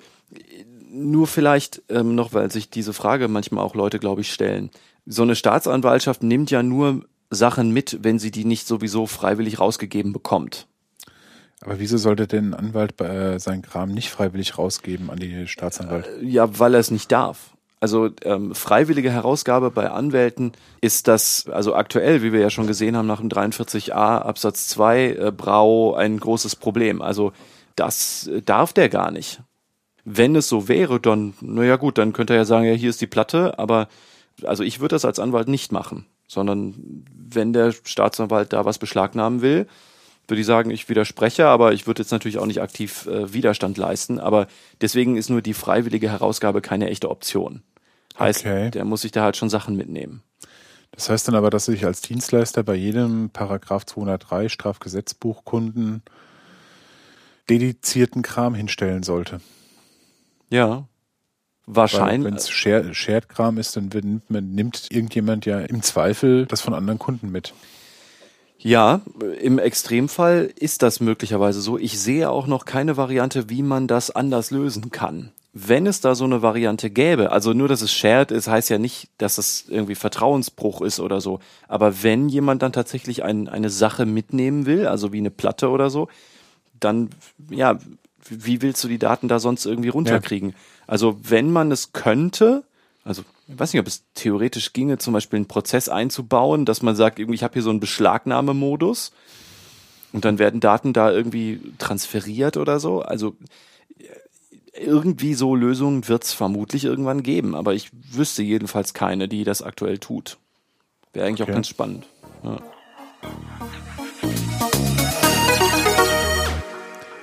nur 0.91 1.25
vielleicht 1.25 1.81
ähm, 1.89 2.13
noch, 2.13 2.33
weil 2.33 2.51
sich 2.51 2.69
diese 2.69 2.93
Frage 2.93 3.27
manchmal 3.27 3.63
auch 3.63 3.73
Leute, 3.73 3.97
glaube 3.97 4.21
ich, 4.21 4.31
stellen. 4.31 4.69
So 5.07 5.23
eine 5.23 5.35
Staatsanwaltschaft 5.35 6.21
nimmt 6.21 6.51
ja 6.51 6.61
nur 6.61 7.05
Sachen 7.31 7.71
mit, 7.71 7.99
wenn 8.03 8.19
sie 8.19 8.29
die 8.29 8.45
nicht 8.45 8.67
sowieso 8.67 9.07
freiwillig 9.07 9.59
rausgegeben 9.59 10.13
bekommt. 10.13 10.67
Aber 11.61 11.79
wieso 11.79 11.97
sollte 11.97 12.27
denn 12.27 12.53
ein 12.53 12.67
Anwalt 12.67 13.01
äh, 13.01 13.39
seinen 13.39 13.63
Kram 13.63 13.89
nicht 13.89 14.11
freiwillig 14.11 14.59
rausgeben 14.59 15.09
an 15.09 15.17
die 15.17 15.47
Staatsanwalt? 15.47 16.07
Äh, 16.21 16.25
ja, 16.25 16.59
weil 16.59 16.75
er 16.75 16.79
es 16.79 16.91
nicht 16.91 17.11
darf. 17.11 17.56
Also 17.79 18.09
ähm, 18.23 18.55
freiwillige 18.55 19.11
Herausgabe 19.11 19.69
bei 19.69 19.91
Anwälten 19.91 20.53
ist 20.81 21.07
das, 21.07 21.47
also 21.47 21.75
aktuell, 21.75 22.23
wie 22.23 22.33
wir 22.33 22.39
ja 22.39 22.49
schon 22.49 22.65
gesehen 22.65 22.97
haben, 22.97 23.05
nach 23.05 23.19
dem 23.19 23.29
43a 23.29 24.19
Absatz 24.19 24.67
2 24.69 25.05
äh, 25.05 25.31
Brau 25.31 25.93
ein 25.93 26.19
großes 26.19 26.55
Problem. 26.55 27.03
Also 27.03 27.33
das 27.75 28.27
äh, 28.27 28.41
darf 28.41 28.73
der 28.73 28.89
gar 28.89 29.11
nicht. 29.11 29.41
Wenn 30.05 30.35
es 30.35 30.49
so 30.49 30.67
wäre, 30.67 30.99
dann, 30.99 31.35
naja 31.41 31.75
gut, 31.75 31.99
dann 31.99 32.13
könnte 32.13 32.33
er 32.33 32.39
ja 32.39 32.45
sagen, 32.45 32.65
ja, 32.65 32.73
hier 32.73 32.89
ist 32.89 33.01
die 33.01 33.07
Platte, 33.07 33.59
aber 33.59 33.89
also 34.43 34.63
ich 34.63 34.79
würde 34.79 34.95
das 34.95 35.05
als 35.05 35.19
Anwalt 35.19 35.47
nicht 35.47 35.71
machen, 35.71 36.05
sondern 36.27 37.03
wenn 37.13 37.53
der 37.53 37.73
Staatsanwalt 37.83 38.53
da 38.53 38.65
was 38.65 38.77
beschlagnahmen 38.79 39.41
will, 39.41 39.67
würde 40.27 40.41
ich 40.41 40.45
sagen, 40.47 40.69
ich 40.71 40.89
widerspreche, 40.89 41.47
aber 41.47 41.73
ich 41.73 41.87
würde 41.87 42.01
jetzt 42.01 42.11
natürlich 42.11 42.37
auch 42.37 42.45
nicht 42.45 42.61
aktiv 42.61 43.05
äh, 43.07 43.33
Widerstand 43.33 43.77
leisten. 43.77 44.19
Aber 44.19 44.47
deswegen 44.81 45.15
ist 45.17 45.29
nur 45.29 45.41
die 45.41 45.53
freiwillige 45.53 46.09
Herausgabe 46.09 46.61
keine 46.61 46.89
echte 46.89 47.09
Option. 47.09 47.61
Heißt, 48.19 48.41
Okay. 48.41 48.71
der 48.71 48.83
muss 48.85 49.01
sich 49.01 49.11
da 49.11 49.23
halt 49.23 49.37
schon 49.37 49.49
Sachen 49.49 49.75
mitnehmen. 49.75 50.21
Das 50.91 51.09
heißt 51.09 51.27
dann 51.27 51.35
aber, 51.35 51.49
dass 51.49 51.67
ich 51.67 51.85
als 51.85 52.01
Dienstleister 52.01 52.63
bei 52.63 52.73
jedem 52.75 53.29
Paragraph 53.29 53.85
203 53.85 54.49
Strafgesetzbuchkunden 54.49 56.01
dedizierten 57.49 58.21
Kram 58.23 58.55
hinstellen 58.55 59.03
sollte. 59.03 59.39
Ja. 60.49 60.87
Wenn 61.65 61.75
Wahrscheinlich. 61.75 62.35
es 62.35 62.49
Shared, 62.49 62.95
Shared 62.95 63.27
Kram 63.29 63.57
ist, 63.57 63.75
dann 63.75 63.89
nimmt, 63.89 64.29
nimmt 64.29 64.87
irgendjemand 64.89 65.45
ja 65.45 65.59
im 65.59 65.81
Zweifel 65.81 66.45
das 66.45 66.61
von 66.61 66.73
anderen 66.73 66.97
Kunden 66.97 67.29
mit. 67.29 67.53
Ja, 68.59 69.01
im 69.41 69.59
Extremfall 69.59 70.51
ist 70.55 70.81
das 70.81 70.99
möglicherweise 70.99 71.61
so. 71.61 71.77
Ich 71.77 71.99
sehe 71.99 72.29
auch 72.29 72.47
noch 72.47 72.65
keine 72.65 72.97
Variante, 72.97 73.49
wie 73.49 73.61
man 73.61 73.87
das 73.87 74.11
anders 74.11 74.51
lösen 74.51 74.91
kann. 74.91 75.31
Wenn 75.53 75.87
es 75.87 76.01
da 76.01 76.13
so 76.13 76.25
eine 76.25 76.41
Variante 76.41 76.89
gäbe, 76.89 77.31
also 77.31 77.53
nur, 77.53 77.67
dass 77.67 77.81
es 77.81 77.91
shared 77.91 78.31
ist, 78.31 78.47
heißt 78.47 78.69
ja 78.69 78.77
nicht, 78.77 79.09
dass 79.17 79.37
es 79.37 79.65
irgendwie 79.67 79.95
Vertrauensbruch 79.95 80.81
ist 80.81 80.99
oder 80.99 81.19
so. 81.19 81.39
Aber 81.67 82.03
wenn 82.03 82.29
jemand 82.29 82.61
dann 82.61 82.73
tatsächlich 82.73 83.23
ein, 83.23 83.47
eine 83.47 83.69
Sache 83.69 84.05
mitnehmen 84.05 84.65
will, 84.65 84.85
also 84.87 85.13
wie 85.13 85.17
eine 85.17 85.31
Platte 85.31 85.69
oder 85.69 85.89
so, 85.89 86.09
dann, 86.79 87.09
ja, 87.49 87.79
wie 88.29 88.61
willst 88.61 88.83
du 88.83 88.87
die 88.87 88.99
Daten 88.99 89.27
da 89.27 89.39
sonst 89.39 89.65
irgendwie 89.65 89.89
runterkriegen? 89.89 90.53
Also 90.85 91.17
wenn 91.23 91.51
man 91.51 91.71
es 91.71 91.91
könnte, 91.91 92.63
also 93.03 93.23
ich 93.47 93.57
weiß 93.59 93.73
nicht, 93.73 93.79
ob 93.79 93.87
es 93.87 94.03
theoretisch 94.13 94.73
ginge, 94.73 94.97
zum 94.97 95.13
Beispiel 95.13 95.37
einen 95.37 95.47
Prozess 95.47 95.89
einzubauen, 95.89 96.65
dass 96.65 96.81
man 96.81 96.95
sagt, 96.95 97.19
irgendwie, 97.19 97.35
ich 97.35 97.43
habe 97.43 97.53
hier 97.53 97.61
so 97.61 97.69
einen 97.69 97.79
Beschlagnahmemodus 97.79 99.11
und 100.11 100.25
dann 100.25 100.37
werden 100.39 100.59
Daten 100.59 100.93
da 100.93 101.11
irgendwie 101.11 101.61
transferiert 101.77 102.57
oder 102.57 102.79
so. 102.79 103.01
Also 103.01 103.35
irgendwie 104.73 105.33
so 105.33 105.55
Lösungen 105.55 106.07
wird 106.07 106.23
es 106.25 106.33
vermutlich 106.33 106.83
irgendwann 106.85 107.23
geben, 107.23 107.55
aber 107.55 107.73
ich 107.73 107.89
wüsste 108.11 108.43
jedenfalls 108.43 108.93
keine, 108.93 109.27
die 109.27 109.43
das 109.43 109.61
aktuell 109.61 109.97
tut. 109.97 110.37
Wäre 111.13 111.25
eigentlich 111.27 111.41
Okay. 111.41 111.51
auch 111.51 111.55
ganz 111.55 111.67
spannend. 111.67 112.05
Ja. 112.43 112.59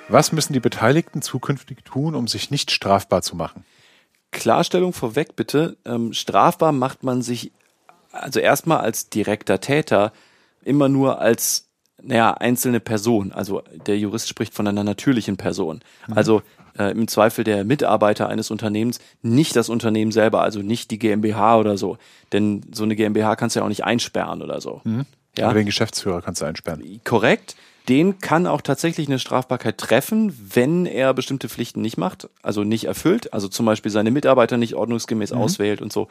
Was 0.09 0.33
müssen 0.33 0.53
die 0.53 0.61
Beteiligten 0.61 1.23
zukünftig 1.23 1.85
tun, 1.85 2.15
um 2.15 2.29
sich 2.29 2.51
nicht 2.51 2.71
strafbar 2.71 3.23
zu 3.23 3.37
machen? 3.37 3.65
Klarstellung 4.35 4.93
vorweg 4.93 5.37
bitte. 5.37 5.77
Ähm, 5.87 6.13
strafbar 6.13 6.73
macht 6.73 7.03
man 7.03 7.23
sich 7.23 7.53
also 8.13 8.41
erstmal 8.41 8.79
als 8.79 9.09
direkter 9.09 9.61
Täter 9.61 10.13
immer 10.63 10.89
nur 10.89 11.21
als 11.21 11.69
naja, 12.03 12.33
einzelne 12.33 12.81
Person. 12.81 13.33
Also 13.33 13.63
der 13.87 13.99
Jurist 13.99 14.29
spricht 14.29 14.53
von 14.53 14.67
einer 14.67 14.85
natürlichen 14.85 15.37
Person. 15.37 15.81
Also 16.15 16.43
äh, 16.79 16.91
im 16.91 17.09
Zweifel 17.09 17.45
der 17.45 17.65
Mitarbeiter 17.65 18.29
eines 18.29 18.51
Unternehmens, 18.51 18.99
nicht 19.23 19.57
das 19.57 19.69
Unternehmen 19.69 20.13
selber, 20.13 20.43
also 20.43 20.61
nicht 20.61 20.91
die 20.91 20.99
GmbH 20.99 21.59
oder 21.59 21.79
so. 21.79 21.97
Denn 22.33 22.61
so 22.73 22.85
eine 22.85 22.97
GmbH 22.97 23.37
kannst 23.37 23.57
du 23.57 23.61
ja 23.61 23.65
auch 23.65 23.71
nicht 23.71 23.85
einsperren 23.85 24.43
oder 24.43 24.61
so. 24.61 24.83
Ja? 25.39 25.47
Aber 25.47 25.55
den 25.55 25.67
Geschäftsführer 25.67 26.23
kannst 26.23 26.41
du 26.41 26.47
einsperren. 26.47 27.01
korrekt. 27.05 27.57
Den 27.89 28.19
kann 28.19 28.47
auch 28.47 28.63
tatsächlich 28.63 29.09
eine 29.09 29.19
Strafbarkeit 29.19 29.77
treffen, 29.77 30.35
wenn 30.55 30.87
er 30.87 31.13
bestimmte 31.13 31.51
Pflichten 31.51 31.83
nicht 31.83 31.99
macht, 31.99 32.31
also 32.43 32.65
nicht 32.65 32.85
erfüllt, 32.85 33.35
also 33.35 33.47
zum 33.47 33.67
Beispiel 33.67 33.93
seine 33.93 34.11
Mitarbeiter 34.11 34.57
nicht 34.57 34.75
ordnungsgemäß 34.75 35.33
auswählt 35.33 35.83
und 35.83 35.93
so 35.93 36.09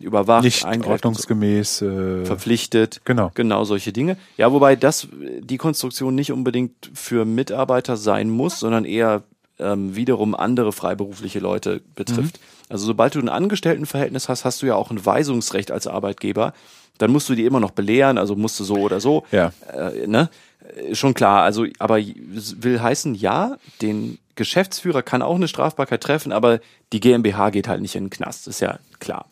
überwacht, 0.00 0.44
Nicht 0.44 0.64
und 0.64 0.84
so, 0.84 0.90
ordnungsgemäß. 0.90 1.82
Äh, 1.82 2.24
verpflichtet. 2.24 3.02
Genau. 3.04 3.30
Genau 3.34 3.64
solche 3.64 3.92
Dinge. 3.92 4.16
Ja, 4.38 4.50
wobei 4.52 4.76
das 4.76 5.08
die 5.40 5.58
Konstruktion 5.58 6.14
nicht 6.14 6.32
unbedingt 6.32 6.90
für 6.94 7.24
Mitarbeiter 7.24 7.96
sein 7.96 8.30
muss, 8.30 8.58
sondern 8.60 8.84
eher 8.84 9.22
ähm, 9.58 9.94
wiederum 9.94 10.34
andere 10.34 10.72
freiberufliche 10.72 11.38
Leute 11.38 11.82
betrifft. 11.94 12.38
Mhm. 12.38 12.59
Also 12.70 12.86
sobald 12.86 13.16
du 13.16 13.18
ein 13.18 13.28
Angestelltenverhältnis 13.28 14.28
hast, 14.28 14.44
hast 14.44 14.62
du 14.62 14.66
ja 14.66 14.76
auch 14.76 14.90
ein 14.90 15.04
Weisungsrecht 15.04 15.72
als 15.72 15.86
Arbeitgeber. 15.86 16.54
Dann 16.98 17.10
musst 17.10 17.28
du 17.28 17.34
die 17.34 17.44
immer 17.44 17.60
noch 17.60 17.72
belehren, 17.72 18.16
also 18.16 18.36
musst 18.36 18.58
du 18.60 18.64
so 18.64 18.76
oder 18.76 19.00
so. 19.00 19.24
Ja. 19.32 19.52
Äh, 19.72 20.06
ne? 20.06 20.30
Äh, 20.76 20.94
Schon 20.94 21.14
klar, 21.14 21.42
also 21.42 21.66
aber 21.78 21.98
will 21.98 22.80
heißen, 22.80 23.16
ja, 23.16 23.56
den 23.82 24.18
Geschäftsführer 24.36 25.02
kann 25.02 25.20
auch 25.20 25.34
eine 25.34 25.48
Strafbarkeit 25.48 26.00
treffen, 26.00 26.30
aber 26.30 26.60
die 26.92 27.00
GmbH 27.00 27.50
geht 27.50 27.66
halt 27.66 27.82
nicht 27.82 27.96
in 27.96 28.04
den 28.04 28.10
Knast, 28.10 28.46
ist 28.46 28.60
ja 28.60 28.78
klar. 29.00 29.26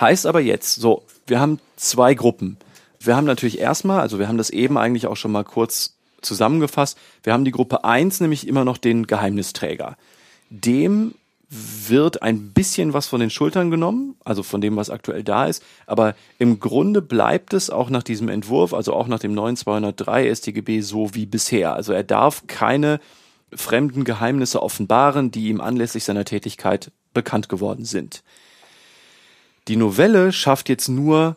Heißt 0.00 0.26
aber 0.26 0.40
jetzt, 0.40 0.74
so, 0.74 1.04
wir 1.26 1.38
haben 1.38 1.60
zwei 1.76 2.14
Gruppen. 2.14 2.56
Wir 2.98 3.16
haben 3.16 3.26
natürlich 3.26 3.60
erstmal, 3.60 4.00
also 4.00 4.18
wir 4.18 4.26
haben 4.26 4.38
das 4.38 4.50
eben 4.50 4.76
eigentlich 4.76 5.06
auch 5.06 5.16
schon 5.16 5.32
mal 5.32 5.44
kurz 5.44 5.94
zusammengefasst, 6.20 6.98
wir 7.22 7.32
haben 7.32 7.44
die 7.44 7.52
Gruppe 7.52 7.84
eins, 7.84 8.20
nämlich 8.20 8.48
immer 8.48 8.64
noch 8.64 8.76
den 8.76 9.06
Geheimnisträger. 9.06 9.96
Dem 10.50 11.14
wird 11.50 12.22
ein 12.22 12.52
bisschen 12.52 12.92
was 12.92 13.06
von 13.06 13.20
den 13.20 13.30
Schultern 13.30 13.70
genommen, 13.70 14.16
also 14.24 14.42
von 14.42 14.60
dem, 14.60 14.76
was 14.76 14.90
aktuell 14.90 15.24
da 15.24 15.46
ist, 15.46 15.62
aber 15.86 16.14
im 16.38 16.60
Grunde 16.60 17.00
bleibt 17.00 17.54
es 17.54 17.70
auch 17.70 17.88
nach 17.88 18.02
diesem 18.02 18.28
Entwurf, 18.28 18.74
also 18.74 18.92
auch 18.92 19.08
nach 19.08 19.18
dem 19.18 19.32
neuen 19.32 19.56
203 19.56 20.34
StGB 20.34 20.80
so 20.82 21.14
wie 21.14 21.24
bisher. 21.24 21.74
Also 21.74 21.92
er 21.94 22.04
darf 22.04 22.46
keine 22.46 23.00
fremden 23.54 24.04
Geheimnisse 24.04 24.62
offenbaren, 24.62 25.30
die 25.30 25.48
ihm 25.48 25.62
anlässlich 25.62 26.04
seiner 26.04 26.26
Tätigkeit 26.26 26.92
bekannt 27.14 27.48
geworden 27.48 27.86
sind. 27.86 28.22
Die 29.68 29.76
Novelle 29.76 30.32
schafft 30.32 30.68
jetzt 30.68 30.88
nur 30.88 31.36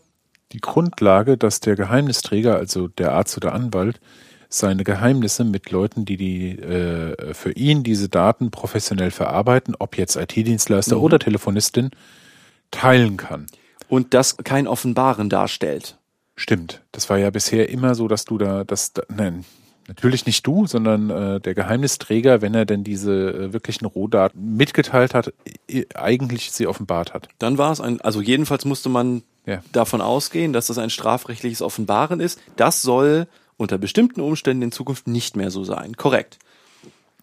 die 0.52 0.60
Grundlage, 0.60 1.38
dass 1.38 1.62
der 1.62 1.78
Geheimnisträger, 1.78 2.56
also 2.56 2.90
der 2.90 3.14
Arzt 3.14 3.38
oder 3.38 3.54
Anwalt, 3.54 4.02
seine 4.54 4.84
Geheimnisse 4.84 5.44
mit 5.46 5.72
Leuten, 5.72 6.04
die 6.06 6.18
die 6.18 6.50
äh, 6.60 7.34
für 7.34 7.52
ihn 7.54 7.84
diese 7.84 8.10
Daten 8.10 8.52
professionell 8.52 9.10
verarbeiten, 9.12 9.76
ob 9.80 9.98
jetzt 9.98 10.16
IT-Dienstleister 10.18 10.98
Mhm. 10.98 11.02
oder 11.04 11.20
Telefonistin, 11.20 11.92
teilen 12.72 13.18
kann. 13.18 13.48
und 13.90 14.14
das 14.14 14.38
kein 14.38 14.68
Offenbaren 14.68 15.30
darstellt. 15.30 15.98
Stimmt. 16.38 16.82
Das 16.94 17.10
war 17.10 17.18
ja 17.18 17.30
bisher 17.30 17.70
immer 17.70 17.94
so, 17.96 18.08
dass 18.08 18.24
du 18.26 18.38
da, 18.38 18.64
das, 18.64 18.94
da- 18.94 19.04
nein, 19.14 19.44
natürlich 19.90 20.26
nicht 20.26 20.48
du, 20.48 20.66
sondern 20.66 21.10
äh, 21.10 21.40
der 21.42 21.54
Geheimnisträger, 21.56 22.42
wenn 22.42 22.54
er 22.54 22.66
denn 22.66 22.84
diese 22.86 23.12
äh, 23.34 23.54
wirklichen 23.54 23.86
Rohdaten 23.86 24.56
mitgeteilt 24.56 25.14
hat, 25.14 25.34
eigentlich 25.94 26.52
sie 26.52 26.68
offenbart 26.68 27.14
hat. 27.14 27.28
Dann 27.40 27.58
war 27.58 27.72
es 27.72 27.82
ein, 27.82 28.00
also 28.02 28.22
jedenfalls 28.22 28.64
musste 28.66 28.88
man 28.90 29.24
Ja. 29.46 29.62
davon 29.74 30.00
ausgehen, 30.02 30.54
dass 30.54 30.68
das 30.68 30.78
ein 30.78 30.90
strafrechtliches 30.90 31.62
Offenbaren 31.62 32.20
ist. 32.22 32.40
Das 32.56 32.82
soll 32.82 33.28
unter 33.62 33.78
bestimmten 33.78 34.22
Umständen 34.22 34.64
in 34.64 34.72
Zukunft 34.72 35.08
nicht 35.08 35.36
mehr 35.36 35.52
so 35.52 35.64
sein. 35.64 35.96
Korrekt. 35.96 36.40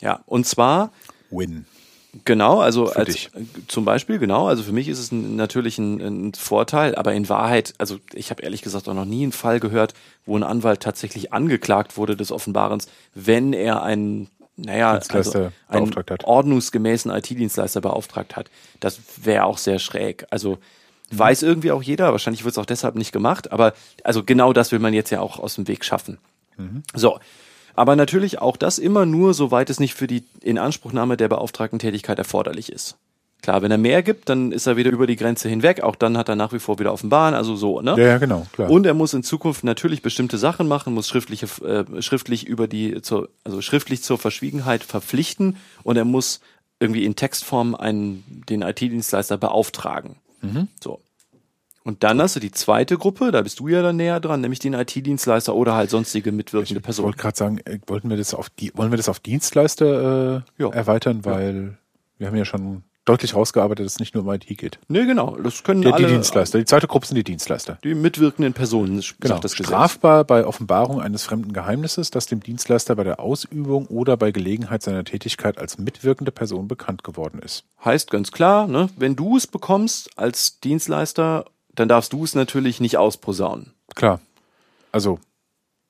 Ja, 0.00 0.20
und 0.26 0.46
zwar 0.46 0.92
Win. 1.30 1.66
Genau, 2.24 2.60
also 2.60 2.86
als, 2.86 3.12
dich. 3.12 3.30
äh, 3.34 3.44
zum 3.68 3.84
Beispiel, 3.84 4.18
genau, 4.18 4.48
also 4.48 4.62
für 4.62 4.72
mich 4.72 4.88
ist 4.88 4.98
es 4.98 5.12
ein, 5.12 5.36
natürlich 5.36 5.78
ein, 5.78 6.00
ein 6.00 6.34
Vorteil, 6.34 6.94
aber 6.94 7.12
in 7.12 7.28
Wahrheit, 7.28 7.74
also 7.76 7.98
ich 8.14 8.30
habe 8.30 8.42
ehrlich 8.42 8.62
gesagt 8.62 8.88
auch 8.88 8.94
noch 8.94 9.04
nie 9.04 9.24
einen 9.24 9.32
Fall 9.32 9.60
gehört, 9.60 9.92
wo 10.24 10.34
ein 10.36 10.42
Anwalt 10.42 10.80
tatsächlich 10.80 11.32
angeklagt 11.34 11.98
wurde 11.98 12.16
des 12.16 12.32
Offenbarens, 12.32 12.88
wenn 13.14 13.52
er 13.52 13.82
einen, 13.82 14.30
naja, 14.56 14.98
also 15.10 15.50
einen 15.68 15.94
ordnungsgemäßen 16.24 17.10
IT-Dienstleister 17.10 17.82
beauftragt 17.82 18.36
hat. 18.36 18.50
Das 18.80 19.00
wäre 19.22 19.44
auch 19.44 19.58
sehr 19.58 19.78
schräg. 19.78 20.24
Also. 20.30 20.58
Weiß 21.10 21.42
irgendwie 21.42 21.72
auch 21.72 21.82
jeder, 21.82 22.12
wahrscheinlich 22.12 22.44
wird 22.44 22.52
es 22.52 22.58
auch 22.58 22.66
deshalb 22.66 22.94
nicht 22.94 23.12
gemacht, 23.12 23.52
aber 23.52 23.72
also 24.04 24.22
genau 24.24 24.52
das 24.52 24.72
will 24.72 24.78
man 24.78 24.94
jetzt 24.94 25.10
ja 25.10 25.20
auch 25.20 25.38
aus 25.38 25.54
dem 25.54 25.68
Weg 25.68 25.84
schaffen. 25.84 26.18
Mhm. 26.56 26.82
So. 26.94 27.18
Aber 27.74 27.94
natürlich 27.94 28.40
auch 28.40 28.56
das 28.56 28.78
immer 28.78 29.06
nur, 29.06 29.34
soweit 29.34 29.70
es 29.70 29.78
nicht 29.78 29.94
für 29.94 30.08
die 30.08 30.24
Inanspruchnahme 30.42 31.16
der 31.16 31.28
beauftragten 31.28 31.78
Tätigkeit 31.78 32.18
erforderlich 32.18 32.72
ist. 32.72 32.96
Klar, 33.40 33.62
wenn 33.62 33.70
er 33.70 33.78
mehr 33.78 34.02
gibt, 34.02 34.28
dann 34.28 34.50
ist 34.50 34.66
er 34.66 34.76
wieder 34.76 34.90
über 34.90 35.06
die 35.06 35.14
Grenze 35.14 35.48
hinweg. 35.48 35.82
Auch 35.82 35.94
dann 35.94 36.18
hat 36.18 36.28
er 36.28 36.34
nach 36.34 36.52
wie 36.52 36.58
vor 36.58 36.80
wieder 36.80 36.92
offenbaren, 36.92 37.34
also 37.34 37.54
so, 37.54 37.80
ne? 37.80 37.94
Ja, 37.96 38.06
ja, 38.06 38.18
genau, 38.18 38.46
klar. 38.52 38.68
Und 38.68 38.84
er 38.84 38.94
muss 38.94 39.14
in 39.14 39.22
Zukunft 39.22 39.62
natürlich 39.62 40.02
bestimmte 40.02 40.38
Sachen 40.38 40.66
machen, 40.66 40.92
muss 40.92 41.08
schriftliche, 41.08 41.46
äh, 41.64 42.02
schriftlich 42.02 42.48
über 42.48 42.66
die, 42.66 43.00
zur, 43.00 43.28
also 43.44 43.62
schriftlich 43.62 44.02
zur 44.02 44.18
Verschwiegenheit 44.18 44.82
verpflichten 44.82 45.56
und 45.84 45.96
er 45.96 46.04
muss 46.04 46.40
irgendwie 46.80 47.04
in 47.04 47.14
Textform 47.14 47.76
einen, 47.76 48.42
den 48.48 48.62
IT-Dienstleister 48.62 49.38
beauftragen. 49.38 50.16
So. 50.82 51.00
Und 51.84 52.02
dann 52.04 52.20
hast 52.20 52.36
du 52.36 52.40
die 52.40 52.50
zweite 52.52 52.98
Gruppe, 52.98 53.30
da 53.30 53.40
bist 53.40 53.60
du 53.60 53.68
ja 53.68 53.80
dann 53.82 53.96
näher 53.96 54.20
dran, 54.20 54.40
nämlich 54.42 54.58
den 54.58 54.74
IT-Dienstleister 54.74 55.54
oder 55.54 55.74
halt 55.74 55.88
sonstige 55.88 56.32
mitwirkende 56.32 56.80
Ich 56.80 56.84
Personen. 56.84 57.06
wollte 57.06 57.18
gerade 57.18 57.36
sagen, 57.36 57.58
äh, 57.64 57.78
wollten 57.86 58.10
wir 58.10 58.16
das 58.18 58.34
auf 58.34 58.50
die, 58.50 58.70
wollen 58.76 58.90
wir 58.92 58.98
das 58.98 59.08
auf 59.08 59.20
Dienstleister 59.20 60.36
äh, 60.58 60.62
Ja. 60.62 60.68
erweitern, 60.70 61.24
weil 61.24 61.78
wir 62.18 62.26
haben 62.26 62.36
ja 62.36 62.44
schon 62.44 62.82
deutlich 63.08 63.34
rausgearbeitet, 63.34 63.86
dass 63.86 63.94
es 63.94 64.00
nicht 64.00 64.14
nur 64.14 64.24
um 64.24 64.32
IT 64.32 64.46
geht. 64.46 64.78
Nee, 64.88 65.06
genau. 65.06 65.36
Das 65.36 65.62
können 65.64 65.82
Die, 65.82 65.92
alle. 65.92 66.06
die 66.06 66.12
Dienstleister. 66.12 66.58
Die 66.58 66.64
zweite 66.64 66.86
Gruppe 66.86 67.06
sind 67.06 67.16
die 67.16 67.24
Dienstleister. 67.24 67.78
Die 67.84 67.94
mitwirkenden 67.94 68.52
Personen, 68.52 69.00
sagt 69.00 69.20
Genau. 69.20 69.38
das 69.38 69.52
Gesetz. 69.52 69.66
Strafbar 69.66 70.24
bei 70.24 70.44
Offenbarung 70.44 71.00
eines 71.00 71.24
fremden 71.24 71.52
Geheimnisses, 71.52 72.10
das 72.10 72.26
dem 72.26 72.40
Dienstleister 72.40 72.94
bei 72.96 73.04
der 73.04 73.20
Ausübung 73.20 73.86
oder 73.86 74.16
bei 74.16 74.30
Gelegenheit 74.30 74.82
seiner 74.82 75.04
Tätigkeit 75.04 75.58
als 75.58 75.78
mitwirkende 75.78 76.32
Person 76.32 76.68
bekannt 76.68 77.02
geworden 77.04 77.40
ist. 77.42 77.64
Heißt 77.84 78.10
ganz 78.10 78.30
klar, 78.30 78.66
ne, 78.68 78.88
wenn 78.96 79.16
du 79.16 79.36
es 79.36 79.46
bekommst 79.46 80.10
als 80.16 80.60
Dienstleister, 80.60 81.46
dann 81.74 81.88
darfst 81.88 82.12
du 82.12 82.24
es 82.24 82.34
natürlich 82.34 82.80
nicht 82.80 82.96
ausposaunen. 82.98 83.72
Klar. 83.94 84.20
Also, 84.92 85.18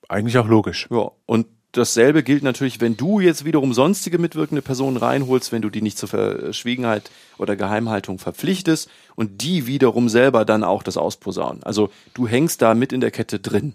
eigentlich 0.08 0.38
auch 0.38 0.46
logisch. 0.48 0.86
Ja, 0.90 1.10
und 1.26 1.46
dasselbe 1.72 2.22
gilt 2.22 2.42
natürlich, 2.42 2.80
wenn 2.80 2.96
du 2.96 3.20
jetzt 3.20 3.44
wiederum 3.44 3.74
sonstige 3.74 4.18
mitwirkende 4.18 4.62
Personen 4.62 4.96
reinholst, 4.96 5.52
wenn 5.52 5.62
du 5.62 5.70
die 5.70 5.82
nicht 5.82 5.98
zur 5.98 6.08
Verschwiegenheit 6.08 7.10
oder 7.38 7.56
Geheimhaltung 7.56 8.18
verpflichtest 8.18 8.90
und 9.16 9.42
die 9.42 9.66
wiederum 9.66 10.08
selber 10.08 10.44
dann 10.44 10.64
auch 10.64 10.82
das 10.82 10.96
ausposaunen. 10.96 11.62
Also 11.62 11.90
du 12.14 12.26
hängst 12.26 12.62
da 12.62 12.74
mit 12.74 12.92
in 12.92 13.00
der 13.00 13.10
Kette 13.10 13.38
drin. 13.38 13.74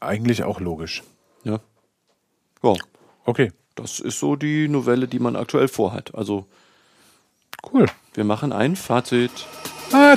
Eigentlich 0.00 0.44
auch 0.44 0.60
logisch. 0.60 1.02
Ja. 1.44 1.60
Ja, 2.62 2.74
Okay, 3.28 3.52
das 3.74 4.00
ist 4.00 4.18
so 4.18 4.36
die 4.36 4.68
Novelle, 4.68 5.06
die 5.06 5.18
man 5.18 5.36
aktuell 5.36 5.68
vorhat. 5.68 6.14
Also 6.14 6.46
cool. 7.74 7.84
wir 8.14 8.24
machen 8.24 8.54
ein 8.54 8.74
Fazit. 8.74 9.30
Ah, 9.92 10.16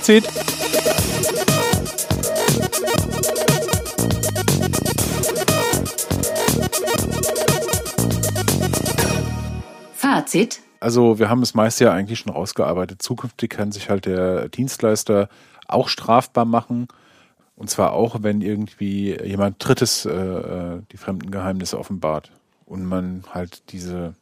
Fazit. 10.12 10.62
Also 10.82 11.20
wir 11.20 11.30
haben 11.30 11.40
das 11.40 11.54
meiste 11.54 11.86
ja 11.86 11.94
eigentlich 11.94 12.20
schon 12.20 12.34
rausgearbeitet. 12.34 13.02
Zukünftig 13.02 13.50
kann 13.50 13.72
sich 13.72 13.90
halt 13.90 14.06
der 14.06 14.50
Dienstleister 14.50 15.30
auch 15.68 15.88
strafbar 15.88 16.44
machen. 16.44 16.88
Und 17.56 17.70
zwar 17.70 17.94
auch, 17.94 18.18
wenn 18.22 18.42
irgendwie 18.42 19.18
jemand 19.24 19.56
Drittes 19.60 20.06
äh, 20.06 20.12
äh, 20.12 20.82
die 20.92 20.98
fremden 20.98 21.32
Geheimnisse 21.32 21.78
offenbart 21.80 22.32
und 22.66 22.84
man 22.84 23.24
halt 23.34 23.72
diese 23.72 24.16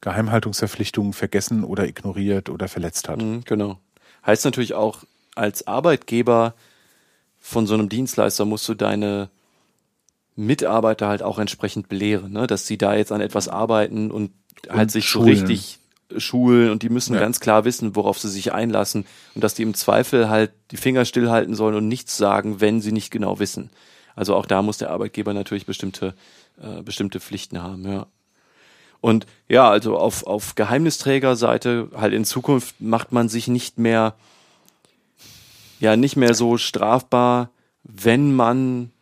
Geheimhaltungsverpflichtungen 0.00 1.12
vergessen 1.12 1.64
oder 1.64 1.86
ignoriert 1.86 2.48
oder 2.48 2.68
verletzt 2.68 3.08
hat. 3.08 3.20
Mhm, 3.20 3.42
genau. 3.44 3.78
Heißt 4.24 4.44
natürlich 4.44 4.74
auch, 4.74 5.04
als 5.34 5.66
Arbeitgeber 5.66 6.54
von 7.40 7.66
so 7.66 7.74
einem 7.74 7.88
Dienstleister 7.88 8.44
musst 8.44 8.68
du 8.68 8.74
deine 8.74 9.28
Mitarbeiter 10.36 11.08
halt 11.08 11.22
auch 11.22 11.38
entsprechend 11.38 11.88
belehren, 11.88 12.32
ne? 12.32 12.46
dass 12.46 12.66
sie 12.66 12.78
da 12.78 12.94
jetzt 12.94 13.12
an 13.12 13.20
etwas 13.20 13.48
arbeiten 13.48 14.10
und, 14.10 14.30
halt 14.68 14.90
sich 14.90 15.08
schulen. 15.08 15.24
so 15.26 15.30
richtig 15.30 15.78
schulen 16.18 16.70
und 16.70 16.82
die 16.82 16.90
müssen 16.90 17.14
Ja. 17.14 17.20
ganz 17.20 17.40
klar 17.40 17.64
wissen, 17.64 17.96
worauf 17.96 18.18
sie 18.18 18.28
sich 18.28 18.52
einlassen 18.52 19.06
und 19.34 19.42
dass 19.42 19.54
die 19.54 19.62
im 19.62 19.74
Zweifel 19.74 20.28
halt 20.28 20.52
die 20.70 20.76
Finger 20.76 21.04
stillhalten 21.04 21.54
sollen 21.54 21.74
und 21.74 21.88
nichts 21.88 22.16
sagen, 22.16 22.60
wenn 22.60 22.80
sie 22.82 22.92
nicht 22.92 23.10
genau 23.10 23.38
wissen. 23.38 23.70
Also 24.14 24.36
auch 24.36 24.44
da 24.44 24.60
muss 24.60 24.76
der 24.76 24.90
Arbeitgeber 24.90 25.32
natürlich 25.32 25.64
bestimmte, 25.64 26.14
äh, 26.62 26.82
bestimmte 26.82 27.18
Pflichten 27.18 27.62
haben, 27.62 27.90
ja. 27.90 28.06
Und 29.00 29.26
ja, 29.48 29.68
also 29.68 29.96
auf, 29.98 30.26
auf 30.26 30.54
Geheimnisträgerseite 30.54 31.88
halt 31.96 32.12
in 32.12 32.24
Zukunft 32.24 32.80
macht 32.80 33.10
man 33.10 33.28
sich 33.28 33.48
nicht 33.48 33.78
mehr, 33.78 34.14
ja, 35.80 35.96
nicht 35.96 36.16
mehr 36.16 36.34
so 36.34 36.56
strafbar, 36.58 37.50
wenn 37.84 38.34
man 38.36 38.92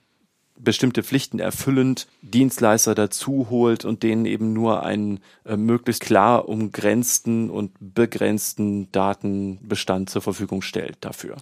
bestimmte 0.63 1.03
Pflichten 1.03 1.39
erfüllend 1.39 2.07
Dienstleister 2.23 2.95
dazu 2.95 3.49
holt 3.51 3.85
und 3.85 4.03
denen 4.03 4.27
eben 4.27 4.53
nur 4.53 4.83
einen 4.83 5.21
äh, 5.45 5.57
möglichst 5.57 6.03
klar 6.03 6.49
umgrenzten 6.49 7.51
und 7.51 7.73
begrenzten 7.81 8.91
Datenbestand 8.93 10.11
zur 10.11 10.23
Verfügung 10.23 10.63
stellt 10.63 10.97
dafür. 11.01 11.37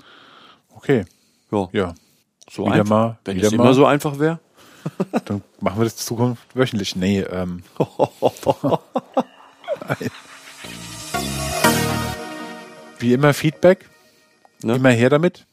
Okay, 0.75 1.05
Ja, 1.51 1.69
ja. 1.73 1.95
so 2.51 2.65
wieder 2.67 2.75
einfach. 2.77 2.89
mal- 2.89 3.19
Wenn 3.25 3.39
es 3.41 3.53
immer 3.53 3.75
so 3.75 3.85
einfach 3.87 4.19
wäre. 4.19 4.39
Dann 5.27 5.43
machen 5.61 5.79
wir 5.81 5.85
das 5.85 5.95
in 5.95 5.99
Zukunft 6.01 6.43
wöchentlich. 6.55 6.95
Nee, 6.97 7.21
ähm, 7.21 7.63
wie 12.99 13.13
immer 13.13 13.35
Feedback. 13.35 13.89
Ne? 14.63 14.75
Immer 14.77 14.91
her 14.91 15.11
damit. 15.11 15.47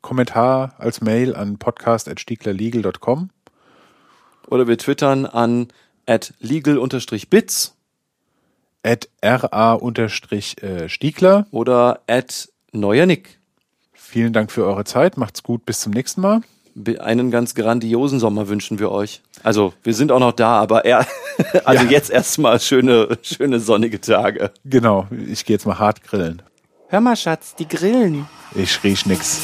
Kommentar 0.00 0.74
als 0.78 1.00
Mail 1.00 1.34
an 1.34 1.58
podcast.stieglerlegal.com. 1.58 3.30
Oder 4.48 4.68
wir 4.68 4.78
twittern 4.78 5.26
an 5.26 5.68
at 6.06 6.32
legal-bits 6.40 7.74
At 8.82 9.08
ra-stiegler. 9.22 11.46
oder 11.50 12.00
at 12.06 12.48
neuer 12.72 13.04
Nick. 13.06 13.38
Vielen 13.92 14.32
Dank 14.32 14.50
für 14.50 14.64
eure 14.64 14.84
Zeit. 14.84 15.16
Macht's 15.18 15.42
gut. 15.42 15.66
Bis 15.66 15.80
zum 15.80 15.92
nächsten 15.92 16.20
Mal. 16.22 16.40
Einen 17.00 17.30
ganz 17.30 17.54
grandiosen 17.56 18.20
Sommer 18.20 18.48
wünschen 18.48 18.78
wir 18.78 18.90
euch. 18.92 19.20
Also, 19.42 19.74
wir 19.82 19.94
sind 19.94 20.12
auch 20.12 20.20
noch 20.20 20.32
da, 20.32 20.60
aber 20.60 20.84
er, 20.84 21.06
also 21.64 21.84
Ja. 21.84 21.90
jetzt 21.90 22.10
erstmal 22.10 22.60
schöne, 22.60 23.18
schöne 23.22 23.58
sonnige 23.60 24.00
Tage. 24.00 24.52
Genau. 24.64 25.08
Ich 25.26 25.44
gehe 25.44 25.54
jetzt 25.56 25.66
mal 25.66 25.78
hart 25.78 26.02
grillen. 26.04 26.40
Hör 26.88 27.00
mal, 27.00 27.16
Schatz, 27.16 27.54
die 27.56 27.68
grillen. 27.68 28.26
Ich 28.54 28.82
riech 28.82 29.04
nix. 29.06 29.40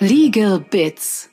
Legal 0.00 0.60
Bits. 0.60 1.30